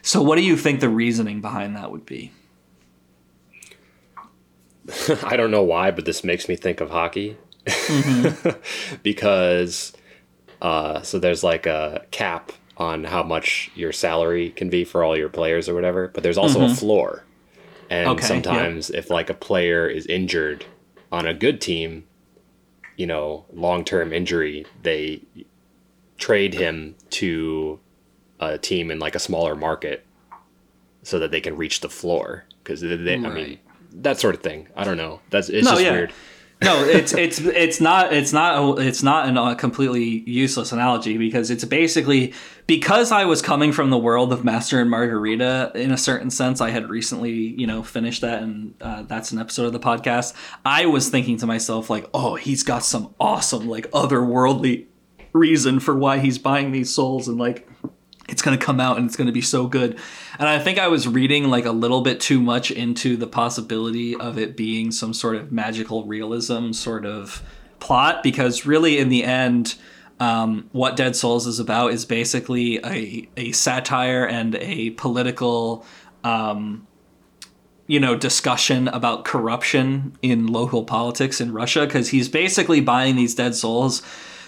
So, 0.01 0.23
what 0.23 0.37
do 0.37 0.43
you 0.43 0.57
think 0.57 0.81
the 0.81 0.89
reasoning 0.89 1.43
behind 1.43 1.77
that 1.77 1.93
would 1.93 2.07
be? 2.07 2.33
I 5.23 5.37
don't 5.37 5.51
know 5.51 5.63
why, 5.63 5.91
but 5.91 6.07
this 6.07 6.25
makes 6.25 6.49
me 6.49 6.57
think 6.57 6.81
of 6.81 6.91
hockey. 6.91 7.37
because 9.03 9.93
uh, 10.63 11.03
so 11.03 11.19
there's 11.19 11.45
like 11.45 11.67
a 11.67 12.07
cap 12.11 12.53
on 12.81 13.05
how 13.05 13.23
much 13.23 13.71
your 13.75 13.93
salary 13.93 14.51
can 14.51 14.71
be 14.71 14.85
for 14.85 15.05
all 15.05 15.17
your 15.17 15.29
players 15.29 15.69
or 15.69 15.75
whatever, 15.75 16.09
but 16.09 16.23
there's 16.23 16.39
also 16.39 16.61
a 16.61 16.65
mm-hmm. 16.65 16.75
floor. 16.75 17.25
And 17.91 18.09
Okay, 18.09 18.27
sometimes 18.27 18.89
if 18.89 19.11
like 19.11 19.29
a 19.29 19.35
player 19.35 19.87
is 19.87 20.07
injured 20.07 20.65
on 21.13 21.27
a 21.27 21.35
good 21.35 21.61
team, 21.61 22.07
you 22.97 23.07
know, 23.07 23.45
long-term 23.53 24.15
injury, 24.15 24.65
they 24.83 25.21
trade 26.17 26.55
him 26.55 26.95
to 27.11 27.79
a 28.41 28.57
team 28.57 28.91
in 28.91 28.99
like 28.99 29.15
a 29.15 29.19
smaller 29.19 29.55
market 29.55 30.07
so 31.03 31.19
that 31.19 31.31
they 31.31 31.41
can 31.41 31.57
reach 31.57 31.81
the 31.81 31.89
floor 31.91 32.45
because 32.65 32.81
they, 32.81 32.97
they 32.97 33.15
I 33.15 33.29
mean 33.29 33.59
that 33.93 34.19
sort 34.19 34.35
of 34.35 34.43
thing. 34.43 34.69
I 34.75 34.85
don't 34.85 34.97
know. 34.97 35.21
That's 35.29 35.51
it's 35.51 35.67
No, 35.67 35.73
just 35.73 35.83
yeah. 35.83 35.93
weird. 35.93 36.13
No, 36.63 36.85
it's 36.85 37.15
it's 37.15 37.39
it's 37.41 37.81
not 37.81 38.13
it's 38.13 38.33
not 38.33 38.79
it's 38.79 39.03
not 39.03 39.53
a 39.53 39.55
completely 39.55 40.05
useless 40.31 40.73
analogy 40.73 41.17
because 41.17 41.51
it's 41.51 41.65
basically 41.65 42.35
because 42.67 43.11
I 43.13 43.25
was 43.25 43.41
coming 43.41 43.73
from 43.73 43.89
the 43.89 43.97
world 43.97 44.31
of 44.33 44.45
Master 44.45 44.79
and 44.79 44.91
Margarita 44.91 45.73
in 45.75 45.91
a 45.91 45.97
certain 45.97 46.31
sense. 46.31 46.61
I 46.61 46.71
had 46.71 46.91
recently 46.91 47.33
you 47.33 47.67
know 47.67 47.83
finished 47.83 48.21
that, 48.21 48.43
and 48.43 48.75
uh, 48.83 49.03
that's 49.03 49.33
an 49.33 49.39
episode 49.39 49.67
of 49.67 49.73
the 49.73 49.81
podcast. 49.81 50.35
I 50.65 50.85
was 50.85 51.09
thinking 51.09 51.39
to 51.39 51.47
myself 51.47 51.89
like, 51.89 52.07
oh, 52.13 52.35
he's 52.35 52.63
got 52.63 52.85
some 52.85 53.15
awesome 53.19 53.67
like 53.67 53.91
otherworldly 53.93 54.87
reason 55.33 55.81
for 55.81 55.97
why 55.97 56.19
he's 56.19 56.39
buying 56.39 56.73
these 56.73 56.95
souls, 56.95 57.27
and 57.27 57.39
like 57.39 57.67
it's 58.29 58.43
to 58.59 58.65
come 58.65 58.81
out 58.81 58.97
and 58.97 59.07
it's 59.07 59.17
to 59.27 59.33
be 59.33 59.43
so 59.43 59.67
good. 59.67 59.99
And 60.41 60.49
I 60.49 60.59
think 60.59 60.79
I 60.79 60.89
was 60.89 61.07
reading 61.07 61.51
like 61.51 61.67
a 61.67 61.71
little 61.71 62.01
bit 62.01 62.19
too 62.19 62.41
much 62.41 62.71
into 62.71 63.19
the 63.19 63.27
possibility 63.27 64.17
of 64.17 64.39
it 64.39 64.57
being 64.57 64.91
some 64.91 65.13
sort 65.13 65.37
of 65.37 65.53
magical 65.53 66.07
realism 66.07 66.73
sort 66.73 67.05
of 67.05 67.43
plot 67.79 68.23
because 68.23 68.65
really 68.65 68.97
in 68.99 69.11
the 69.11 69.23
end 69.23 69.75
um, 70.19 70.71
what 70.73 70.97
Dead 70.97 71.15
Souls 71.15 71.47
is 71.47 71.61
about 71.61 71.93
is 71.93 72.07
basically 72.07 72.79
a, 72.79 73.29
a 73.37 73.53
satire 73.53 74.27
and 74.27 74.55
a 74.57 74.91
political 74.91 75.85
um, 76.25 76.87
you 77.87 78.01
know 78.01 78.17
discussion 78.17 78.89
about 78.89 79.27
corruption 79.27 80.17
in 80.23 80.47
local 80.47 80.85
politics 80.85 81.43
in 81.43 81.53
Russia 81.53 81.85
because 81.85 82.09
he's 82.09 82.31
basically 82.31 82.81
buying 82.81 83.15
these 83.15 83.35
dead 83.35 83.55
souls 83.55 84.03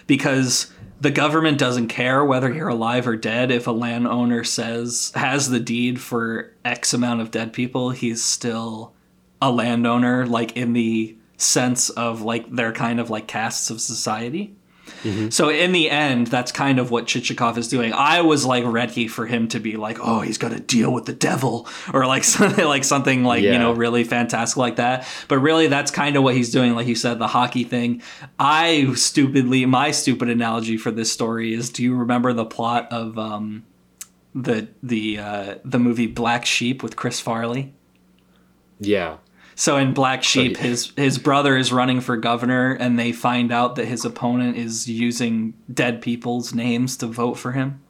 because 0.07 0.73
the 1.03 1.11
government 1.11 1.59
doesn't 1.59 1.89
care 1.89 2.25
whether 2.25 2.53
you're 2.53 2.69
alive 2.69 3.09
or 3.09 3.17
dead. 3.17 3.51
If 3.51 3.67
a 3.67 3.73
landowner 3.73 4.45
says 4.45 5.11
has 5.17 5.51
the 5.51 5.59
deed 5.59 6.01
for 6.01 6.53
x 6.65 6.95
amount 6.95 7.21
of 7.21 7.33
dead 7.33 7.53
people 7.53 7.91
he's 7.91 8.25
still 8.25 8.95
a 9.41 9.51
landowner 9.51 10.25
like 10.25 10.57
in 10.57 10.73
the 10.75 11.17
sense 11.37 11.91
of 11.91 12.23
like 12.23 12.49
they're 12.55 12.73
kind 12.73 13.01
of 13.01 13.11
like 13.11 13.27
castes 13.27 13.69
of 13.69 13.81
society 13.81 14.55
so 15.31 15.49
in 15.49 15.73
the 15.73 15.91
end, 15.91 16.29
that's 16.29 16.53
kind 16.53 16.79
of 16.79 16.91
what 16.91 17.07
Chichikov 17.07 17.57
is 17.57 17.69
doing. 17.69 17.93
I 17.93 18.21
was 18.21 18.45
like 18.45 18.65
ready 18.65 19.09
for 19.09 19.27
him 19.27 19.49
to 19.49 19.59
be 19.59 19.77
like, 19.77 19.99
"Oh, 20.01 20.21
he's 20.21 20.39
got 20.39 20.53
to 20.53 20.61
deal 20.61 20.93
with 20.93 21.07
the 21.07 21.13
devil," 21.13 21.69
or 21.93 22.07
like 22.07 22.25
something 22.25 22.65
like 22.75 22.85
something 22.85 23.25
like 23.25 23.43
you 23.43 23.59
know 23.59 23.73
really 23.73 24.05
fantastic 24.05 24.57
like 24.57 24.77
that. 24.77 25.07
But 25.29 25.39
really, 25.39 25.67
that's 25.67 25.91
kind 25.91 26.17
of 26.17 26.23
what 26.23 26.35
he's 26.35 26.51
doing. 26.51 26.75
Like 26.75 26.87
you 26.87 26.95
said, 26.95 27.19
the 27.19 27.29
hockey 27.29 27.65
thing. 27.65 28.03
I 28.39 28.93
stupidly, 28.95 29.67
my 29.67 29.91
stupid 29.91 30.29
analogy 30.29 30.77
for 30.77 30.91
this 30.91 31.13
story 31.13 31.53
is: 31.55 31.71
Do 31.71 31.83
you 31.83 31.95
remember 31.95 32.33
the 32.33 32.45
plot 32.45 32.89
of 32.93 33.19
um, 33.19 33.65
the 34.35 34.69
the 34.83 35.19
uh, 35.19 35.55
the 35.65 35.79
movie 35.79 36.07
Black 36.07 36.47
Sheep 36.47 36.83
with 36.83 36.97
Chris 36.97 37.21
Farley? 37.21 37.75
Yeah. 38.79 39.19
So 39.55 39.77
in 39.77 39.93
Black 39.93 40.23
Sheep, 40.23 40.57
yeah. 40.57 40.63
his 40.63 40.93
his 40.97 41.19
brother 41.19 41.57
is 41.57 41.73
running 41.73 42.01
for 42.01 42.17
governor, 42.17 42.73
and 42.73 42.99
they 42.99 43.13
find 43.13 43.53
out 43.53 43.77
that 43.77 43.87
his 43.87 44.05
opponent 44.05 44.57
is 44.57 44.89
using 44.89 45.55
dead 45.73 46.01
people's 46.01 46.55
names 46.55 46.97
to 46.99 47.07
vote 47.07 47.35
for 47.35 47.53
him. 47.53 47.81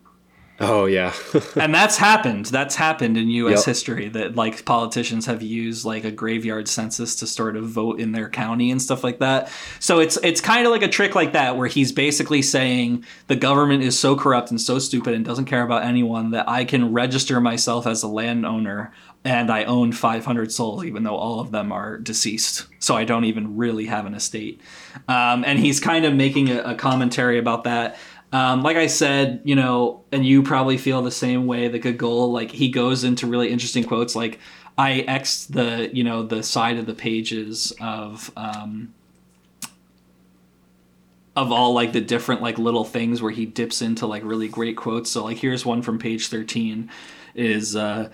Oh 0.64 0.84
yeah. 0.84 1.12
and 1.56 1.74
that's 1.74 1.96
happened. 1.96 2.46
That's 2.46 2.76
happened 2.76 3.16
in 3.16 3.28
U.S. 3.30 3.58
Yep. 3.58 3.64
history. 3.66 4.08
That 4.08 4.36
like 4.36 4.64
politicians 4.64 5.26
have 5.26 5.42
used 5.42 5.84
like 5.84 6.04
a 6.04 6.12
graveyard 6.12 6.68
census 6.68 7.16
to 7.16 7.26
sort 7.26 7.56
of 7.56 7.68
vote 7.68 7.98
in 7.98 8.12
their 8.12 8.28
county 8.28 8.70
and 8.70 8.80
stuff 8.80 9.02
like 9.02 9.18
that. 9.18 9.50
So 9.80 9.98
it's 9.98 10.18
it's 10.18 10.40
kind 10.40 10.64
of 10.64 10.70
like 10.70 10.82
a 10.82 10.88
trick 10.88 11.16
like 11.16 11.32
that 11.32 11.56
where 11.56 11.66
he's 11.66 11.90
basically 11.90 12.42
saying 12.42 13.04
the 13.26 13.34
government 13.34 13.82
is 13.82 13.98
so 13.98 14.14
corrupt 14.14 14.50
and 14.50 14.60
so 14.60 14.78
stupid 14.78 15.14
and 15.14 15.24
doesn't 15.24 15.46
care 15.46 15.64
about 15.64 15.84
anyone 15.84 16.30
that 16.30 16.48
I 16.48 16.64
can 16.64 16.92
register 16.92 17.40
myself 17.40 17.84
as 17.84 18.04
a 18.04 18.08
landowner 18.08 18.92
and 19.24 19.50
I 19.50 19.64
own 19.64 19.92
500 19.92 20.50
souls, 20.50 20.84
even 20.84 21.04
though 21.04 21.14
all 21.14 21.38
of 21.38 21.52
them 21.52 21.70
are 21.70 21.96
deceased. 21.98 22.66
So 22.80 22.96
I 22.96 23.04
don't 23.04 23.24
even 23.24 23.56
really 23.56 23.86
have 23.86 24.04
an 24.04 24.14
estate. 24.14 24.60
Um, 25.06 25.44
and 25.46 25.58
he's 25.58 25.78
kind 25.78 26.04
of 26.04 26.14
making 26.14 26.50
a, 26.50 26.60
a 26.62 26.74
commentary 26.74 27.38
about 27.38 27.64
that. 27.64 27.96
Um, 28.32 28.62
like 28.62 28.78
I 28.78 28.86
said, 28.86 29.42
you 29.44 29.54
know, 29.54 30.02
and 30.10 30.24
you 30.24 30.42
probably 30.42 30.78
feel 30.78 31.02
the 31.02 31.10
same 31.10 31.46
way. 31.46 31.68
The 31.68 31.78
Gogol, 31.78 32.32
like 32.32 32.50
he 32.50 32.70
goes 32.70 33.04
into 33.04 33.26
really 33.26 33.50
interesting 33.50 33.84
quotes. 33.84 34.16
Like 34.16 34.40
I 34.78 35.00
x 35.00 35.44
the, 35.44 35.90
you 35.92 36.02
know, 36.02 36.22
the 36.22 36.42
side 36.42 36.78
of 36.78 36.86
the 36.86 36.94
pages 36.94 37.72
of. 37.80 38.30
Um, 38.36 38.94
of 41.34 41.50
all 41.50 41.72
like 41.72 41.92
the 41.92 42.00
different 42.00 42.42
like 42.42 42.58
little 42.58 42.84
things 42.84 43.22
where 43.22 43.30
he 43.30 43.46
dips 43.46 43.80
into 43.80 44.06
like 44.06 44.22
really 44.22 44.48
great 44.48 44.76
quotes. 44.76 45.10
So 45.10 45.24
like 45.24 45.38
here's 45.38 45.64
one 45.64 45.80
from 45.80 45.98
page 45.98 46.28
13 46.28 46.90
is 47.34 47.74
uh 47.74 48.10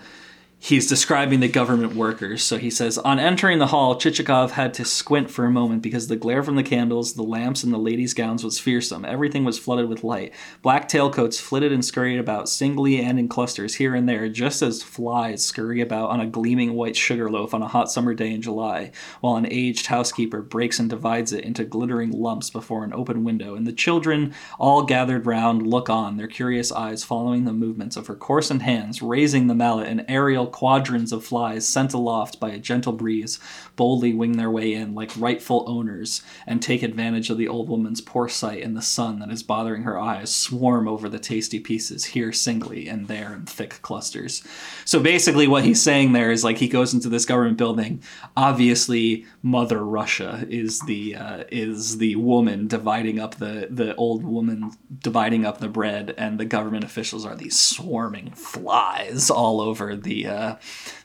he's 0.61 0.87
describing 0.87 1.39
the 1.39 1.47
government 1.47 1.95
workers. 1.95 2.43
So 2.43 2.57
he 2.57 2.69
says, 2.69 2.97
On 2.97 3.17
entering 3.17 3.59
the 3.59 3.67
hall, 3.67 3.95
Chichikov 3.95 4.51
had 4.51 4.73
to 4.75 4.85
squint 4.85 5.31
for 5.31 5.45
a 5.45 5.51
moment 5.51 5.81
because 5.81 6.07
the 6.07 6.17
glare 6.17 6.43
from 6.43 6.57
the 6.57 6.63
candles, 6.63 7.13
the 7.13 7.23
lamps, 7.23 7.63
and 7.63 7.73
the 7.73 7.77
ladies' 7.77 8.13
gowns 8.13 8.43
was 8.43 8.59
fearsome. 8.59 9.05
Everything 9.05 9.45
was 9.45 9.57
flooded 9.57 9.87
with 9.87 10.03
light. 10.03 10.33
Black 10.61 10.89
tailcoats 10.89 11.39
flitted 11.39 11.71
and 11.71 11.83
scurried 11.83 12.19
about, 12.19 12.49
singly 12.49 12.99
and 12.99 13.17
in 13.17 13.29
clusters 13.29 13.75
here 13.75 13.95
and 13.95 14.07
there, 14.07 14.27
just 14.27 14.61
as 14.61 14.83
flies 14.83 15.45
scurry 15.45 15.79
about 15.79 16.09
on 16.09 16.19
a 16.19 16.27
gleaming 16.27 16.73
white 16.73 16.97
sugar 16.97 17.31
loaf 17.31 17.53
on 17.53 17.61
a 17.61 17.67
hot 17.67 17.89
summer 17.89 18.13
day 18.13 18.31
in 18.31 18.41
July, 18.41 18.91
while 19.21 19.37
an 19.37 19.47
aged 19.49 19.87
housekeeper 19.87 20.41
breaks 20.41 20.77
and 20.77 20.89
divides 20.89 21.31
it 21.31 21.45
into 21.45 21.63
glittering 21.63 22.11
lumps 22.11 22.49
before 22.49 22.83
an 22.83 22.93
open 22.93 23.23
window. 23.23 23.55
And 23.55 23.65
the 23.65 23.71
children, 23.71 24.33
all 24.59 24.83
gathered 24.83 25.25
round, 25.25 25.65
look 25.65 25.89
on, 25.89 26.17
their 26.17 26.27
curious 26.27 26.71
eyes 26.71 27.05
following 27.05 27.45
the 27.45 27.53
movements 27.53 27.95
of 27.95 28.07
her 28.07 28.15
coarsened 28.15 28.63
hands, 28.63 29.01
raising 29.01 29.47
the 29.47 29.55
mallet 29.55 29.87
and 29.87 30.03
aerial 30.09 30.48
quadrants 30.49 31.11
of 31.11 31.23
flies 31.23 31.67
sent 31.67 31.93
aloft 31.93 32.39
by 32.39 32.49
a 32.49 32.59
gentle 32.59 32.93
breeze 32.93 33.39
boldly 33.75 34.13
wing 34.13 34.33
their 34.33 34.49
way 34.51 34.73
in 34.73 34.93
like 34.93 35.11
rightful 35.17 35.63
owners 35.67 36.21
and 36.45 36.61
take 36.61 36.83
advantage 36.83 37.29
of 37.29 37.37
the 37.37 37.47
old 37.47 37.69
woman's 37.69 38.01
poor 38.01 38.27
sight 38.27 38.63
and 38.63 38.75
the 38.75 38.81
sun 38.81 39.19
that 39.19 39.31
is 39.31 39.43
bothering 39.43 39.83
her 39.83 39.99
eyes 39.99 40.33
swarm 40.33 40.87
over 40.87 41.07
the 41.07 41.19
tasty 41.19 41.59
pieces 41.59 42.05
here 42.05 42.31
singly 42.31 42.87
and 42.87 43.07
there 43.07 43.33
in 43.33 43.45
thick 43.45 43.79
clusters. 43.81 44.43
So 44.85 44.99
basically 44.99 45.47
what 45.47 45.63
he's 45.63 45.81
saying 45.81 46.13
there 46.13 46.31
is 46.31 46.43
like 46.43 46.57
he 46.57 46.67
goes 46.67 46.93
into 46.93 47.09
this 47.09 47.25
government 47.25 47.57
building. 47.57 48.03
Obviously 48.35 49.25
mother 49.41 49.83
russia 49.83 50.45
is 50.49 50.79
the 50.81 51.15
uh, 51.15 51.43
is 51.51 51.97
the 51.97 52.15
woman 52.15 52.67
dividing 52.67 53.19
up 53.19 53.35
the 53.35 53.67
the 53.69 53.95
old 53.95 54.23
woman 54.23 54.71
dividing 55.01 55.45
up 55.45 55.59
the 55.59 55.67
bread 55.67 56.13
and 56.17 56.39
the 56.39 56.45
government 56.45 56.83
officials 56.83 57.25
are 57.25 57.35
these 57.35 57.59
swarming 57.59 58.31
flies 58.31 59.29
all 59.29 59.61
over 59.61 59.95
the 59.95 60.27
uh, 60.27 60.38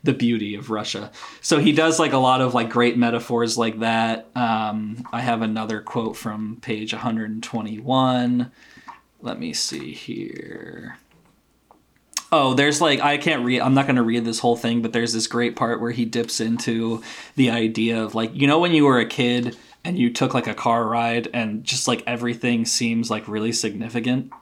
the 0.02 0.12
beauty 0.12 0.54
of 0.54 0.70
Russia. 0.70 1.10
So 1.40 1.58
he 1.58 1.72
does 1.72 1.98
like 1.98 2.12
a 2.12 2.18
lot 2.18 2.40
of 2.40 2.54
like 2.54 2.70
great 2.70 2.96
metaphors 2.96 3.56
like 3.56 3.80
that. 3.80 4.28
Um, 4.34 5.06
I 5.12 5.20
have 5.20 5.42
another 5.42 5.80
quote 5.80 6.16
from 6.16 6.58
page 6.60 6.92
121. 6.92 8.50
Let 9.22 9.38
me 9.38 9.52
see 9.52 9.92
here. 9.92 10.98
Oh, 12.30 12.54
there's 12.54 12.80
like 12.80 13.00
I 13.00 13.16
can't 13.16 13.44
read. 13.44 13.60
I'm 13.60 13.74
not 13.74 13.86
going 13.86 13.96
to 13.96 14.02
read 14.02 14.24
this 14.24 14.40
whole 14.40 14.56
thing, 14.56 14.82
but 14.82 14.92
there's 14.92 15.12
this 15.12 15.28
great 15.28 15.54
part 15.54 15.80
where 15.80 15.92
he 15.92 16.04
dips 16.04 16.40
into 16.40 17.02
the 17.36 17.50
idea 17.50 18.02
of 18.02 18.14
like 18.14 18.34
you 18.34 18.46
know 18.46 18.58
when 18.58 18.72
you 18.72 18.84
were 18.84 18.98
a 18.98 19.06
kid 19.06 19.56
and 19.84 19.98
you 19.98 20.12
took 20.12 20.34
like 20.34 20.46
a 20.46 20.54
car 20.54 20.86
ride 20.86 21.28
and 21.32 21.62
just 21.62 21.86
like 21.86 22.02
everything 22.06 22.64
seems 22.64 23.10
like 23.10 23.28
really 23.28 23.52
significant 23.52 24.32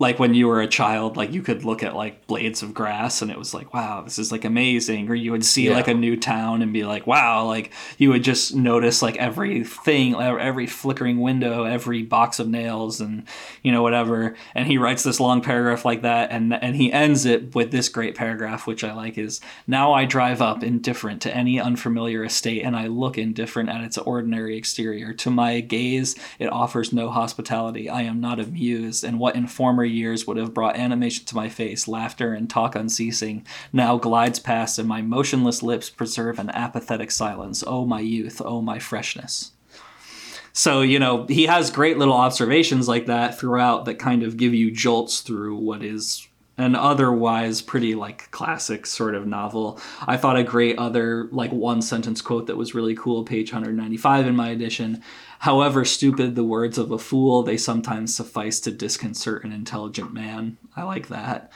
like 0.00 0.18
when 0.20 0.32
you 0.32 0.46
were 0.46 0.60
a 0.60 0.66
child 0.68 1.16
like 1.16 1.32
you 1.32 1.42
could 1.42 1.64
look 1.64 1.82
at 1.82 1.96
like 1.96 2.24
blades 2.28 2.62
of 2.62 2.72
grass 2.72 3.20
and 3.20 3.30
it 3.32 3.38
was 3.38 3.52
like 3.52 3.74
wow 3.74 4.00
this 4.02 4.18
is 4.18 4.30
like 4.30 4.44
amazing. 4.44 5.08
Or 5.10 5.14
you 5.14 5.32
would 5.32 5.44
see 5.44 5.66
Yeah. 5.68 5.74
like 5.74 5.88
a 5.88 5.94
new 5.94 6.16
town 6.16 6.62
and 6.62 6.72
be 6.72 6.84
like 6.84 7.06
wow 7.06 7.44
like 7.46 7.72
you 7.98 8.10
would 8.10 8.22
just 8.22 8.54
notice 8.54 9.02
like 9.02 9.16
everything 9.16 10.14
every 10.14 10.66
flickering 10.66 11.20
window 11.20 11.64
every 11.64 12.02
box 12.02 12.38
of 12.38 12.48
nails 12.48 13.00
and 13.00 13.24
you 13.62 13.72
know 13.72 13.82
whatever. 13.82 14.36
And 14.54 14.66
he 14.66 14.78
writes 14.78 15.02
this 15.02 15.18
long 15.20 15.40
paragraph 15.42 15.84
like 15.84 16.02
that 16.02 16.30
and 16.30 16.54
and 16.54 16.76
he 16.76 16.92
ends 16.92 17.24
it 17.24 17.54
with 17.54 17.70
this 17.72 17.88
great 17.88 18.14
paragraph 18.14 18.66
which 18.66 18.84
i 18.84 18.92
like 18.94 19.18
is 19.18 19.40
now 19.66 19.92
i 19.92 20.04
drive 20.04 20.40
up 20.40 20.62
indifferent 20.62 21.20
to 21.22 21.34
any 21.36 21.60
unfamiliar 21.60 22.22
estate 22.24 22.62
and 22.62 22.76
i 22.76 22.86
look 22.86 23.18
indifferent 23.18 23.68
at 23.68 23.82
its 23.82 23.98
ordinary 23.98 24.56
exterior. 24.56 25.12
To 25.12 25.30
my 25.30 25.60
gaze 25.60 26.14
it 26.38 26.52
offers 26.52 26.92
no 26.92 27.10
hospitality. 27.10 27.88
I 27.88 28.02
am 28.02 28.20
not 28.20 28.38
amused. 28.38 29.02
And 29.04 29.18
what 29.18 29.34
in 29.34 29.46
former 29.46 29.84
years 29.88 30.26
would 30.26 30.36
have 30.36 30.54
brought 30.54 30.76
animation 30.76 31.24
to 31.24 31.36
my 31.36 31.48
face 31.48 31.88
laughter 31.88 32.32
and 32.32 32.48
talk 32.48 32.74
unceasing 32.74 33.44
now 33.72 33.96
glides 33.96 34.38
past 34.38 34.78
and 34.78 34.88
my 34.88 35.02
motionless 35.02 35.62
lips 35.62 35.90
preserve 35.90 36.38
an 36.38 36.50
apathetic 36.50 37.10
silence 37.10 37.64
oh 37.66 37.84
my 37.84 38.00
youth 38.00 38.40
oh 38.44 38.60
my 38.62 38.78
freshness 38.78 39.52
so, 40.58 40.80
you 40.80 40.98
know, 40.98 41.24
he 41.26 41.46
has 41.46 41.70
great 41.70 41.98
little 41.98 42.14
observations 42.14 42.88
like 42.88 43.06
that 43.06 43.38
throughout 43.38 43.84
that 43.84 44.00
kind 44.00 44.24
of 44.24 44.36
give 44.36 44.52
you 44.52 44.72
jolts 44.72 45.20
through 45.20 45.54
what 45.54 45.84
is 45.84 46.26
an 46.56 46.74
otherwise 46.74 47.62
pretty 47.62 47.94
like 47.94 48.28
classic 48.32 48.84
sort 48.84 49.14
of 49.14 49.26
novel. 49.26 49.80
I 50.06 50.16
thought 50.16 50.36
a 50.36 50.42
great 50.42 50.76
other 50.76 51.28
like 51.30 51.52
one 51.52 51.80
sentence 51.80 52.20
quote 52.20 52.48
that 52.48 52.56
was 52.56 52.74
really 52.74 52.96
cool, 52.96 53.22
page 53.22 53.52
195 53.52 54.26
in 54.26 54.34
my 54.34 54.48
edition. 54.48 55.00
However 55.38 55.84
stupid 55.84 56.34
the 56.34 56.44
words 56.44 56.78
of 56.78 56.90
a 56.90 56.98
fool, 56.98 57.42
they 57.42 57.56
sometimes 57.56 58.14
suffice 58.14 58.60
to 58.60 58.70
disconcert 58.70 59.44
an 59.44 59.52
intelligent 59.52 60.12
man. 60.12 60.56
I 60.76 60.82
like 60.82 61.08
that. 61.08 61.52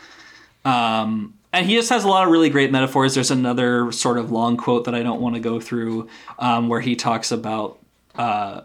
Um, 0.65 1.35
and 1.53 1.67
he 1.67 1.75
just 1.75 1.91
has 1.91 2.05
a 2.05 2.09
lot 2.09 2.25
of 2.25 2.33
really 2.33 2.49
great 2.49 2.71
metaphors. 2.71 3.15
There's 3.15 3.31
another 3.31 3.93
sort 3.93 4.19
of 4.19 4.31
long 4.31 4.57
quote 4.57 4.85
that 4.85 4.95
I 4.95 5.03
don't 5.03 5.21
want 5.21 5.35
to 5.35 5.41
go 5.41 5.61
through 5.61 6.09
um, 6.39 6.69
where 6.69 6.81
he 6.81 6.97
talks 6.97 7.33
about 7.33 7.79
uh, 8.15 8.63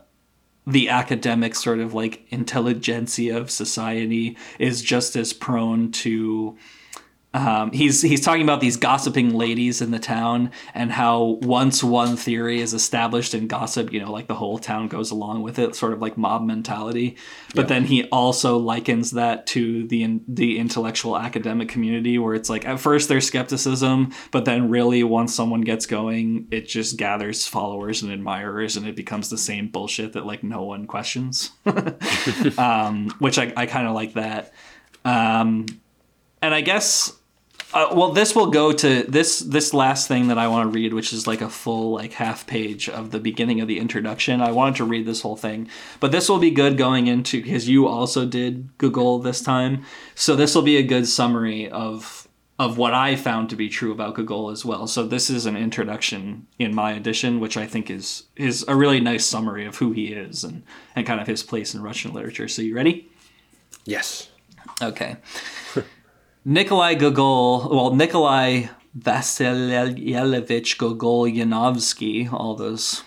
the 0.66 0.90
academic 0.90 1.56
sort 1.56 1.80
of 1.80 1.94
like 1.94 2.26
intelligentsia 2.30 3.38
of 3.38 3.50
society 3.50 4.38
is 4.60 4.82
just 4.82 5.16
as 5.16 5.34
prone 5.34 5.92
to 5.94 6.58
um, 7.38 7.72
he's 7.72 8.02
he's 8.02 8.22
talking 8.22 8.42
about 8.42 8.62
these 8.62 8.78
gossiping 8.78 9.36
ladies 9.36 9.80
in 9.80 9.92
the 9.92 10.00
town 10.00 10.52
and 10.74 10.92
how 10.92 11.38
once 11.44 11.84
one 11.84 12.18
theory 12.18 12.62
is 12.62 12.74
established 12.74 13.36
in 13.36 13.48
gossip, 13.48 13.94
you 13.94 14.00
know, 14.00 14.12
like 14.12 14.26
the 14.26 14.34
whole 14.34 14.58
town 14.58 14.88
goes 14.88 15.12
along 15.12 15.44
with 15.44 15.60
it, 15.60 15.76
sort 15.76 15.94
of 15.94 16.02
like 16.02 16.18
mob 16.18 16.44
mentality. 16.44 17.16
But 17.54 17.68
then 17.68 17.84
he 17.86 18.06
also 18.06 18.58
likens 18.58 19.12
that 19.12 19.46
to 19.48 19.88
the 19.88 20.20
the 20.28 20.58
intellectual 20.58 21.16
academic 21.16 21.70
community, 21.70 22.18
where 22.18 22.34
it's 22.34 22.50
like 22.50 22.66
at 22.66 22.80
first 22.80 23.08
there's 23.08 23.28
skepticism, 23.28 24.14
but 24.32 24.46
then 24.46 24.72
really 24.72 25.04
once 25.04 25.36
someone 25.36 25.62
gets 25.62 25.86
going, 25.86 26.48
it 26.50 26.68
just 26.68 26.98
gathers 26.98 27.46
followers 27.46 28.02
and 28.02 28.12
admirers, 28.12 28.78
and 28.78 28.88
it 28.88 28.96
becomes 28.96 29.30
the 29.30 29.38
same 29.38 29.68
bullshit 29.68 30.14
that 30.14 30.26
like 30.26 30.44
no 30.44 30.64
one 30.64 30.88
questions. 30.88 31.52
um, 32.58 33.14
which 33.20 33.38
I, 33.38 33.54
I 33.56 33.68
kind 33.68 33.88
of 33.88 33.94
like 33.94 34.14
that. 34.14 34.54
Um, 35.06 35.68
and 36.42 36.54
I 36.54 36.62
guess 36.62 37.14
uh, 37.78 37.94
well 37.94 38.12
this 38.12 38.36
will 38.36 38.48
go 38.50 38.72
to 38.72 39.04
this 39.04 39.40
this 39.40 39.74
last 39.74 40.08
thing 40.08 40.28
that 40.28 40.38
i 40.38 40.48
want 40.48 40.72
to 40.72 40.76
read 40.76 40.94
which 40.94 41.14
is 41.14 41.28
like 41.28 41.42
a 41.42 41.50
full 41.50 41.92
like 41.92 42.14
half 42.14 42.48
page 42.48 42.90
of 42.90 43.12
the 43.12 43.20
beginning 43.20 43.62
of 43.62 43.68
the 43.68 43.80
introduction. 43.80 44.42
I 44.42 44.52
wanted 44.52 44.78
to 44.78 44.86
read 44.86 45.06
this 45.06 45.22
whole 45.22 45.36
thing 45.36 45.70
but 46.00 46.12
this 46.12 46.28
will 46.28 46.40
be 46.40 46.52
good 46.52 46.78
going 46.78 47.08
into 47.08 47.42
because 47.42 47.70
you 47.70 47.88
also 47.88 48.26
did 48.26 48.76
Gogol 48.78 49.20
this 49.20 49.42
time. 49.42 49.84
So 50.16 50.36
this 50.36 50.56
will 50.56 50.64
be 50.64 50.78
a 50.78 50.84
good 50.84 51.08
summary 51.08 51.70
of 51.70 52.28
of 52.60 52.76
what 52.76 52.92
i 52.92 53.16
found 53.16 53.52
to 53.52 53.56
be 53.56 53.70
true 53.70 53.92
about 53.92 54.16
Gogol 54.16 54.50
as 54.50 54.66
well. 54.66 54.88
So 54.88 55.06
this 55.06 55.30
is 55.30 55.46
an 55.46 55.56
introduction 55.56 56.48
in 56.58 56.74
my 56.74 56.94
edition 56.94 57.40
which 57.40 57.58
i 57.58 57.68
think 57.68 57.92
is 57.92 58.24
is 58.36 58.66
a 58.68 58.76
really 58.76 59.00
nice 59.00 59.26
summary 59.26 59.66
of 59.66 59.78
who 59.78 59.92
he 59.92 60.08
is 60.08 60.44
and 60.44 60.64
and 60.96 61.06
kind 61.06 61.22
of 61.22 61.28
his 61.28 61.44
place 61.44 61.76
in 61.76 61.84
russian 61.84 62.14
literature. 62.14 62.48
So 62.48 62.62
you 62.62 62.76
ready? 62.76 63.10
Yes. 63.86 64.30
Okay. 64.82 65.18
Nikolai 66.50 66.96
Gogol, 66.96 67.68
well, 67.70 67.94
Nikolai 67.94 68.70
Vasilyevich 68.98 70.78
Gogol 70.78 71.26
Yanovsky, 71.28 72.32
all 72.32 72.56
those 72.56 73.04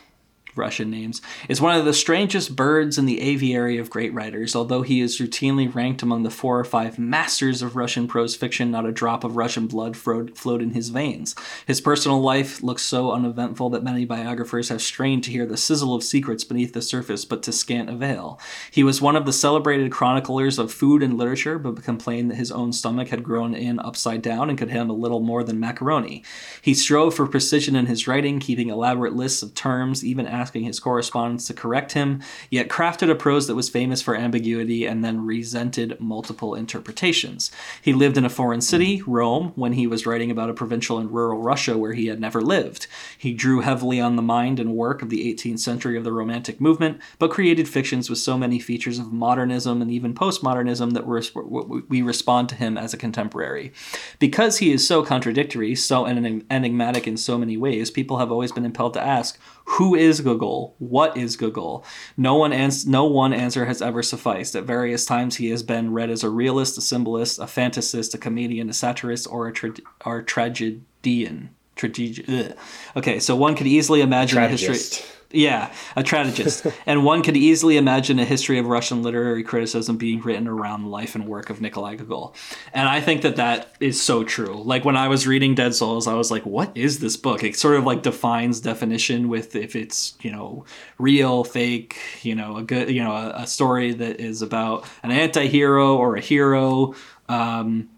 Russian 0.61 0.91
names, 0.91 1.21
is 1.49 1.61
one 1.61 1.77
of 1.77 1.85
the 1.85 1.93
strangest 1.93 2.55
birds 2.55 2.99
in 2.99 3.07
the 3.07 3.21
aviary 3.21 3.79
of 3.79 3.91
great 3.91 4.13
writers. 4.15 4.55
Although 4.55 4.83
he 4.83 5.01
is 5.01 5.19
routinely 5.19 5.75
ranked 5.75 6.03
among 6.03 6.23
the 6.23 6.31
four 6.31 6.61
or 6.61 6.65
five 6.65 6.99
masters 6.99 7.63
of 7.63 7.75
Russian 7.75 8.07
prose 8.07 8.37
fiction, 8.37 8.71
not 8.71 8.87
a 8.87 8.93
drop 8.93 9.25
of 9.25 9.37
Russian 9.37 9.67
blood 9.67 9.97
flowed, 9.97 10.61
in 10.61 10.71
his 10.71 10.91
veins. 10.91 11.35
His 11.67 11.81
personal 11.81 12.21
life 12.21 12.63
looks 12.63 12.83
so 12.83 13.13
uneventful 13.13 13.71
that 13.71 13.83
many 13.83 14.05
biographers 14.05 14.69
have 14.69 14.83
strained 14.83 15.25
to 15.25 15.31
hear 15.31 15.47
the 15.47 15.57
sizzle 15.57 15.95
of 15.95 16.03
secrets 16.03 16.45
beneath 16.45 16.75
the 16.75 16.83
surface, 16.83 17.25
but 17.25 17.43
to 17.45 17.53
scant 17.53 17.89
avail. 17.89 18.39
He 18.71 18.83
was 18.83 19.01
one 19.01 19.17
of 19.17 19.25
the 19.27 19.33
celebrated 19.33 19.91
chroniclers 19.91 20.59
of 20.59 20.73
food 20.73 21.03
and 21.03 21.17
literature, 21.17 21.59
but 21.59 21.83
complained 21.83 22.31
that 22.31 22.37
his 22.37 22.53
own 22.53 22.73
stomach 22.73 23.09
had 23.09 23.25
grown 23.25 23.55
in 23.55 23.79
upside 23.81 24.23
down 24.23 24.51
and 24.51 24.59
could 24.59 24.71
handle 24.71 24.99
little 24.99 25.21
more 25.21 25.43
than 25.43 25.59
macaroni. 25.59 26.23
He 26.61 26.75
strove 26.75 27.15
for 27.15 27.27
precision 27.27 27.77
in 27.77 27.87
his 27.87 28.07
writing, 28.07 28.41
keeping 28.41 28.69
elaborate 28.69 29.15
lists 29.15 29.43
of 29.43 29.55
terms, 29.55 30.05
even 30.05 30.27
asking 30.27 30.50
his 30.55 30.81
correspondents 30.81 31.47
to 31.47 31.55
correct 31.55 31.93
him, 31.93 32.23
yet 32.51 32.69
crafted 32.69 33.11
a 33.11 33.15
prose 33.15 33.47
that 33.47 33.55
was 33.55 33.69
famous 33.69 34.03
for 34.03 34.17
ambiguity 34.17 34.85
and 34.87 35.05
then 35.05 35.25
resented 35.25 36.01
multiple 36.01 36.55
interpretations. 36.55 37.51
He 37.81 37.93
lived 37.93 38.19
in 38.19 38.25
a 38.25 38.31
foreign 38.31 38.61
city, 38.61 39.03
Rome, 39.07 39.53
when 39.55 39.75
he 39.75 39.87
was 39.87 40.07
writing 40.07 40.31
about 40.31 40.51
a 40.51 40.55
provincial 40.55 40.99
and 40.99 41.11
rural 41.11 41.41
Russia 41.41 41.79
where 41.79 41.93
he 41.93 42.07
had 42.07 42.21
never 42.21 42.41
lived. 42.41 42.87
He 43.17 43.33
drew 43.33 43.61
heavily 43.61 44.01
on 44.01 44.17
the 44.17 44.23
mind 44.23 44.59
and 44.59 44.75
work 44.75 45.03
of 45.03 45.11
the 45.11 45.33
18th 45.33 45.61
century 45.61 45.97
of 45.97 46.05
the 46.05 46.13
Romantic 46.13 46.61
movement, 46.61 47.01
but 47.19 47.31
created 47.31 47.69
fictions 47.69 48.11
with 48.11 48.19
so 48.19 48.37
many 48.37 48.59
features 48.59 48.99
of 48.99 49.13
modernism 49.13 49.81
and 49.81 49.91
even 49.91 50.15
postmodernism 50.15 50.93
that 50.93 51.87
we 51.89 52.03
respond 52.03 52.49
to 52.49 52.55
him 52.55 52.77
as 52.77 52.93
a 52.93 52.97
contemporary. 52.97 53.73
Because 54.19 54.59
he 54.59 54.73
is 54.73 54.87
so 54.87 55.05
contradictory, 55.05 55.75
so 55.75 56.07
enigmatic 56.07 57.07
in 57.07 57.17
so 57.17 57.39
many 57.39 57.57
ways, 57.57 57.91
people 57.91 58.19
have 58.19 58.33
always 58.33 58.53
been 58.53 58.65
impelled 58.65 58.95
to 58.95 59.01
ask, 59.01 59.39
who 59.75 59.95
is 59.95 60.21
Gogol? 60.21 60.75
What 60.79 61.17
is 61.17 61.37
Gogol? 61.37 61.85
No 62.17 62.35
one, 62.35 62.53
ans- 62.53 62.87
no 62.87 63.05
one 63.05 63.33
answer 63.33 63.67
has 63.67 63.81
ever 63.81 64.03
sufficed. 64.03 64.57
At 64.57 64.65
various 64.65 65.05
times, 65.07 65.37
he 65.37 65.51
has 65.51 65.63
been 65.63 65.93
read 65.93 66.11
as 66.11 66.25
a 66.25 66.29
realist, 66.29 66.77
a 66.77 66.81
symbolist, 66.81 67.39
a 67.39 67.45
fantasist, 67.45 68.13
a 68.15 68.19
comedian, 68.19 68.69
a 68.69 68.73
satirist, 68.73 69.29
or 69.31 69.47
a, 69.49 69.53
tra- 69.53 69.75
or 70.05 70.23
tragedian. 70.23 71.51
Tragedi- 71.77 72.29
okay, 72.97 73.21
so 73.21 73.37
one 73.37 73.55
could 73.55 73.67
easily 73.69 74.01
imagine 74.01 74.39
a 74.39 74.41
history. 74.49 74.75
Yeah, 75.33 75.73
a 75.95 76.03
tragedist. 76.03 76.73
and 76.87 77.05
one 77.05 77.23
could 77.23 77.37
easily 77.37 77.77
imagine 77.77 78.19
a 78.19 78.25
history 78.25 78.59
of 78.59 78.67
Russian 78.67 79.03
literary 79.03 79.45
criticism 79.45 79.97
being 79.97 80.21
written 80.21 80.49
around 80.49 80.83
the 80.83 80.89
life 80.89 81.15
and 81.15 81.27
work 81.27 81.51
of 81.51 81.61
Nikolai 81.61 81.97
Gogol. 81.97 82.35
And 82.73 82.89
I 82.89 83.01
think 83.01 83.23
that 83.23 83.37
that 83.37 83.75
is 83.79 84.03
so 84.03 84.25
true. 84.25 84.61
Like 84.63 84.85
when 84.85 84.97
I 84.97 85.07
was 85.07 85.29
reading 85.29 85.55
Dead 85.55 85.75
Souls, 85.75 86.09
I 86.09 86.15
was 86.15 86.33
like, 86.33 86.45
what 86.45 86.77
is 86.77 86.99
this 86.99 87.17
book? 87.17 87.45
It 87.45 87.57
sort 87.57 87.77
of 87.77 87.85
like 87.85 88.03
defines 88.03 88.61
definition 88.61 89.29
with 89.29 89.55
if 89.55 89.77
it's, 89.77 90.17
you 90.21 90.33
know, 90.33 90.65
real, 90.99 91.45
fake, 91.45 91.97
you 92.23 92.35
know, 92.35 92.57
a 92.57 92.63
good, 92.63 92.91
you 92.91 93.03
know, 93.05 93.13
a, 93.13 93.43
a 93.43 93.47
story 93.47 93.93
that 93.93 94.19
is 94.19 94.43
about 94.43 94.85
an 95.05 95.13
anti 95.13 95.47
hero 95.47 95.97
or 95.97 96.17
a 96.17 96.21
hero. 96.21 96.95
Um, 97.29 97.89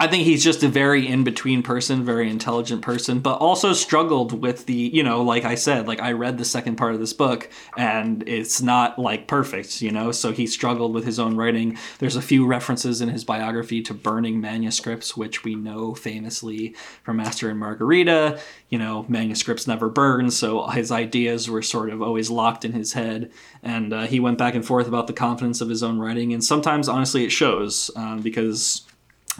I 0.00 0.06
think 0.06 0.22
he's 0.22 0.44
just 0.44 0.62
a 0.62 0.68
very 0.68 1.08
in 1.08 1.24
between 1.24 1.64
person, 1.64 2.04
very 2.04 2.30
intelligent 2.30 2.82
person, 2.82 3.18
but 3.18 3.38
also 3.38 3.72
struggled 3.72 4.40
with 4.40 4.66
the, 4.66 4.72
you 4.72 5.02
know, 5.02 5.22
like 5.22 5.44
I 5.44 5.56
said, 5.56 5.88
like 5.88 6.00
I 6.00 6.12
read 6.12 6.38
the 6.38 6.44
second 6.44 6.76
part 6.76 6.94
of 6.94 7.00
this 7.00 7.12
book 7.12 7.50
and 7.76 8.22
it's 8.28 8.62
not 8.62 8.96
like 9.00 9.26
perfect, 9.26 9.82
you 9.82 9.90
know, 9.90 10.12
so 10.12 10.30
he 10.30 10.46
struggled 10.46 10.94
with 10.94 11.04
his 11.04 11.18
own 11.18 11.36
writing. 11.36 11.76
There's 11.98 12.14
a 12.14 12.22
few 12.22 12.46
references 12.46 13.00
in 13.00 13.08
his 13.08 13.24
biography 13.24 13.82
to 13.82 13.94
burning 13.94 14.40
manuscripts, 14.40 15.16
which 15.16 15.42
we 15.42 15.56
know 15.56 15.96
famously 15.96 16.76
from 17.02 17.16
Master 17.16 17.50
and 17.50 17.58
Margarita. 17.58 18.38
You 18.68 18.78
know, 18.78 19.04
manuscripts 19.08 19.66
never 19.66 19.88
burn, 19.88 20.30
so 20.30 20.68
his 20.68 20.92
ideas 20.92 21.50
were 21.50 21.62
sort 21.62 21.90
of 21.90 22.02
always 22.02 22.30
locked 22.30 22.64
in 22.64 22.72
his 22.72 22.92
head. 22.92 23.32
And 23.64 23.92
uh, 23.92 24.02
he 24.02 24.20
went 24.20 24.38
back 24.38 24.54
and 24.54 24.64
forth 24.64 24.86
about 24.86 25.08
the 25.08 25.12
confidence 25.12 25.60
of 25.60 25.68
his 25.68 25.82
own 25.82 25.98
writing, 25.98 26.32
and 26.32 26.44
sometimes, 26.44 26.88
honestly, 26.88 27.24
it 27.24 27.32
shows 27.32 27.90
um, 27.96 28.20
because 28.20 28.84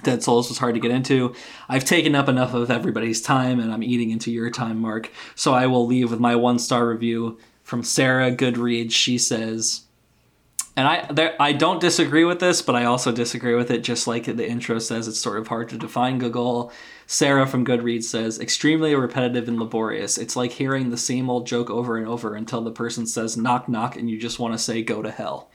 Dead 0.02 0.22
Souls 0.22 0.48
was 0.48 0.58
hard 0.58 0.74
to 0.74 0.80
get 0.80 0.90
into. 0.90 1.34
I've 1.68 1.84
taken 1.84 2.14
up 2.14 2.28
enough 2.28 2.54
of 2.54 2.70
everybody's 2.70 3.20
time 3.20 3.60
and 3.60 3.72
I'm 3.72 3.82
eating 3.82 4.10
into 4.10 4.30
your 4.30 4.50
time, 4.50 4.80
Mark. 4.80 5.10
So 5.34 5.54
I 5.54 5.66
will 5.66 5.86
leave 5.86 6.10
with 6.10 6.20
my 6.20 6.36
one 6.36 6.58
star 6.58 6.88
review 6.88 7.38
from 7.62 7.82
Sarah 7.82 8.30
Goodreads. 8.30 8.92
She 8.92 9.18
says, 9.18 9.82
and 10.76 10.86
I 10.86 11.10
there, 11.10 11.34
I 11.40 11.52
don't 11.52 11.80
disagree 11.80 12.24
with 12.24 12.38
this, 12.38 12.62
but 12.62 12.76
I 12.76 12.84
also 12.84 13.10
disagree 13.10 13.56
with 13.56 13.70
it. 13.70 13.82
Just 13.82 14.06
like 14.06 14.24
the 14.26 14.48
intro 14.48 14.78
says, 14.78 15.08
it's 15.08 15.18
sort 15.18 15.38
of 15.38 15.48
hard 15.48 15.68
to 15.70 15.76
define 15.76 16.18
Gogol. 16.18 16.70
Sarah 17.06 17.48
from 17.48 17.66
Goodreads 17.66 18.04
says, 18.04 18.38
extremely 18.38 18.94
repetitive 18.94 19.48
and 19.48 19.58
laborious. 19.58 20.18
It's 20.18 20.36
like 20.36 20.52
hearing 20.52 20.90
the 20.90 20.96
same 20.96 21.28
old 21.28 21.48
joke 21.48 21.68
over 21.68 21.96
and 21.96 22.06
over 22.06 22.36
until 22.36 22.60
the 22.60 22.70
person 22.70 23.06
says 23.06 23.36
knock 23.36 23.68
knock 23.68 23.96
and 23.96 24.08
you 24.08 24.18
just 24.18 24.38
want 24.38 24.54
to 24.54 24.58
say 24.58 24.82
go 24.82 25.02
to 25.02 25.10
hell. 25.10 25.50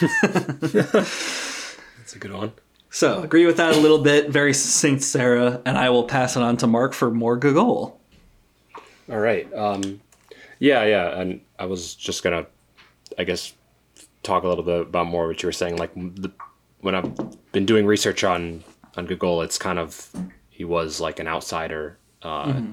That's 0.22 2.14
a 2.14 2.18
good 2.18 2.32
one. 2.32 2.52
So 2.94 3.24
agree 3.24 3.44
with 3.44 3.56
that 3.56 3.74
a 3.74 3.80
little 3.80 3.98
bit. 3.98 4.30
Very 4.30 4.54
succinct, 4.54 5.02
Sarah, 5.02 5.60
and 5.66 5.76
I 5.76 5.90
will 5.90 6.04
pass 6.04 6.36
it 6.36 6.44
on 6.44 6.56
to 6.58 6.68
Mark 6.68 6.92
for 6.92 7.10
more 7.10 7.36
Gogol. 7.36 8.00
All 9.10 9.18
right. 9.18 9.52
Um, 9.52 10.00
yeah, 10.60 10.84
yeah, 10.84 11.20
and 11.20 11.40
I 11.58 11.66
was 11.66 11.96
just 11.96 12.22
gonna, 12.22 12.46
I 13.18 13.24
guess, 13.24 13.52
talk 14.22 14.44
a 14.44 14.48
little 14.48 14.62
bit 14.62 14.82
about 14.82 15.08
more 15.08 15.26
what 15.26 15.42
you 15.42 15.48
were 15.48 15.52
saying. 15.52 15.76
Like 15.76 15.92
the, 15.96 16.30
when 16.82 16.94
I've 16.94 17.50
been 17.50 17.66
doing 17.66 17.84
research 17.84 18.22
on 18.22 18.62
on 18.96 19.06
Gogol, 19.06 19.42
it's 19.42 19.58
kind 19.58 19.80
of 19.80 20.08
he 20.48 20.62
was 20.62 21.00
like 21.00 21.18
an 21.18 21.26
outsider 21.26 21.98
uh, 22.22 22.46
mm-hmm. 22.46 22.72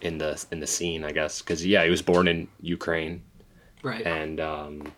in 0.00 0.18
the 0.18 0.44
in 0.50 0.58
the 0.58 0.66
scene, 0.66 1.04
I 1.04 1.12
guess, 1.12 1.40
because 1.40 1.64
yeah, 1.64 1.84
he 1.84 1.90
was 1.90 2.02
born 2.02 2.26
in 2.26 2.48
Ukraine, 2.62 3.22
right? 3.84 4.04
And 4.04 4.40
um, 4.40 4.92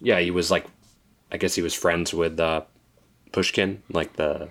yeah, 0.00 0.18
he 0.18 0.30
was 0.30 0.50
like, 0.50 0.64
I 1.30 1.36
guess 1.36 1.54
he 1.54 1.60
was 1.60 1.74
friends 1.74 2.14
with 2.14 2.40
uh, 2.40 2.62
Pushkin, 3.32 3.82
like 3.90 4.14
the 4.14 4.48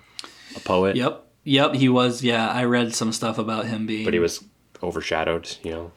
a 0.55 0.59
poet. 0.59 0.95
Yep. 0.95 1.25
Yep, 1.43 1.75
he 1.75 1.89
was. 1.89 2.23
Yeah, 2.23 2.47
I 2.49 2.65
read 2.65 2.93
some 2.93 3.11
stuff 3.11 3.37
about 3.37 3.65
him 3.65 3.85
being. 3.85 4.05
But 4.05 4.13
he 4.13 4.19
was 4.19 4.43
overshadowed, 4.83 5.57
you 5.63 5.71
know. 5.71 5.91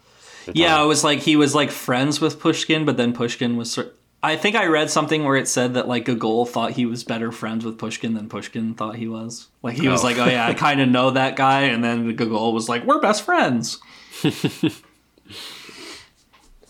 Yeah, 0.53 0.83
it 0.83 0.87
was 0.87 1.05
like 1.05 1.21
he 1.21 1.37
was 1.37 1.55
like 1.55 1.71
friends 1.71 2.21
with 2.21 2.41
Pushkin, 2.41 2.85
but 2.85 2.97
then 2.97 3.13
Pushkin 3.13 3.57
was. 3.57 3.79
I 4.25 4.37
think 4.37 4.55
I 4.55 4.67
read 4.67 4.89
something 4.89 5.25
where 5.25 5.37
it 5.37 5.49
said 5.49 5.75
that 5.75 5.89
like 5.89 6.05
Gogol 6.05 6.47
thought 6.47 6.73
he 6.73 6.87
was 6.87 7.05
better 7.05 7.33
friends 7.33 7.65
with 7.65 7.77
Pushkin 7.79 8.15
than 8.15 8.29
Pushkin 8.29 8.75
thought 8.75 8.97
he 8.97 9.09
was. 9.09 9.49
Like 9.63 9.77
he 9.77 9.89
oh. 9.89 9.93
was 9.93 10.05
like, 10.05 10.19
"Oh 10.19 10.27
yeah, 10.27 10.47
I 10.47 10.55
kind 10.69 10.81
of 10.81 10.89
know 10.89 11.11
that 11.11 11.37
guy," 11.37 11.63
and 11.63 11.83
then 11.83 12.15
Gogol 12.17 12.53
was 12.53 12.69
like, 12.69 12.85
"We're 12.85 13.01
best 13.01 13.23
friends." 13.23 13.81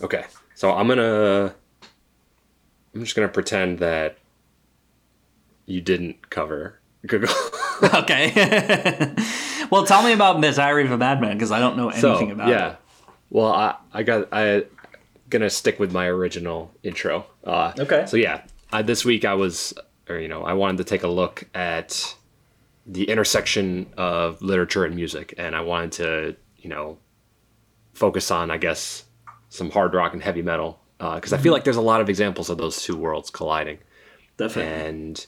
okay, 0.01 0.25
so 0.55 0.71
I'm 0.71 0.87
gonna. 0.87 1.53
I'm 2.93 3.03
just 3.03 3.15
gonna 3.15 3.27
pretend 3.27 3.79
that 3.79 4.17
you 5.65 5.81
didn't 5.81 6.29
cover 6.29 6.79
Gogol. 7.05 7.33
okay. 7.83 8.31
well, 9.69 9.85
tell 9.85 10.03
me 10.03 10.13
about 10.13 10.39
Miss 10.39 10.55
Diary 10.55 10.85
of 10.85 10.91
a 10.91 10.97
Madman 10.97 11.33
because 11.37 11.51
I 11.51 11.59
don't 11.59 11.75
know 11.75 11.89
anything 11.89 12.29
so, 12.29 12.31
about 12.31 12.47
yeah. 12.47 12.71
it. 12.71 12.77
Well, 13.29 13.51
I 13.51 13.75
I 13.91 14.03
got 14.03 14.29
I 14.31 14.65
gonna 15.29 15.49
stick 15.49 15.79
with 15.79 15.91
my 15.91 16.07
original 16.07 16.71
intro. 16.83 17.25
Uh, 17.43 17.73
okay. 17.77 18.05
So 18.07 18.17
yeah, 18.17 18.43
I, 18.71 18.83
this 18.83 19.03
week 19.03 19.25
I 19.25 19.33
was, 19.33 19.73
or 20.07 20.17
you 20.17 20.27
know, 20.27 20.43
I 20.43 20.53
wanted 20.53 20.77
to 20.77 20.83
take 20.83 21.03
a 21.03 21.07
look 21.07 21.43
at 21.53 22.15
the 22.85 23.05
intersection 23.05 23.87
of 23.97 24.41
literature 24.41 24.85
and 24.85 24.95
music, 24.95 25.33
and 25.37 25.55
I 25.55 25.61
wanted 25.61 25.91
to, 25.93 26.35
you 26.57 26.69
know, 26.69 26.97
focus 27.93 28.31
on, 28.31 28.51
I 28.51 28.57
guess, 28.57 29.03
some 29.49 29.71
hard 29.71 29.93
rock 29.93 30.13
and 30.13 30.21
heavy 30.21 30.41
metal 30.41 30.79
because 30.97 31.33
uh, 31.33 31.35
mm-hmm. 31.35 31.35
I 31.35 31.37
feel 31.43 31.53
like 31.53 31.63
there's 31.63 31.75
a 31.75 31.81
lot 31.81 32.01
of 32.01 32.09
examples 32.09 32.49
of 32.49 32.57
those 32.57 32.81
two 32.81 32.95
worlds 32.95 33.29
colliding. 33.29 33.79
Definitely. 34.37 34.71
And 34.71 35.25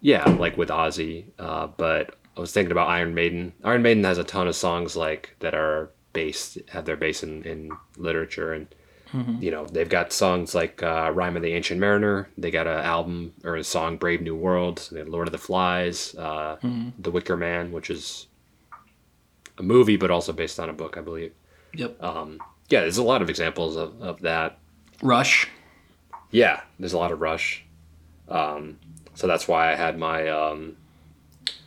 yeah, 0.00 0.24
like 0.24 0.56
with 0.56 0.68
Ozzy. 0.68 1.24
Uh, 1.38 1.68
but 1.76 2.16
I 2.36 2.40
was 2.40 2.52
thinking 2.52 2.72
about 2.72 2.88
Iron 2.88 3.14
Maiden. 3.14 3.52
Iron 3.64 3.82
Maiden 3.82 4.04
has 4.04 4.18
a 4.18 4.24
ton 4.24 4.48
of 4.48 4.56
songs 4.56 4.96
like 4.96 5.34
that 5.40 5.54
are 5.54 5.90
based 6.12 6.58
have 6.68 6.84
their 6.84 6.96
base 6.96 7.22
in, 7.22 7.42
in 7.44 7.70
literature 7.96 8.52
and 8.52 8.66
mm-hmm. 9.12 9.42
you 9.42 9.50
know 9.50 9.66
they've 9.66 9.88
got 9.88 10.12
songs 10.12 10.54
like 10.54 10.82
uh, 10.82 11.10
Rime 11.12 11.36
of 11.36 11.42
the 11.42 11.52
Ancient 11.52 11.80
Mariner. 11.80 12.28
They 12.38 12.50
got 12.50 12.66
an 12.66 12.80
album 12.80 13.34
or 13.44 13.56
a 13.56 13.64
song 13.64 13.96
Brave 13.96 14.22
New 14.22 14.36
World. 14.36 14.88
Lord 14.92 15.28
of 15.28 15.32
the 15.32 15.38
Flies, 15.38 16.14
uh, 16.16 16.56
mm-hmm. 16.56 16.90
The 16.98 17.10
Wicker 17.10 17.36
Man, 17.36 17.72
which 17.72 17.90
is 17.90 18.26
a 19.58 19.62
movie 19.62 19.96
but 19.96 20.10
also 20.10 20.32
based 20.32 20.60
on 20.60 20.68
a 20.68 20.72
book, 20.72 20.96
I 20.96 21.00
believe. 21.00 21.32
Yep. 21.74 22.02
Um, 22.02 22.40
yeah, 22.68 22.80
there's 22.80 22.98
a 22.98 23.02
lot 23.02 23.22
of 23.22 23.30
examples 23.30 23.76
of, 23.76 24.00
of 24.00 24.20
that. 24.20 24.58
Rush. 25.02 25.48
Yeah, 26.30 26.60
there's 26.78 26.92
a 26.92 26.98
lot 26.98 27.12
of 27.12 27.20
Rush. 27.20 27.64
Um, 28.28 28.78
so 29.18 29.26
that's 29.26 29.48
why 29.48 29.72
I 29.72 29.74
had 29.74 29.98
my 29.98 30.28
um, 30.28 30.76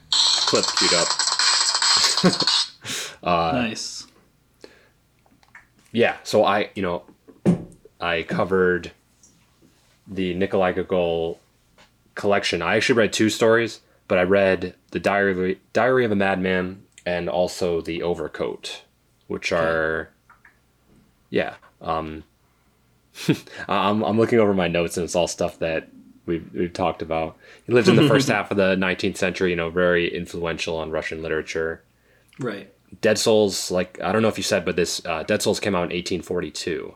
clip 0.09 0.63
queued 0.77 0.93
up. 0.93 1.07
uh, 3.23 3.51
nice. 3.51 4.07
Yeah, 5.91 6.15
so 6.23 6.45
I, 6.45 6.69
you 6.75 6.81
know, 6.81 7.03
I 7.99 8.23
covered 8.23 8.91
the 10.07 10.33
Nikolai 10.33 10.71
Gogol 10.71 11.41
collection. 12.15 12.61
I 12.61 12.77
actually 12.77 12.95
read 12.95 13.11
two 13.11 13.29
stories, 13.29 13.81
but 14.07 14.17
I 14.17 14.23
read 14.23 14.73
the 14.91 15.01
Diary 15.01 15.59
Diary 15.73 16.05
of 16.05 16.13
a 16.13 16.15
Madman 16.15 16.83
and 17.05 17.27
also 17.27 17.81
the 17.81 18.01
Overcoat, 18.01 18.83
which 19.27 19.51
are, 19.51 20.09
yeah, 21.29 21.55
Um, 21.81 22.23
I'm 23.67 24.03
I'm 24.03 24.17
looking 24.17 24.39
over 24.39 24.53
my 24.53 24.69
notes 24.69 24.95
and 24.95 25.03
it's 25.03 25.17
all 25.17 25.27
stuff 25.27 25.59
that 25.59 25.89
we've 26.25 26.47
we've 26.53 26.73
talked 26.73 27.01
about. 27.01 27.37
He 27.65 27.73
lived 27.73 27.87
in 27.87 27.95
the 27.95 28.07
first 28.07 28.27
half 28.35 28.51
of 28.51 28.57
the 28.57 28.75
19th 28.75 29.17
century. 29.17 29.49
You 29.51 29.55
know, 29.55 29.69
very 29.69 30.13
influential 30.13 30.77
on 30.77 30.91
Russian 30.91 31.21
literature. 31.21 31.81
Right. 32.39 32.71
Dead 33.01 33.17
Souls, 33.17 33.71
like 33.71 34.01
I 34.01 34.11
don't 34.11 34.21
know 34.21 34.27
if 34.27 34.37
you 34.37 34.43
said, 34.43 34.65
but 34.65 34.75
this 34.75 35.05
uh, 35.05 35.23
Dead 35.23 35.41
Souls 35.41 35.59
came 35.59 35.75
out 35.75 35.89
in 35.91 35.95
1842. 35.97 36.95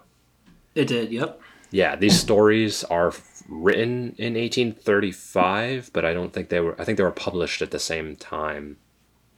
It 0.75 0.85
did. 0.87 1.11
Yep. 1.11 1.41
Yeah, 1.71 1.95
these 1.95 2.19
stories 2.19 2.83
are 2.85 3.13
written 3.49 4.15
in 4.17 4.33
1835, 4.35 5.91
but 5.93 6.05
I 6.05 6.13
don't 6.13 6.33
think 6.33 6.49
they 6.49 6.59
were. 6.59 6.79
I 6.79 6.83
think 6.85 6.97
they 6.97 7.03
were 7.03 7.11
published 7.11 7.61
at 7.61 7.71
the 7.71 7.79
same 7.79 8.15
time 8.15 8.77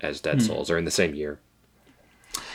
as 0.01 0.19
Dead 0.21 0.41
Souls, 0.41 0.69
or 0.69 0.77
in 0.77 0.85
the 0.85 0.91
same 0.91 1.15
year. 1.15 1.39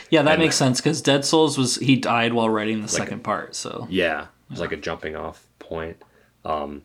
Yeah, 0.09 0.21
that 0.23 0.33
And- 0.33 0.41
makes 0.41 0.55
sense 0.55 0.79
because 0.79 1.01
Dead 1.01 1.25
Souls 1.25 1.57
was 1.57 1.75
he 1.77 1.95
died 1.95 2.33
while 2.33 2.49
writing 2.49 2.81
the 2.81 2.87
second 2.87 3.23
part. 3.23 3.55
So 3.55 3.87
Yeah, 3.89 4.23
it 4.23 4.27
was 4.51 4.59
like 4.59 4.71
a 4.71 4.77
jumping 4.77 5.15
off 5.15 5.45
point. 5.59 5.97
Um, 6.45 6.83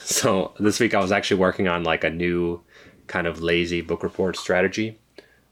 so 0.00 0.54
this 0.58 0.80
week 0.80 0.94
I 0.94 1.00
was 1.00 1.12
actually 1.12 1.40
working 1.40 1.68
on 1.68 1.84
like 1.84 2.04
a 2.04 2.10
new 2.10 2.62
kind 3.06 3.26
of 3.26 3.40
lazy 3.42 3.80
book 3.80 4.02
report 4.02 4.36
strategy, 4.36 4.98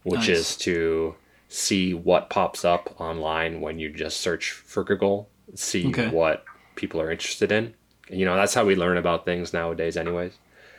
which 0.02 0.28
Nice. 0.28 0.52
is 0.52 0.56
to 0.58 1.16
see 1.48 1.94
what 1.94 2.30
pops 2.30 2.64
up 2.64 2.94
online 3.00 3.60
when 3.60 3.78
you 3.78 3.90
just 3.92 4.20
search 4.20 4.50
for 4.52 4.84
Gogol, 4.84 5.30
see 5.54 5.86
Okay. 5.88 6.08
what 6.10 6.44
people 6.76 7.00
are 7.00 7.10
interested 7.10 7.50
in. 7.52 7.74
You 8.10 8.24
know, 8.24 8.36
that's 8.36 8.54
how 8.54 8.64
we 8.64 8.76
learn 8.76 8.96
about 8.96 9.24
things 9.24 9.52
nowadays, 9.52 9.96
anyways. 9.96 10.38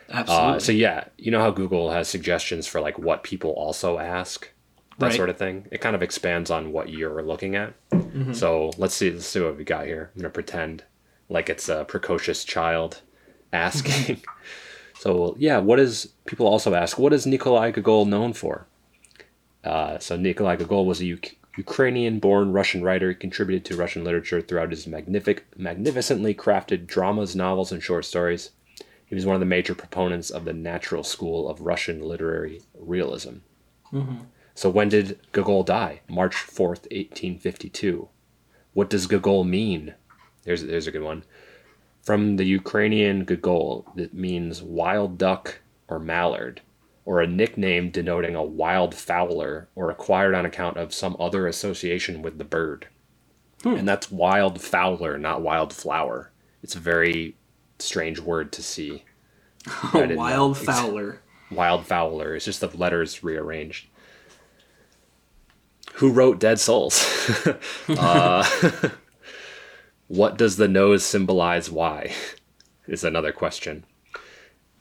absolutely. 0.09 0.55
Uh, 0.55 0.59
so 0.59 0.71
yeah, 0.71 1.05
you 1.17 1.31
know 1.31 1.39
how 1.41 1.51
Google 1.51 1.91
has 1.91 2.07
suggestions 2.07 2.67
for 2.67 2.81
like 2.81 2.97
what 2.99 3.23
people 3.23 3.51
also 3.51 3.99
ask, 3.99 4.49
that 4.99 5.07
Right. 5.07 5.13
sort 5.13 5.29
of 5.29 5.37
thing. 5.37 5.67
It 5.71 5.81
kind 5.81 5.95
of 5.95 6.03
expands 6.03 6.51
on 6.51 6.71
what 6.71 6.89
you're 6.89 7.21
looking 7.23 7.55
at. 7.55 7.73
So 8.31 8.71
let's 8.77 8.93
see, 8.95 9.11
let's 9.11 9.25
see 9.25 9.39
what 9.41 9.57
we 9.57 9.63
got 9.63 9.85
here. 9.87 10.11
I'm 10.15 10.21
gonna 10.21 10.29
pretend 10.31 10.83
like 11.29 11.49
it's 11.49 11.69
a 11.69 11.85
precocious 11.85 12.43
child 12.43 13.01
asking. 13.53 14.21
so 14.99 15.35
yeah, 15.39 15.57
what 15.59 15.79
is 15.79 16.09
people 16.25 16.47
also 16.47 16.73
ask? 16.73 16.97
What 16.97 17.13
is 17.13 17.25
Nikolai 17.25 17.71
Gogol 17.71 18.05
known 18.05 18.33
for? 18.33 18.67
Uh, 19.63 19.99
so 19.99 20.15
Nikolai 20.15 20.55
Gogol 20.55 20.85
was 20.85 21.01
a 21.01 21.17
Ukrainian-born 21.57 22.53
Russian 22.53 22.83
writer. 22.83 23.09
He 23.09 23.15
contributed 23.15 23.65
to 23.65 23.77
Russian 23.77 24.03
literature 24.03 24.41
throughout 24.41 24.71
his 24.71 24.87
magnific- 24.87 25.45
magnificently 25.57 26.33
crafted 26.33 26.87
dramas, 26.87 27.35
novels, 27.35 27.71
and 27.71 27.83
short 27.83 28.05
stories. 28.05 28.51
He 29.05 29.15
was 29.15 29.25
one 29.25 29.35
of 29.35 29.39
the 29.39 29.45
major 29.45 29.75
proponents 29.75 30.29
of 30.29 30.45
the 30.45 30.53
natural 30.53 31.03
school 31.03 31.49
of 31.49 31.61
Russian 31.61 32.01
literary 32.01 32.61
realism. 32.79 33.37
So 34.53 34.69
when 34.69 34.89
did 34.89 35.19
Gogol 35.31 35.63
die? 35.63 36.01
March 36.07 36.35
4th, 36.35 36.85
1852. 36.91 38.07
What 38.73 38.89
does 38.89 39.07
Gogol 39.07 39.43
mean? 39.43 39.95
There's, 40.43 40.63
there's 40.63 40.87
a 40.87 40.91
good 40.91 41.01
one. 41.01 41.23
From 42.09 42.37
the 42.37 42.45
Ukrainian 42.45 43.23
Gogol, 43.23 43.85
it 43.95 44.15
means 44.15 44.63
wild 44.63 45.19
duck 45.19 45.59
or 45.87 45.99
mallard, 45.99 46.59
or 47.05 47.21
a 47.21 47.27
nickname 47.27 47.91
denoting 47.91 48.33
a 48.33 48.41
wild 48.41 48.95
fowler 48.95 49.67
or 49.75 49.91
acquired 49.91 50.33
on 50.33 50.43
account 50.43 50.77
of 50.77 50.91
some 50.91 51.15
other 51.19 51.45
association 51.45 52.23
with 52.23 52.39
the 52.39 52.43
bird. 52.43 52.87
And 53.63 53.87
that's 53.87 54.11
wild 54.11 54.59
fowler, 54.59 55.19
not 55.19 55.43
wild 55.43 55.71
flower. 55.71 56.31
It's 56.63 56.73
a 56.73 56.79
very 56.79 57.35
strange 57.77 58.19
word 58.19 58.51
to 58.53 58.63
see. 58.63 59.05
Wild 59.93 60.57
Fowler. 60.57 61.21
Wild 61.51 61.85
Fowler. 61.85 62.35
It's 62.35 62.45
just 62.45 62.61
the 62.61 62.75
letters 62.75 63.23
rearranged. 63.23 63.85
Who 65.97 66.11
wrote 66.11 66.39
Dead 66.39 66.59
Souls? 66.59 67.05
uh, 67.87 68.89
what 70.09 70.37
does 70.37 70.57
the 70.57 70.67
nose 70.67 71.05
symbolize? 71.05 71.71
Why? 71.71 72.13
Is 72.87 73.03
another 73.05 73.31
question. 73.31 73.85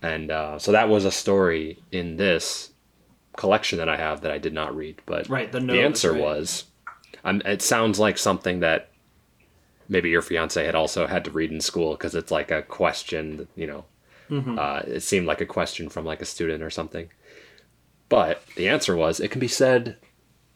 And 0.03 0.31
uh, 0.31 0.59
so 0.59 0.73
that 0.73 0.89
was 0.89 1.05
a 1.05 1.11
story 1.11 1.79
in 1.93 2.17
this 2.17 2.71
collection 3.37 3.79
that 3.79 3.89
I 3.89 3.97
have 3.97 4.23
that 4.23 4.33
I 4.33 4.39
did 4.39 4.53
not 4.55 4.75
read. 4.75 5.01
But 5.07 5.29
Right, 5.29 5.53
the 5.53 5.61
the 5.61 5.81
answer 5.83 6.13
right. 6.13 6.21
was, 6.23 6.65
um, 7.25 7.43
it 7.45 7.63
sounds 7.63 7.99
like 8.01 8.17
something 8.19 8.61
that 8.61 8.89
maybe 9.89 10.09
your 10.09 10.23
fiance 10.23 10.65
had 10.65 10.75
also 10.75 11.07
had 11.07 11.25
to 11.27 11.31
read 11.31 11.53
in 11.53 11.61
school 11.61 11.93
because 11.93 12.15
it's 12.15 12.31
like 12.31 12.51
a 12.51 12.63
question, 12.63 13.47
you 13.55 13.67
know, 13.67 13.85
Mm-hmm. 14.31 14.59
uh, 14.59 14.81
it 14.87 15.01
seemed 15.01 15.27
like 15.27 15.41
a 15.41 15.47
question 15.47 15.89
from 15.89 16.05
like 16.05 16.21
a 16.21 16.27
student 16.27 16.63
or 16.63 16.69
something. 16.69 17.09
But 18.11 18.43
the 18.57 18.69
answer 18.69 18.95
was 18.95 19.21
it 19.21 19.31
can 19.31 19.41
be 19.41 19.49
said 19.49 19.97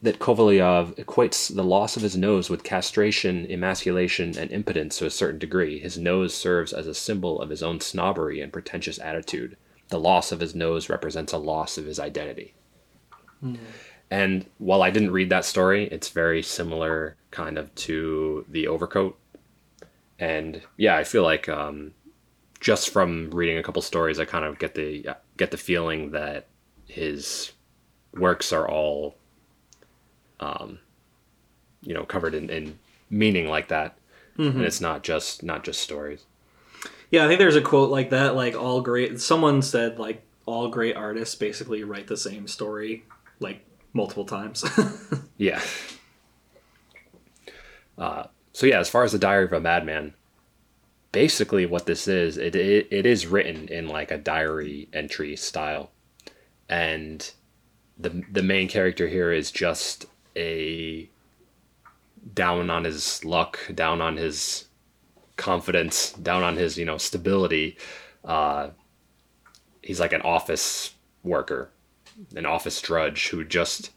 that 0.03 0.19
Kovalyov 0.19 0.97
equates 0.97 1.55
the 1.55 1.63
loss 1.63 1.97
of 1.97 2.03
his 2.03 2.17
nose 2.17 2.51
with 2.51 2.65
castration, 2.65 3.47
emasculation, 3.51 4.37
and 4.37 4.51
impotence 4.51 4.99
to 4.99 5.07
a 5.07 5.11
certain 5.11 5.39
degree. 5.39 5.79
His 5.79 5.97
nose 5.97 6.35
serves 6.35 6.73
as 6.73 6.89
a 6.89 6.95
symbol 6.95 7.41
of 7.41 7.51
his 7.51 7.63
own 7.63 7.81
snobbery 7.81 8.41
and 8.41 8.53
pretentious 8.53 8.99
attitude. 8.99 9.57
The 9.89 10.01
loss 10.01 10.33
of 10.33 10.41
his 10.41 10.55
nose 10.55 10.89
represents 10.89 11.33
a 11.33 11.39
loss 11.39 11.79
of 11.79 11.85
his 11.85 12.01
identity. 12.01 12.55
And 14.11 14.47
while 14.59 14.83
I 14.83 14.91
didn't 14.91 15.13
read 15.13 15.31
that 15.31 15.45
story, 15.45 15.87
it's 15.87 16.09
very 16.11 16.43
similar 16.43 17.17
kind 17.31 17.57
of 17.57 17.75
to 17.77 18.45
the 18.49 18.67
overcoat. 18.67 19.19
And 20.19 20.63
yeah, 20.77 20.97
I 20.97 21.05
feel 21.05 21.23
like 21.23 21.49
um, 21.49 21.95
just 22.61 22.91
from 22.91 23.31
reading 23.31 23.57
a 23.57 23.63
couple 23.63 23.83
stories, 23.83 24.21
I 24.21 24.25
kind 24.25 24.45
of 24.45 24.59
get 24.59 24.75
the 24.75 25.15
get 25.37 25.51
the 25.51 25.57
feeling 25.57 26.11
that 26.11 26.49
his 26.87 27.53
works 28.15 28.53
are 28.53 28.69
all, 28.69 29.17
um, 30.43 30.79
you 31.83 31.95
know, 31.95 32.05
covered 32.05 32.35
in, 32.35 32.51
in 32.51 32.79
meaning 33.09 33.49
like 33.49 33.69
that, 33.69 33.97
and 34.37 34.63
it's 34.63 34.81
not 34.81 35.03
just 35.03 35.43
not 35.43 35.65
just 35.65 35.81
stories. 35.81 36.25
Yeah, 37.11 37.25
I 37.25 37.29
think 37.29 37.39
there's 37.39 37.57
a 37.57 37.61
quote 37.63 37.91
like 37.91 38.11
that. 38.11 38.35
Like 38.35 38.55
all 38.55 38.81
great. 38.81 39.21
Someone 39.21 39.63
said 39.63 39.99
like 39.99 40.23
all 40.47 40.69
great 40.69 40.97
artists 40.97 41.35
basically 41.35 41.85
write 41.85 42.09
the 42.09 42.17
same 42.17 42.49
story 42.49 43.05
like 43.39 43.65
multiple 43.93 44.25
times. 44.25 44.65
Yeah. 45.39 45.61
Uh, 47.99 48.25
so 48.53 48.67
yeah, 48.67 48.79
as 48.79 48.89
far 48.89 49.03
as 49.03 49.11
the 49.11 49.19
Diary 49.19 49.47
of 49.47 49.53
a 49.53 49.61
Madman, 49.61 50.15
basically 51.11 51.67
what 51.67 51.87
this 51.87 52.07
is, 52.07 52.37
it, 52.37 52.55
it 52.55 52.87
it 52.93 53.07
is 53.07 53.27
written 53.27 53.67
in 53.67 53.89
like 53.89 54.13
a 54.13 54.19
diary 54.19 54.89
entry 54.93 55.35
style, 55.35 55.91
and 56.69 57.33
the 57.99 58.23
the 58.31 58.43
main 58.43 58.69
character 58.69 59.09
here 59.09 59.33
is 59.33 59.51
just 59.51 60.07
a 60.37 61.09
down 62.35 62.71
on 62.71 62.85
his 62.85 63.25
luck, 63.25 63.59
down 63.75 64.01
on 64.01 64.17
his 64.17 64.67
confidence, 65.37 66.13
down 66.13 66.43
on 66.43 66.57
his 66.57 66.79
you 66.79 66.85
know 66.85 66.99
stability. 66.99 67.77
Uh, 68.25 68.71
he's 69.83 70.01
like 70.01 70.13
an 70.13 70.23
office 70.23 70.95
worker, 71.25 71.71
an 72.37 72.47
office 72.47 72.81
drudge 72.81 73.29
who 73.29 73.45
just 73.45 73.91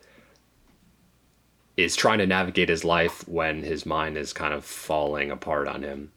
is 1.78 1.96
trying 1.96 2.20
to 2.20 2.26
navigate 2.26 2.70
his 2.70 2.84
life 2.86 3.28
when 3.28 3.62
his 3.62 3.86
mind 3.86 4.18
is 4.18 4.32
kind 4.34 4.54
of 4.54 4.64
falling 4.64 5.30
apart 5.30 5.68
on 5.68 5.84
him. 5.84 6.12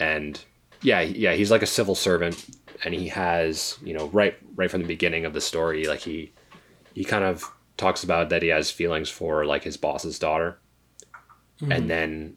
And 0.00 0.42
yeah, 0.82 1.00
yeah, 1.00 1.34
he's 1.34 1.50
like 1.50 1.62
a 1.62 1.66
civil 1.66 1.94
servant, 1.94 2.46
and 2.84 2.94
he 2.94 3.08
has 3.08 3.78
you 3.84 3.94
know 3.94 4.08
right 4.08 4.36
right 4.56 4.70
from 4.70 4.80
the 4.82 4.88
beginning 4.88 5.24
of 5.24 5.32
the 5.32 5.40
story, 5.40 5.84
like 5.84 6.00
he 6.00 6.32
he 6.94 7.04
kind 7.04 7.24
of 7.24 7.50
talks 7.80 8.04
about 8.04 8.28
that 8.28 8.42
he 8.42 8.48
has 8.48 8.70
feelings 8.70 9.08
for 9.08 9.44
like 9.44 9.64
his 9.64 9.76
boss's 9.76 10.18
daughter, 10.18 10.58
mm-hmm. 11.60 11.72
and 11.72 11.90
then 11.90 12.36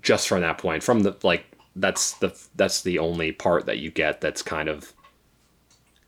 just 0.00 0.26
from 0.26 0.40
that 0.40 0.58
point, 0.58 0.82
from 0.82 1.00
the 1.00 1.14
like 1.22 1.44
that's 1.76 2.14
the 2.14 2.36
that's 2.56 2.82
the 2.82 2.98
only 2.98 3.30
part 3.30 3.66
that 3.66 3.78
you 3.78 3.90
get 3.90 4.20
that's 4.20 4.42
kind 4.42 4.68
of 4.68 4.94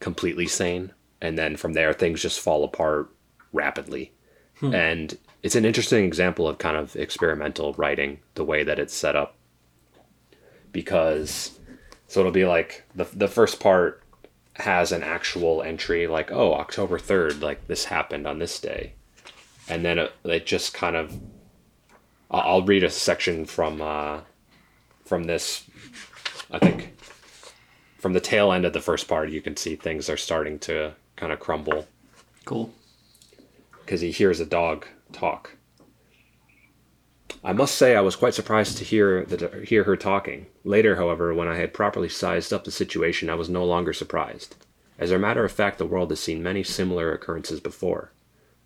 completely 0.00 0.46
sane, 0.46 0.92
and 1.20 1.38
then 1.38 1.56
from 1.56 1.74
there 1.74 1.92
things 1.92 2.22
just 2.22 2.40
fall 2.40 2.64
apart 2.64 3.10
rapidly. 3.52 4.12
Hmm. 4.58 4.74
And 4.74 5.18
it's 5.42 5.56
an 5.56 5.64
interesting 5.64 6.04
example 6.04 6.48
of 6.48 6.58
kind 6.58 6.76
of 6.76 6.96
experimental 6.96 7.74
writing 7.74 8.20
the 8.34 8.44
way 8.44 8.64
that 8.64 8.78
it's 8.78 8.94
set 8.94 9.16
up. 9.16 9.36
Because 10.72 11.58
so 12.08 12.20
it'll 12.20 12.32
be 12.32 12.46
like 12.46 12.84
the, 12.94 13.04
the 13.04 13.28
first 13.28 13.60
part 13.60 13.99
has 14.60 14.92
an 14.92 15.02
actual 15.02 15.62
entry 15.62 16.06
like 16.06 16.30
oh 16.30 16.54
october 16.54 16.98
3rd 16.98 17.40
like 17.42 17.66
this 17.66 17.86
happened 17.86 18.26
on 18.26 18.38
this 18.38 18.60
day 18.60 18.92
and 19.68 19.84
then 19.84 19.98
it, 19.98 20.12
it 20.24 20.46
just 20.46 20.74
kind 20.74 20.96
of 20.96 21.18
I'll, 22.30 22.40
I'll 22.40 22.62
read 22.62 22.84
a 22.84 22.90
section 22.90 23.44
from 23.44 23.80
uh 23.80 24.20
from 25.04 25.24
this 25.24 25.64
i 26.50 26.58
think 26.58 26.96
from 27.98 28.12
the 28.12 28.20
tail 28.20 28.52
end 28.52 28.64
of 28.64 28.72
the 28.72 28.80
first 28.80 29.08
part 29.08 29.30
you 29.30 29.40
can 29.40 29.56
see 29.56 29.76
things 29.76 30.08
are 30.08 30.16
starting 30.16 30.58
to 30.60 30.94
kind 31.16 31.32
of 31.32 31.38
crumble 31.38 31.86
cool. 32.44 32.72
because 33.80 34.00
he 34.00 34.10
hears 34.10 34.40
a 34.40 34.46
dog 34.46 34.86
talk. 35.12 35.56
I 37.42 37.52
must 37.52 37.74
say 37.76 37.96
I 37.96 38.00
was 38.00 38.16
quite 38.16 38.34
surprised 38.34 38.76
to 38.78 38.84
hear 38.84 39.24
that 39.24 39.68
hear 39.68 39.84
her 39.84 39.96
talking. 39.96 40.46
Later, 40.64 40.96
however, 40.96 41.32
when 41.32 41.48
I 41.48 41.56
had 41.56 41.72
properly 41.72 42.08
sized 42.08 42.52
up 42.52 42.64
the 42.64 42.70
situation, 42.70 43.30
I 43.30 43.34
was 43.34 43.48
no 43.48 43.64
longer 43.64 43.92
surprised. 43.92 44.56
As 44.98 45.10
a 45.10 45.18
matter 45.18 45.44
of 45.44 45.52
fact, 45.52 45.78
the 45.78 45.86
world 45.86 46.10
has 46.10 46.20
seen 46.20 46.42
many 46.42 46.62
similar 46.62 47.12
occurrences 47.12 47.60
before. 47.60 48.12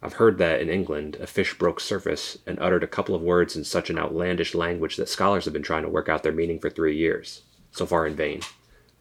I've 0.03 0.15
heard 0.15 0.39
that 0.39 0.61
in 0.61 0.69
England, 0.69 1.17
a 1.21 1.27
fish 1.27 1.57
broke 1.57 1.81
surface 1.81 2.37
and 2.47 2.59
uttered 2.59 2.83
a 2.83 2.89
couple 2.89 3.15
of 3.15 3.23
words 3.23 3.57
in 3.57 3.65
such 3.65 3.89
an 3.89 3.99
outlandish 3.99 4.55
language 4.55 4.97
that 4.97 5.09
scholars 5.09 5.45
have 5.45 5.55
been 5.55 5.63
trying 5.63 5.83
to 5.85 5.89
work 5.89 6.09
out 6.09 6.23
their 6.23 6.33
meaning 6.33 6.59
for 6.59 6.69
three 6.69 6.97
years, 6.97 7.43
so 7.71 7.87
far 7.87 8.07
in 8.07 8.17
vain. 8.17 8.41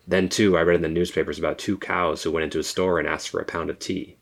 Then, 0.07 0.29
too, 0.29 0.57
I 0.57 0.61
read 0.61 0.77
in 0.77 0.81
the 0.81 0.87
newspapers 0.87 1.39
about 1.39 1.57
two 1.57 1.77
cows 1.77 2.23
who 2.23 2.31
went 2.31 2.45
into 2.45 2.59
a 2.59 2.63
store 2.63 2.99
and 2.99 3.07
asked 3.07 3.29
for 3.29 3.41
a 3.41 3.45
pound 3.45 3.69
of 3.69 3.79
tea. 3.79 4.17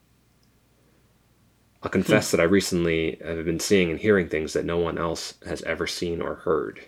I'll 1.82 1.90
confess 1.90 2.30
that 2.30 2.40
I 2.40 2.44
recently 2.44 3.18
have 3.24 3.44
been 3.44 3.58
seeing 3.58 3.90
and 3.90 3.98
hearing 3.98 4.28
things 4.28 4.52
that 4.52 4.64
no 4.64 4.78
one 4.78 4.98
else 4.98 5.34
has 5.46 5.62
ever 5.62 5.86
seen 5.86 6.22
or 6.22 6.36
heard. 6.36 6.80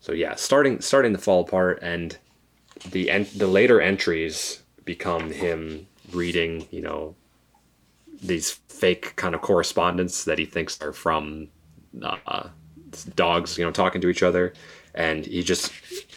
So 0.00 0.12
yeah, 0.12 0.34
starting 0.34 0.80
starting 0.80 1.12
to 1.12 1.18
fall 1.18 1.42
apart, 1.42 1.78
and 1.82 2.16
the 2.90 3.10
en- 3.10 3.26
the 3.36 3.46
later 3.46 3.80
entries 3.80 4.62
become 4.84 5.30
him 5.30 5.86
reading, 6.12 6.68
you 6.70 6.80
know, 6.80 7.14
these 8.22 8.52
fake 8.68 9.16
kind 9.16 9.34
of 9.34 9.40
correspondence 9.40 10.24
that 10.24 10.38
he 10.38 10.46
thinks 10.46 10.80
are 10.80 10.92
from 10.92 11.48
uh, 12.02 12.48
dogs, 13.14 13.58
you 13.58 13.64
know, 13.64 13.70
talking 13.70 14.00
to 14.00 14.08
each 14.08 14.22
other, 14.22 14.54
and 14.94 15.26
he 15.26 15.42
just 15.42 15.72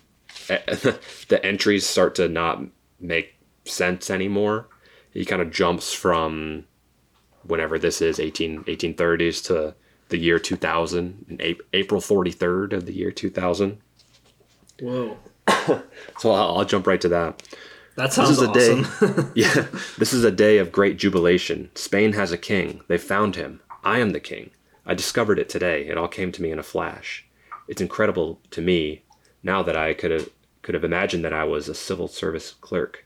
the 0.48 1.40
entries 1.44 1.86
start 1.86 2.16
to 2.16 2.30
not 2.30 2.62
make 3.00 3.36
sense 3.66 4.10
anymore. 4.10 4.68
He 5.12 5.26
kind 5.26 5.42
of 5.42 5.52
jumps 5.52 5.94
from 5.94 6.67
whenever 7.48 7.80
this 7.80 8.02
is 8.02 8.20
18 8.20 8.64
1830s 8.66 9.44
to 9.46 9.76
the 10.10 10.18
year 10.18 10.40
2000 10.40 11.60
april 11.74 12.02
43rd 12.02 12.74
of 12.74 12.86
the 12.86 12.94
year 12.94 13.12
2000 13.12 13.78
whoa. 14.82 15.18
So 16.20 16.32
I'll, 16.32 16.58
I'll, 16.58 16.66
jump 16.66 16.88
right 16.88 17.00
to 17.02 17.10
that. 17.10 17.42
That 17.96 18.14
sounds 18.14 18.30
this 18.30 18.42
is 18.42 18.48
awesome. 18.48 19.10
a 19.10 19.24
day 19.24 19.30
yeah 19.36 19.68
this 19.98 20.14
is 20.14 20.24
a 20.24 20.32
day 20.32 20.58
of 20.58 20.72
great 20.72 20.98
jubilation. 20.98 21.72
Spain 21.76 22.14
has 22.14 22.32
a 22.32 22.38
king. 22.38 22.82
They 22.88 22.98
found 22.98 23.36
him. 23.36 23.62
I 23.84 24.00
am 24.00 24.12
the 24.12 24.20
king. 24.20 24.52
I 24.86 24.94
discovered 24.94 25.40
it 25.40 25.50
today. 25.50 25.88
It 25.88 25.98
all 25.98 26.08
came 26.08 26.32
to 26.32 26.42
me 26.42 26.52
in 26.52 26.60
a 26.60 26.64
flash. 26.64 27.26
It's 27.68 27.82
incredible 27.82 28.40
to 28.52 28.62
me 28.62 29.04
now 29.44 29.62
that 29.64 29.78
i 29.78 29.94
could 29.94 30.12
have 30.12 30.30
could 30.62 30.74
have 30.74 30.84
imagined 30.84 31.24
that 31.24 31.34
i 31.34 31.44
was 31.44 31.70
a 31.70 31.76
civil 31.76 32.08
service 32.08 32.52
clerk. 32.62 33.06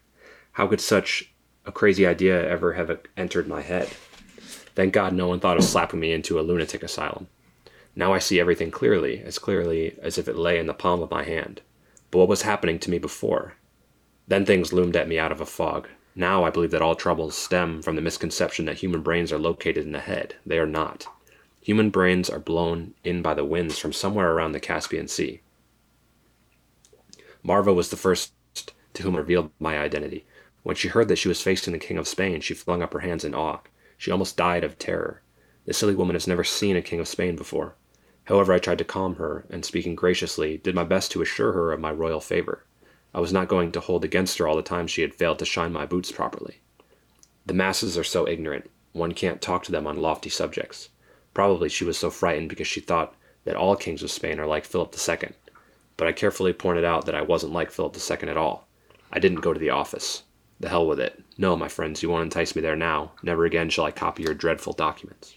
How 0.54 0.68
could 0.68 0.82
such 0.82 1.34
a 1.66 1.72
crazy 1.72 2.06
idea 2.08 2.48
ever 2.48 2.74
have 2.74 3.00
entered 3.16 3.48
my 3.48 3.62
head 3.62 3.90
Thank 4.82 4.96
God 4.96 5.14
no 5.14 5.28
one 5.28 5.40
thought 5.40 5.58
of 5.58 5.64
slapping 5.64 6.00
me 6.00 6.12
into 6.12 6.40
a 6.40 6.42
lunatic 6.42 6.82
asylum. 6.82 7.28
Now 7.96 8.14
I 8.14 8.18
see 8.18 8.40
everything 8.40 8.72
clearly, 8.72 9.22
as 9.22 9.38
clearly 9.38 9.96
as 10.02 10.18
if 10.18 10.28
it 10.28 10.36
lay 10.36 10.58
in 10.58 10.66
the 10.66 10.74
palm 10.74 11.04
of 11.04 11.12
my 11.12 11.24
hand. 11.24 11.62
But 12.10 12.18
what 12.18 12.28
was 12.28 12.42
happening 12.42 12.80
to 12.80 12.90
me 12.90 12.98
before? 12.98 13.54
Then 14.28 14.44
things 14.44 14.74
loomed 14.74 14.96
at 14.96 15.08
me 15.08 15.20
out 15.20 15.32
of 15.32 15.40
a 15.40 15.46
fog. 15.46 15.88
Now 16.16 16.44
I 16.44 16.50
believe 16.50 16.72
that 16.72 16.82
all 16.82 16.96
troubles 16.96 17.38
stem 17.38 17.84
from 17.84 17.96
the 17.96 18.02
misconception 18.02 18.66
that 18.66 18.80
human 18.80 19.04
brains 19.04 19.32
are 19.32 19.38
located 19.38 19.86
in 19.86 19.92
the 19.92 20.00
head. 20.00 20.34
They 20.48 20.58
are 20.58 20.66
not. 20.66 21.06
Human 21.62 21.92
brains 21.92 22.28
are 22.28 22.40
blown 22.40 22.96
in 23.04 23.22
by 23.22 23.36
the 23.36 23.46
winds 23.46 23.78
from 23.78 23.94
somewhere 23.94 24.32
around 24.32 24.54
the 24.54 24.60
Caspian 24.60 25.08
Sea. 25.08 25.42
Mavra 27.46 27.76
was 27.76 27.92
the 27.92 27.98
first 27.98 28.34
to 28.96 29.04
whom 29.04 29.16
I 29.16 29.20
revealed 29.20 29.52
my 29.60 29.78
identity. 29.78 30.26
When 30.64 30.76
she 30.76 30.88
heard 30.88 31.08
that 31.10 31.18
she 31.18 31.28
was 31.28 31.44
facing 31.44 31.72
the 31.72 31.78
King 31.78 32.00
of 32.00 32.08
Spain, 32.08 32.42
she 32.42 32.56
flung 32.56 32.82
up 32.82 32.94
her 32.94 33.02
hands 33.02 33.24
in 33.24 33.36
awe. 33.36 33.60
She 34.02 34.10
almost 34.10 34.36
died 34.36 34.64
of 34.64 34.80
terror. 34.80 35.22
The 35.66 35.76
silly 35.76 35.94
woman 35.94 36.16
has 36.16 36.26
never 36.26 36.44
seen 36.44 36.76
a 36.76 36.82
king 36.82 37.00
of 37.00 37.08
Spain 37.08 37.36
before. 37.36 37.76
However, 38.24 38.52
I 38.52 38.58
tried 38.58 38.80
to 38.80 38.84
calm 38.84 39.18
her, 39.18 39.46
and 39.52 39.64
speaking 39.64 39.94
graciously, 39.94 40.58
did 40.58 40.74
my 40.74 40.84
best 40.84 41.12
to 41.12 41.22
assure 41.22 41.52
her 41.52 41.72
of 41.72 41.80
my 41.80 41.92
royal 41.92 42.20
favor. 42.20 42.66
I 43.14 43.20
was 43.20 43.32
not 43.32 43.48
going 43.48 43.72
to 43.74 43.80
hold 43.80 44.04
against 44.04 44.40
her 44.40 44.48
all 44.48 44.56
the 44.56 44.64
time 44.64 44.88
she 44.88 45.04
had 45.04 45.14
failed 45.14 45.38
to 45.38 45.46
shine 45.46 45.72
my 45.72 45.86
boots 45.86 46.12
properly. 46.12 46.62
The 47.46 47.54
masses 47.54 47.96
are 47.96 48.04
so 48.04 48.28
ignorant, 48.28 48.72
one 48.92 49.12
can't 49.12 49.40
talk 49.40 49.62
to 49.66 49.72
them 49.72 49.86
on 49.86 50.02
lofty 50.02 50.32
subjects. 50.32 50.90
Probably 51.36 51.70
she 51.70 51.84
was 51.84 51.96
so 51.96 52.10
frightened 52.10 52.50
because 52.50 52.68
she 52.68 52.82
thought 52.82 53.16
that 53.44 53.56
all 53.56 53.76
kings 53.76 54.02
of 54.02 54.10
Spain 54.10 54.40
are 54.40 54.48
like 54.48 54.66
Philip 54.66 54.96
II. 54.98 55.30
But 55.96 56.08
I 56.08 56.12
carefully 56.12 56.54
pointed 56.54 56.86
out 56.86 57.06
that 57.06 57.14
I 57.14 57.22
wasn't 57.22 57.54
like 57.54 57.70
Philip 57.70 57.96
II 57.96 58.30
at 58.30 58.36
all. 58.36 58.68
I 59.12 59.20
didn't 59.20 59.42
go 59.42 59.54
to 59.54 59.60
the 59.60 59.70
office. 59.70 60.24
The 60.60 60.70
hell 60.70 60.88
with 60.88 61.00
it. 61.00 61.24
No, 61.42 61.56
my 61.56 61.70
friends, 61.70 62.04
you 62.04 62.10
won't 62.12 62.22
entice 62.22 62.56
me 62.56 62.62
there 62.62 62.76
now. 62.76 63.14
Never 63.24 63.46
again 63.46 63.72
shall 63.72 63.86
I 63.86 63.90
copy 63.90 64.22
your 64.22 64.36
dreadful 64.36 64.74
documents. 64.74 65.34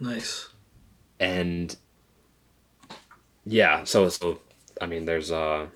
Nice. 0.00 0.48
And 1.20 1.76
yeah, 3.44 3.84
so 3.84 4.08
so 4.08 4.40
I 4.80 4.86
mean 4.86 5.04
there's 5.04 5.30
uh 5.30 5.66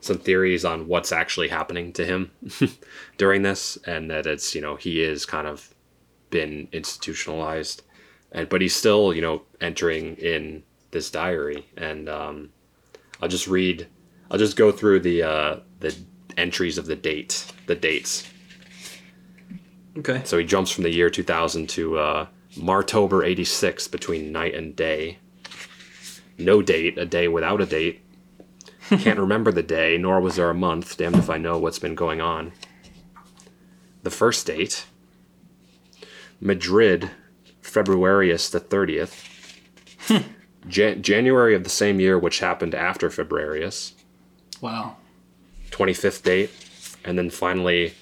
some 0.00 0.16
theories 0.16 0.64
on 0.64 0.88
what's 0.88 1.12
actually 1.12 1.48
happening 1.48 1.92
to 1.92 2.06
him 2.06 2.30
during 3.18 3.42
this 3.42 3.76
and 3.84 4.10
that 4.10 4.26
it's, 4.26 4.54
you 4.54 4.62
know, 4.62 4.76
he 4.76 5.02
is 5.02 5.26
kind 5.26 5.46
of 5.46 5.74
been 6.30 6.68
institutionalized 6.72 7.82
and 8.32 8.48
but 8.48 8.62
he's 8.62 8.74
still, 8.74 9.12
you 9.12 9.20
know, 9.20 9.42
entering 9.60 10.16
in 10.16 10.62
this 10.92 11.10
diary 11.10 11.66
and 11.76 12.08
um 12.08 12.48
I'll 13.20 13.28
just 13.28 13.46
read 13.46 13.88
I'll 14.30 14.38
just 14.38 14.56
go 14.56 14.72
through 14.72 15.00
the 15.00 15.22
uh, 15.22 15.56
the 15.80 15.96
entries 16.36 16.78
of 16.78 16.86
the 16.86 16.96
date, 16.96 17.52
the 17.66 17.74
dates. 17.74 18.28
Okay. 19.98 20.22
So 20.24 20.38
he 20.38 20.44
jumps 20.44 20.70
from 20.70 20.84
the 20.84 20.94
year 20.94 21.08
2000 21.08 21.68
to 21.70 21.98
uh, 21.98 22.26
Martober 22.56 23.26
86 23.26 23.88
between 23.88 24.32
night 24.32 24.54
and 24.54 24.76
day. 24.76 25.18
No 26.38 26.60
date, 26.60 26.98
a 26.98 27.06
day 27.06 27.28
without 27.28 27.60
a 27.60 27.66
date. 27.66 28.02
Can't 28.88 29.18
remember 29.18 29.50
the 29.50 29.62
day, 29.62 29.96
nor 29.98 30.20
was 30.20 30.36
there 30.36 30.50
a 30.50 30.54
month. 30.54 30.96
Damned 30.96 31.16
if 31.16 31.30
I 31.30 31.38
know 31.38 31.58
what's 31.58 31.78
been 31.78 31.94
going 31.94 32.20
on. 32.20 32.52
The 34.02 34.10
first 34.10 34.46
date, 34.46 34.86
Madrid, 36.40 37.10
Februarius 37.62 38.50
the 38.50 38.60
30th. 38.60 39.24
Jan- 40.68 41.02
January 41.02 41.54
of 41.54 41.64
the 41.64 41.70
same 41.70 42.00
year, 42.00 42.18
which 42.18 42.40
happened 42.40 42.74
after 42.74 43.08
Februarius. 43.08 43.92
Wow. 44.60 44.96
25th 45.70 46.22
date. 46.22 46.50
And 47.04 47.18
then 47.18 47.30
finally, 47.30 47.94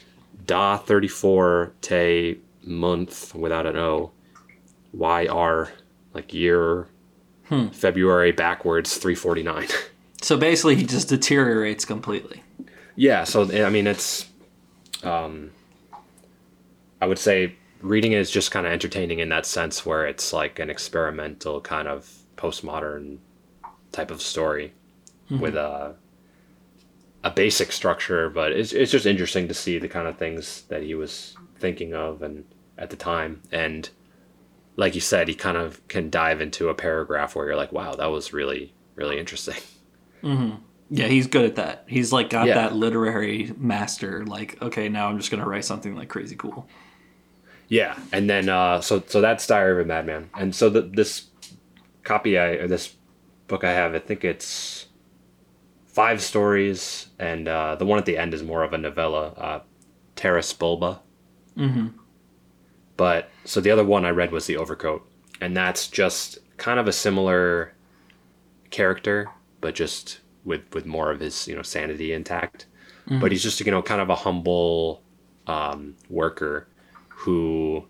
Da 0.46 0.78
34 0.78 1.72
Te 1.80 2.40
month 2.62 3.34
without 3.34 3.66
an 3.66 3.76
O. 3.76 4.12
YR, 4.92 5.72
like 6.14 6.32
year, 6.32 6.86
hmm. 7.48 7.68
February 7.68 8.32
backwards, 8.32 8.96
349. 8.96 9.68
So 10.22 10.38
basically, 10.38 10.76
he 10.76 10.86
just 10.86 11.10
deteriorates 11.10 11.84
completely. 11.84 12.42
Yeah, 12.96 13.24
so 13.24 13.42
I 13.62 13.68
mean, 13.68 13.86
it's. 13.86 14.24
Um, 15.02 15.50
I 16.98 17.06
would 17.06 17.18
say 17.18 17.56
reading 17.82 18.12
it 18.12 18.20
is 18.20 18.30
just 18.30 18.50
kind 18.50 18.66
of 18.66 18.72
entertaining 18.72 19.18
in 19.18 19.28
that 19.28 19.44
sense 19.44 19.84
where 19.84 20.06
it's 20.06 20.32
like 20.32 20.58
an 20.58 20.70
experimental 20.70 21.60
kind 21.60 21.86
of 21.86 22.10
postmodern 22.38 23.18
type 23.92 24.10
of 24.10 24.22
story 24.22 24.72
mm-hmm. 25.30 25.40
with 25.40 25.56
a 25.56 25.94
a 27.24 27.30
basic 27.30 27.72
structure, 27.72 28.28
but 28.28 28.52
it's 28.52 28.72
it's 28.72 28.92
just 28.92 29.06
interesting 29.06 29.48
to 29.48 29.54
see 29.54 29.78
the 29.78 29.88
kind 29.88 30.06
of 30.06 30.16
things 30.16 30.62
that 30.68 30.82
he 30.82 30.94
was 30.94 31.36
thinking 31.58 31.94
of 31.94 32.22
and 32.22 32.44
at 32.78 32.90
the 32.90 32.96
time. 32.96 33.42
And 33.50 33.88
like 34.76 34.94
you 34.94 35.00
said, 35.00 35.26
he 35.26 35.34
kind 35.34 35.56
of 35.56 35.86
can 35.88 36.10
dive 36.10 36.40
into 36.40 36.68
a 36.68 36.74
paragraph 36.74 37.34
where 37.34 37.46
you're 37.46 37.56
like, 37.56 37.72
wow, 37.72 37.94
that 37.94 38.06
was 38.06 38.32
really 38.32 38.74
really 38.94 39.18
interesting. 39.18 39.60
Mm-hmm. 40.22 40.56
Yeah, 40.90 41.06
he's 41.06 41.26
good 41.26 41.44
at 41.44 41.56
that. 41.56 41.84
He's 41.86 42.12
like 42.12 42.30
got 42.30 42.46
yeah. 42.46 42.54
that 42.54 42.76
literary 42.76 43.52
master. 43.56 44.24
Like, 44.24 44.60
okay, 44.62 44.88
now 44.88 45.08
I'm 45.08 45.18
just 45.18 45.30
gonna 45.30 45.46
write 45.46 45.64
something 45.64 45.96
like 45.96 46.08
crazy 46.08 46.36
cool. 46.36 46.68
Yeah, 47.68 47.98
and 48.12 48.28
then 48.28 48.48
uh, 48.48 48.80
so 48.82 49.02
so 49.06 49.20
that's 49.20 49.46
Diary 49.46 49.80
of 49.80 49.86
a 49.86 49.88
Madman, 49.88 50.30
and 50.34 50.54
so 50.54 50.68
the, 50.68 50.82
this 50.82 51.26
copy 52.02 52.38
I 52.38 52.48
or 52.52 52.68
this 52.68 52.94
book 53.48 53.64
I 53.64 53.72
have, 53.72 53.94
I 53.94 53.98
think 53.98 54.24
it's 54.24 54.84
five 55.95 56.20
stories, 56.20 57.07
and 57.20 57.47
uh, 57.47 57.76
the 57.76 57.86
one 57.86 57.99
at 57.99 58.05
the 58.05 58.18
end 58.18 58.34
is 58.34 58.42
more 58.42 58.64
of 58.64 58.72
a 58.72 58.78
novella, 58.78 59.28
uh, 59.28 59.61
Taras 60.16 60.53
Bulba. 60.53 61.01
Mm-hmm. 61.57 61.88
But 62.97 63.30
so 63.45 63.61
the 63.61 63.70
other 63.70 63.84
one 63.84 64.05
I 64.05 64.11
read 64.11 64.32
was 64.32 64.47
The 64.47 64.57
Overcoat, 64.57 65.09
and 65.40 65.57
that's 65.57 65.86
just 65.86 66.38
kind 66.57 66.80
of 66.80 66.88
a 66.88 66.92
similar 66.92 67.74
character, 68.70 69.30
but 69.61 69.74
just 69.76 70.18
with 70.45 70.62
with 70.74 70.84
more 70.84 71.11
of 71.12 71.20
his 71.20 71.47
you 71.47 71.55
know 71.55 71.62
sanity 71.62 72.12
intact. 72.12 72.66
Mm-hmm. 73.07 73.20
But 73.20 73.30
he's 73.30 73.42
just 73.42 73.61
you 73.61 73.70
know 73.70 73.82
kind 73.82 74.01
of 74.01 74.11
a 74.11 74.16
humble 74.16 75.01
um, 75.47 75.95
worker 76.11 76.66
who 77.09 77.86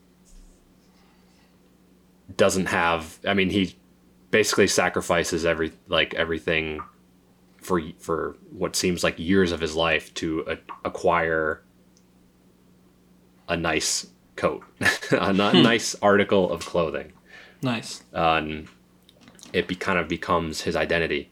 doesn't 2.36 2.66
have. 2.66 3.18
I 3.26 3.32
mean, 3.32 3.48
he 3.48 3.76
basically 4.30 4.66
sacrifices 4.66 5.46
every 5.46 5.72
like 5.88 6.12
everything 6.14 6.82
for 7.64 7.80
for 7.98 8.36
what 8.50 8.76
seems 8.76 9.02
like 9.02 9.18
years 9.18 9.50
of 9.50 9.60
his 9.60 9.74
life 9.74 10.12
to 10.14 10.44
a, 10.46 10.58
acquire 10.84 11.62
a 13.48 13.56
nice 13.56 14.06
coat, 14.36 14.62
a 15.10 15.32
hmm. 15.32 15.62
nice 15.62 15.96
article 16.02 16.52
of 16.52 16.64
clothing. 16.64 17.12
Nice. 17.62 18.04
Um, 18.12 18.66
it 19.52 19.66
be, 19.66 19.74
kind 19.74 19.98
of 19.98 20.08
becomes 20.08 20.60
his 20.60 20.76
identity, 20.76 21.30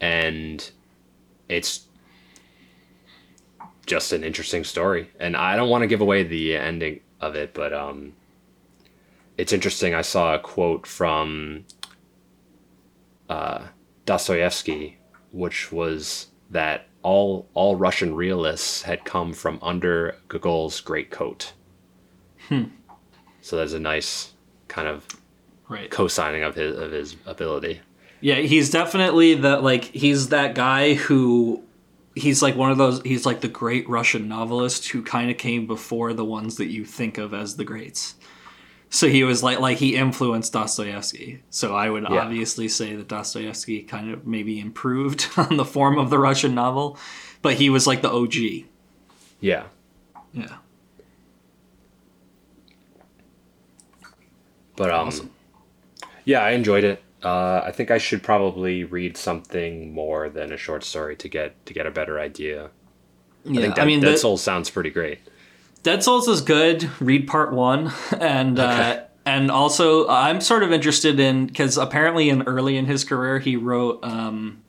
and 0.00 0.70
it's 1.48 1.86
just 3.84 4.12
an 4.12 4.24
interesting 4.24 4.64
story. 4.64 5.10
And 5.20 5.36
I 5.36 5.56
don't 5.56 5.68
want 5.68 5.82
to 5.82 5.86
give 5.86 6.00
away 6.00 6.22
the 6.22 6.56
ending 6.56 7.00
of 7.20 7.34
it, 7.34 7.52
but 7.52 7.72
um, 7.74 8.14
it's 9.36 9.52
interesting. 9.52 9.94
I 9.94 10.02
saw 10.02 10.34
a 10.34 10.38
quote 10.38 10.86
from 10.86 11.64
uh, 13.28 13.66
Dostoevsky, 14.06 14.98
which 15.36 15.70
was 15.70 16.28
that 16.50 16.86
all 17.02 17.48
all 17.54 17.76
Russian 17.76 18.14
realists 18.14 18.82
had 18.82 19.04
come 19.04 19.32
from 19.32 19.58
under 19.62 20.16
Gogol's 20.28 20.80
great 20.80 21.10
coat. 21.10 21.52
Hmm. 22.48 22.64
So 23.42 23.56
there's 23.56 23.72
a 23.74 23.80
nice 23.80 24.32
kind 24.68 24.88
of 24.88 25.06
Right. 25.68 25.90
co-signing 25.90 26.42
of 26.44 26.54
his 26.54 26.78
of 26.78 26.92
his 26.92 27.16
ability. 27.26 27.80
Yeah, 28.20 28.36
he's 28.36 28.70
definitely 28.70 29.34
the 29.34 29.58
like 29.60 29.84
he's 29.84 30.28
that 30.28 30.54
guy 30.54 30.94
who 30.94 31.62
he's 32.14 32.40
like 32.42 32.56
one 32.56 32.70
of 32.70 32.78
those 32.78 33.02
he's 33.02 33.26
like 33.26 33.40
the 33.40 33.48
great 33.48 33.88
Russian 33.88 34.28
novelist 34.28 34.88
who 34.88 35.02
kind 35.02 35.30
of 35.30 35.36
came 35.38 35.66
before 35.66 36.12
the 36.12 36.24
ones 36.24 36.56
that 36.56 36.66
you 36.68 36.84
think 36.84 37.18
of 37.18 37.34
as 37.34 37.56
the 37.56 37.64
greats. 37.64 38.14
So 38.88 39.08
he 39.08 39.24
was 39.24 39.42
like 39.42 39.58
like 39.60 39.78
he 39.78 39.96
influenced 39.96 40.52
Dostoevsky. 40.52 41.42
So 41.50 41.74
I 41.74 41.90
would 41.90 42.04
Yeah. 42.04 42.20
obviously 42.22 42.68
say 42.68 42.94
that 42.96 43.08
Dostoevsky 43.08 43.82
kind 43.82 44.10
of 44.12 44.26
maybe 44.26 44.58
improved 44.60 45.26
on 45.36 45.56
the 45.56 45.64
form 45.64 45.98
of 45.98 46.08
the 46.10 46.18
Russian 46.18 46.54
novel, 46.54 46.96
but 47.42 47.54
he 47.54 47.68
was 47.68 47.86
like 47.86 48.02
the 48.02 48.10
OG. 48.10 48.34
Yeah. 49.40 49.64
Yeah. 50.32 50.56
But 54.76 54.90
um, 54.90 55.30
yeah, 56.24 56.40
I 56.40 56.50
enjoyed 56.50 56.84
it. 56.84 57.02
Uh, 57.24 57.62
I 57.64 57.72
think 57.72 57.90
I 57.90 57.98
should 57.98 58.22
probably 58.22 58.84
read 58.84 59.16
something 59.16 59.92
more 59.92 60.28
than 60.28 60.52
a 60.52 60.56
short 60.56 60.84
story 60.84 61.16
to 61.16 61.28
get 61.28 61.64
to 61.66 61.74
get 61.74 61.86
a 61.86 61.90
better 61.90 62.20
idea. 62.20 62.70
Yeah, 63.44 63.60
I 63.60 63.66
Dead, 63.68 63.78
I 63.78 63.84
mean 63.84 64.00
that, 64.00 64.12
the- 64.12 64.18
Souls 64.18 64.42
sounds 64.42 64.70
pretty 64.70 64.90
great. 64.90 65.20
Dead 65.82 66.02
Souls 66.02 66.28
is 66.28 66.40
good. 66.40 66.90
Read 67.00 67.26
part 67.28 67.52
one, 67.52 67.92
and 68.20 68.58
uh, 68.58 69.04
and 69.24 69.50
also 69.50 70.08
I'm 70.08 70.40
sort 70.40 70.62
of 70.62 70.72
interested 70.72 71.20
in 71.20 71.46
because 71.46 71.76
apparently 71.76 72.28
in 72.28 72.42
early 72.42 72.76
in 72.76 72.86
his 72.86 73.04
career 73.04 73.38
he 73.38 73.56
wrote 73.56 74.04
um, 74.04 74.62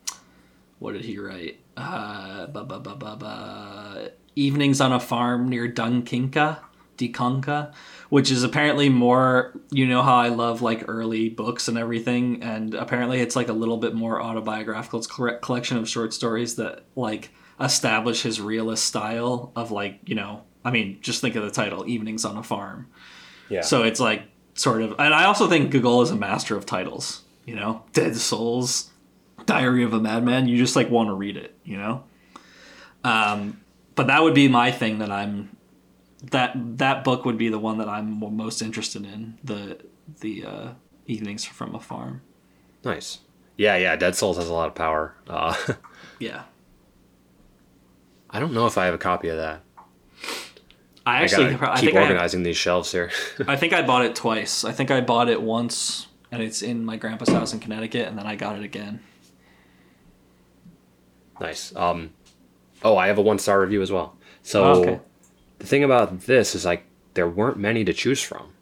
what 0.80 0.93
did 0.93 1.05
he 1.05 1.18
write? 1.18 1.60
Uh, 1.76 2.47
ba, 2.47 2.64
ba, 2.64 2.80
ba, 2.80 2.95
ba, 2.95 3.16
ba, 3.16 4.12
Evenings 4.36 4.82
on 4.82 4.91
a 4.91 4.99
farm 4.99 5.47
near 5.47 5.68
Dunkinka, 5.72 6.60
Dikanka, 6.97 7.74
which 8.10 8.30
is 8.30 8.43
apparently 8.43 8.89
more. 8.89 9.53
You 9.72 9.88
know 9.88 10.03
how 10.03 10.16
I 10.16 10.30
love 10.30 10.62
like 10.62 10.86
early 10.88 11.30
books 11.30 11.68
and 11.68 11.78
everything, 11.78 12.43
and 12.43 12.76
apparently 12.76 13.20
it's 13.20 13.36
like 13.36 13.49
a 13.49 13.53
little 13.53 13.78
bit 13.78 13.95
more 13.95 14.22
autobiographical. 14.22 15.01
Collection 15.41 15.78
of 15.78 15.89
short 15.89 16.14
stories 16.14 16.55
that 16.55 16.86
like 16.95 17.32
establish 17.60 18.22
his 18.22 18.39
realist 18.39 18.86
style 18.86 19.51
of 19.55 19.72
like 19.72 19.99
you 20.05 20.16
know. 20.16 20.43
I 20.68 20.72
mean, 20.72 20.97
just 21.01 21.22
think 21.22 21.36
of 21.36 21.43
the 21.43 21.51
title, 21.51 21.88
"Evenings 21.88 22.26
on 22.26 22.36
a 22.38 22.43
Farm." 22.43 22.88
Yeah. 23.49 23.61
So 23.61 23.84
it's 23.84 23.99
like 23.99 24.24
sort 24.53 24.82
of, 24.82 24.91
and 24.99 25.13
I 25.13 25.24
also 25.26 25.47
think 25.47 25.72
Gogol 25.72 26.01
is 26.01 26.11
a 26.11 26.15
master 26.15 26.57
of 26.57 26.65
titles. 26.65 27.24
You 27.45 27.55
know, 27.55 27.84
Dead 27.93 28.15
Souls, 28.18 28.91
Diary 29.45 29.84
of 29.84 29.93
a 29.93 29.99
Madman. 29.99 30.47
You 30.47 30.57
just 30.57 30.76
like 30.76 30.89
want 30.89 31.07
to 31.09 31.13
read 31.13 31.38
it. 31.38 31.55
You 31.63 31.78
know. 31.78 32.03
Um, 33.03 33.61
but 33.95 34.07
that 34.07 34.22
would 34.24 34.34
be 34.36 34.47
my 34.47 34.72
thing 34.72 34.99
that 34.99 35.11
I'm. 35.11 35.55
That 36.32 36.51
that 36.80 37.03
book 37.03 37.26
would 37.26 37.38
be 37.38 37.49
the 37.49 37.59
one 37.59 37.78
that 37.78 37.88
I'm 37.88 38.20
most 38.36 38.61
interested 38.61 39.05
in. 39.05 39.38
The 39.43 39.78
the 40.20 40.45
uh, 40.45 40.70
Evenings 41.05 41.45
from 41.45 41.76
a 41.76 41.80
Farm. 41.80 42.22
nice. 42.84 43.20
Yeah, 43.55 43.76
yeah. 43.78 43.95
Dead 43.95 44.15
Souls 44.15 44.38
has 44.38 44.49
a 44.49 44.53
lot 44.53 44.68
of 44.68 44.76
power. 44.76 45.15
Uh, 45.28 45.55
Yeah. 46.20 46.43
I 48.30 48.39
don't 48.39 48.53
know 48.53 48.68
if 48.68 48.78
I 48.78 48.86
have 48.86 48.93
a 48.93 48.99
copy 48.99 49.30
of 49.30 49.38
that. 49.38 49.61
I 51.08 51.20
I 51.20 51.22
actually, 51.24 51.53
gotta 51.55 51.72
I 51.72 51.76
keep 51.80 51.86
think 51.91 51.97
I, 51.97 52.01
organizing 52.01 52.43
these 52.43 52.58
shelves 52.58 52.91
here. 52.91 53.12
I 53.47 53.55
think 53.55 53.74
I 53.74 53.82
bought 53.82 54.03
it 54.05 54.16
twice. 54.24 54.64
I 54.66 54.72
think 54.72 54.91
I 54.91 55.01
bought 55.01 55.30
it 55.30 55.41
once, 55.41 56.08
and 56.32 56.41
it's 56.43 56.62
in 56.62 56.84
my 56.86 56.97
grandpa's 56.97 57.30
house 57.30 57.53
in 57.53 57.60
Connecticut, 57.60 58.08
and 58.08 58.18
then 58.18 58.26
I 58.28 58.36
got 58.36 58.58
it 58.58 58.64
again. 58.64 58.99
nice. 61.39 61.76
Um, 61.76 62.12
oh, 62.84 62.97
I 62.97 63.08
have 63.08 63.18
a 63.18 63.22
one 63.22 63.39
star 63.39 63.62
review 63.62 63.82
as 63.82 63.91
well. 63.91 64.16
So 64.43 64.64
Oh, 64.64 64.82
okay. 64.82 64.99
the 65.60 65.66
thing 65.68 65.84
about 65.84 66.22
this 66.22 66.55
is 66.55 66.66
like 66.66 66.84
there 67.14 67.28
weren't 67.30 67.58
many 67.58 67.84
to 67.86 67.93
choose 67.93 68.22
from. 68.22 68.53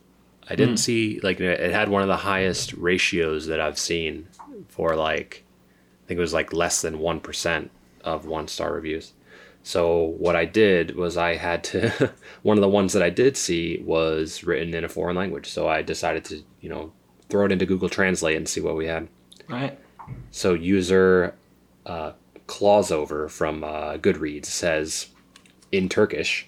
I 0.47 0.55
didn't 0.55 0.77
see 0.77 1.19
like 1.23 1.39
it 1.39 1.71
had 1.71 1.89
one 1.89 2.03
of 2.03 2.07
the 2.07 2.17
highest 2.17 2.73
ratios 2.73 3.47
that 3.47 3.59
I've 3.59 3.79
seen 3.79 4.27
for 4.67 4.95
like 4.95 5.43
I 6.03 6.07
think 6.07 6.19
it 6.19 6.21
was 6.21 6.33
like 6.33 6.53
less 6.53 6.81
than 6.83 6.99
one 6.99 7.19
percent 7.19 7.71
of 8.03 8.27
one 8.27 8.47
star 8.47 8.71
reviews. 8.71 9.13
So 9.65 10.13
what 10.19 10.35
I 10.35 10.45
did 10.45 10.95
was 10.95 11.17
I 11.17 11.37
had 11.37 11.63
to 11.65 12.13
one 12.43 12.55
of 12.55 12.61
the 12.61 12.69
ones 12.69 12.93
that 12.93 13.01
I 13.01 13.09
did 13.09 13.35
see 13.35 13.81
was 13.83 14.43
written 14.43 14.75
in 14.75 14.83
a 14.83 14.89
foreign 14.89 15.15
language. 15.15 15.49
So 15.49 15.67
I 15.67 15.81
decided 15.81 16.23
to 16.25 16.43
you 16.61 16.69
know 16.69 16.93
throw 17.29 17.45
it 17.45 17.51
into 17.51 17.65
Google 17.65 17.89
Translate 17.89 18.37
and 18.37 18.47
see 18.47 18.61
what 18.61 18.75
we 18.75 18.85
had. 18.85 19.07
Right. 19.49 19.79
So 20.29 20.53
user 20.53 21.33
uh, 21.87 22.11
Clauseover 22.45 23.27
from 23.27 23.63
uh, 23.63 23.97
Goodreads 23.97 24.45
says 24.45 25.07
in 25.71 25.89
Turkish, 25.89 26.47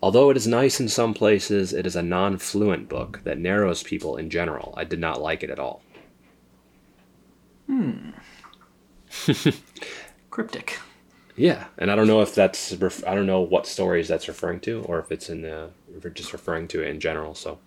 although 0.00 0.30
it 0.30 0.36
is 0.36 0.46
nice 0.46 0.78
in 0.78 0.88
some 0.88 1.14
places, 1.14 1.72
it 1.72 1.88
is 1.88 1.96
a 1.96 2.02
non-fluent 2.04 2.88
book 2.88 3.20
that 3.24 3.38
narrows 3.38 3.82
people 3.82 4.16
in 4.16 4.30
general. 4.30 4.74
I 4.76 4.84
did 4.84 5.00
not 5.00 5.20
like 5.20 5.42
it 5.42 5.50
at 5.50 5.58
all. 5.58 5.82
Hmm. 7.66 8.10
Cryptic. 10.30 10.78
Yeah, 11.38 11.66
and 11.78 11.90
I 11.90 11.94
don't 11.94 12.08
know 12.08 12.20
if 12.20 12.34
that's 12.34 12.74
ref- 12.74 13.06
I 13.06 13.14
don't 13.14 13.26
know 13.26 13.40
what 13.40 13.66
stories 13.66 14.08
that's 14.08 14.26
referring 14.26 14.58
to, 14.60 14.82
or 14.82 14.98
if 14.98 15.12
it's 15.12 15.30
in 15.30 15.42
the 15.42 15.70
if 15.96 16.04
it's 16.04 16.20
just 16.20 16.32
referring 16.32 16.66
to 16.68 16.82
it 16.82 16.88
in 16.88 16.98
general. 16.98 17.34
So 17.34 17.60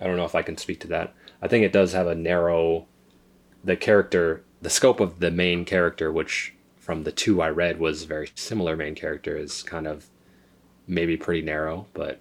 I 0.00 0.06
don't 0.06 0.16
know 0.16 0.26
if 0.26 0.34
I 0.34 0.42
can 0.42 0.58
speak 0.58 0.80
to 0.80 0.88
that. 0.88 1.14
I 1.40 1.48
think 1.48 1.64
it 1.64 1.72
does 1.72 1.94
have 1.94 2.06
a 2.06 2.14
narrow 2.14 2.86
the 3.64 3.76
character, 3.76 4.44
the 4.60 4.70
scope 4.70 5.00
of 5.00 5.20
the 5.20 5.30
main 5.30 5.64
character, 5.64 6.12
which 6.12 6.54
from 6.76 7.04
the 7.04 7.12
two 7.12 7.40
I 7.40 7.48
read 7.48 7.80
was 7.80 8.04
very 8.04 8.30
similar. 8.34 8.76
Main 8.76 8.94
character 8.94 9.36
is 9.36 9.62
kind 9.62 9.86
of 9.86 10.06
maybe 10.86 11.16
pretty 11.16 11.42
narrow, 11.42 11.86
but 11.94 12.20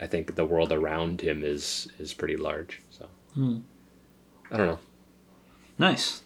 I 0.00 0.06
think 0.06 0.36
the 0.36 0.46
world 0.46 0.70
around 0.70 1.22
him 1.22 1.42
is 1.42 1.88
is 1.98 2.14
pretty 2.14 2.36
large. 2.36 2.82
So 2.90 3.08
hmm. 3.34 3.58
I 4.50 4.56
don't 4.56 4.66
know. 4.66 4.78
Nice. 5.76 6.22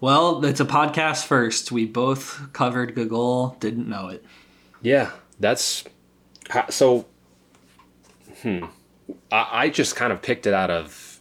Well, 0.00 0.44
it's 0.44 0.60
a 0.60 0.64
podcast 0.64 1.26
first. 1.26 1.72
We 1.72 1.84
both 1.84 2.52
covered 2.52 2.94
Gogol, 2.94 3.56
didn't 3.58 3.88
know 3.88 4.08
it. 4.08 4.24
Yeah, 4.80 5.10
that's 5.40 5.84
so. 6.70 7.06
Hmm. 8.42 8.66
I, 9.32 9.48
I 9.52 9.68
just 9.70 9.96
kind 9.96 10.12
of 10.12 10.22
picked 10.22 10.46
it 10.46 10.54
out 10.54 10.70
of 10.70 11.20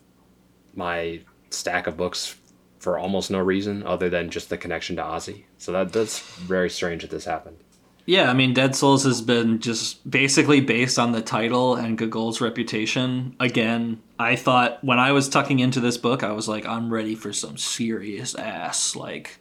my 0.75 1.21
stack 1.49 1.87
of 1.87 1.97
books 1.97 2.35
for 2.79 2.99
almost 2.99 3.31
no 3.31 3.39
reason 3.39 3.83
other 3.83 4.09
than 4.09 4.29
just 4.29 4.49
the 4.49 4.57
connection 4.57 4.95
to 4.97 5.01
Ozzy. 5.01 5.43
So 5.57 5.71
that 5.71 5.91
that's 5.91 6.19
very 6.19 6.69
strange 6.69 7.01
that 7.01 7.11
this 7.11 7.25
happened. 7.25 7.57
Yeah, 8.05 8.29
I 8.29 8.33
mean, 8.33 8.53
Dead 8.53 8.73
Souls 8.75 9.03
has 9.03 9.21
been 9.21 9.59
just 9.59 10.09
basically 10.09 10.61
based 10.61 10.97
on 10.97 11.11
the 11.11 11.21
title 11.21 11.75
and 11.75 11.97
Gogol's 11.97 12.39
reputation. 12.39 13.35
Again, 13.39 14.01
I 14.19 14.35
thought 14.35 14.83
when 14.83 14.99
I 14.99 15.11
was 15.11 15.29
tucking 15.29 15.59
into 15.59 15.79
this 15.79 15.97
book, 15.97 16.23
I 16.23 16.31
was 16.31 16.47
like, 16.47 16.65
I'm 16.65 16.91
ready 16.91 17.15
for 17.15 17.31
some 17.33 17.57
serious 17.57 18.33
ass, 18.35 18.95
like 18.95 19.37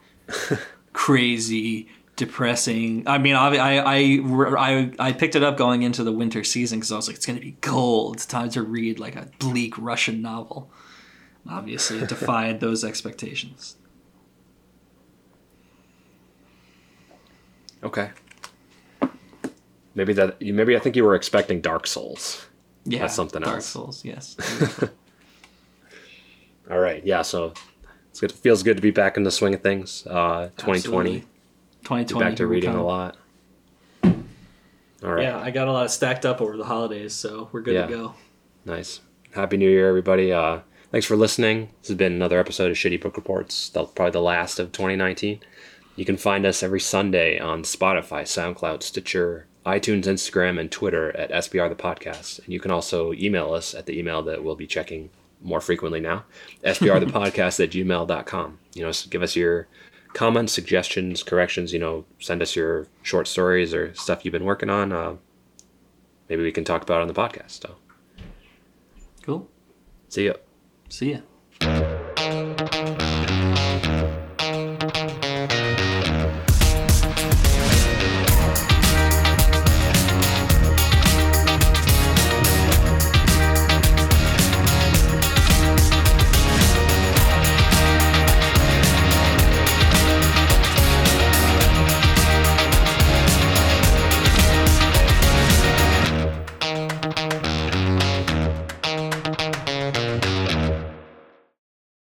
crazy, 0.92 1.88
depressing. 2.16 3.04
I 3.06 3.18
mean, 3.18 3.34
I, 3.34 3.56
I, 3.56 4.20
I, 4.20 4.92
I 4.98 5.12
picked 5.12 5.34
it 5.34 5.42
up 5.42 5.56
going 5.56 5.82
into 5.82 6.04
the 6.04 6.12
winter 6.12 6.44
season 6.44 6.78
because 6.78 6.92
I 6.92 6.96
was 6.96 7.08
like, 7.08 7.16
it's 7.16 7.26
going 7.26 7.38
to 7.38 7.44
be 7.44 7.56
cold. 7.60 8.16
It's 8.16 8.26
time 8.26 8.50
to 8.50 8.62
read 8.62 8.98
like 8.98 9.16
a 9.16 9.28
bleak 9.38 9.78
Russian 9.78 10.20
novel. 10.20 10.70
Obviously, 11.48 11.98
it 11.98 12.08
defied 12.08 12.60
those 12.60 12.84
expectations. 12.84 13.76
Okay. 17.82 18.10
Maybe 19.94 20.12
that. 20.12 20.40
Maybe 20.42 20.76
I 20.76 20.80
think 20.80 20.96
you 20.96 21.04
were 21.04 21.14
expecting 21.14 21.60
Dark 21.60 21.86
Souls. 21.86 22.46
Yeah, 22.88 23.00
That's 23.00 23.14
something 23.14 23.42
Dark 23.42 23.56
else. 23.56 23.66
Souls, 23.66 24.04
yes. 24.04 24.36
All 26.70 26.78
right. 26.78 27.04
Yeah. 27.04 27.22
So 27.22 27.52
it's 28.10 28.20
good. 28.20 28.32
Feels 28.32 28.62
good 28.62 28.76
to 28.76 28.82
be 28.82 28.90
back 28.90 29.16
in 29.16 29.22
the 29.24 29.30
swing 29.30 29.54
of 29.54 29.62
things. 29.62 30.06
Uh, 30.06 30.48
2020. 30.56 30.70
Absolutely. 30.76 31.20
2020. 31.82 32.24
Back 32.24 32.36
to 32.36 32.46
reading 32.46 32.74
a 32.74 32.84
lot. 32.84 33.16
All 34.04 35.12
right. 35.12 35.22
Yeah, 35.24 35.38
I 35.38 35.50
got 35.50 35.68
a 35.68 35.72
lot 35.72 35.84
of 35.84 35.90
stacked 35.90 36.24
up 36.24 36.40
over 36.40 36.56
the 36.56 36.64
holidays, 36.64 37.12
so 37.14 37.48
we're 37.52 37.60
good 37.60 37.74
Yeah. 37.74 37.86
to 37.86 37.92
go. 37.92 38.14
Nice. 38.64 39.00
Happy 39.32 39.56
New 39.56 39.68
Year, 39.68 39.88
everybody. 39.88 40.32
Uh, 40.32 40.60
thanks 40.90 41.06
for 41.06 41.16
listening. 41.16 41.68
This 41.80 41.88
has 41.88 41.96
been 41.96 42.12
another 42.14 42.40
episode 42.40 42.70
of 42.70 42.76
Shitty 42.76 43.00
Book 43.00 43.16
Reports, 43.16 43.68
the, 43.68 43.84
probably 43.84 44.12
the 44.12 44.20
last 44.22 44.58
of 44.58 44.72
2019. 44.72 45.40
You 45.96 46.04
can 46.04 46.16
find 46.16 46.44
us 46.46 46.62
every 46.62 46.80
Sunday 46.80 47.38
on 47.38 47.62
Spotify, 47.62 48.22
SoundCloud, 48.22 48.82
Stitcher, 48.82 49.46
iTunes, 49.66 50.04
Instagram, 50.04 50.60
and 50.60 50.70
Twitter 50.70 51.14
at 51.16 51.30
SBR 51.30 51.68
the 51.68 51.74
podcast. 51.74 52.38
And 52.44 52.52
you 52.52 52.60
can 52.60 52.70
also 52.70 53.12
email 53.12 53.52
us 53.52 53.74
at 53.74 53.86
the 53.86 53.98
email 53.98 54.22
that 54.22 54.44
we'll 54.44 54.54
be 54.54 54.66
checking 54.66 55.10
more 55.42 55.60
frequently 55.60 56.00
now, 56.00 56.24
SBR 56.64 57.00
the 57.00 57.06
podcast 57.06 57.62
at 57.62 57.70
gmail.com. 57.70 58.58
You 58.74 58.84
know, 58.84 58.92
give 59.10 59.22
us 59.22 59.34
your 59.34 59.66
comments, 60.14 60.52
suggestions, 60.52 61.22
corrections, 61.22 61.72
you 61.72 61.78
know, 61.78 62.04
send 62.20 62.42
us 62.42 62.54
your 62.56 62.86
short 63.02 63.26
stories 63.26 63.74
or 63.74 63.92
stuff 63.94 64.24
you've 64.24 64.32
been 64.32 64.44
working 64.44 64.70
on. 64.70 64.92
Uh, 64.92 65.16
maybe 66.28 66.42
we 66.42 66.52
can 66.52 66.64
talk 66.64 66.82
about 66.82 67.02
on 67.02 67.08
the 67.08 67.14
podcast. 67.14 67.62
So. 67.62 67.74
Cool. 69.22 69.48
See 70.08 70.26
ya. 70.26 70.34
See 70.88 71.12
ya. 71.12 71.18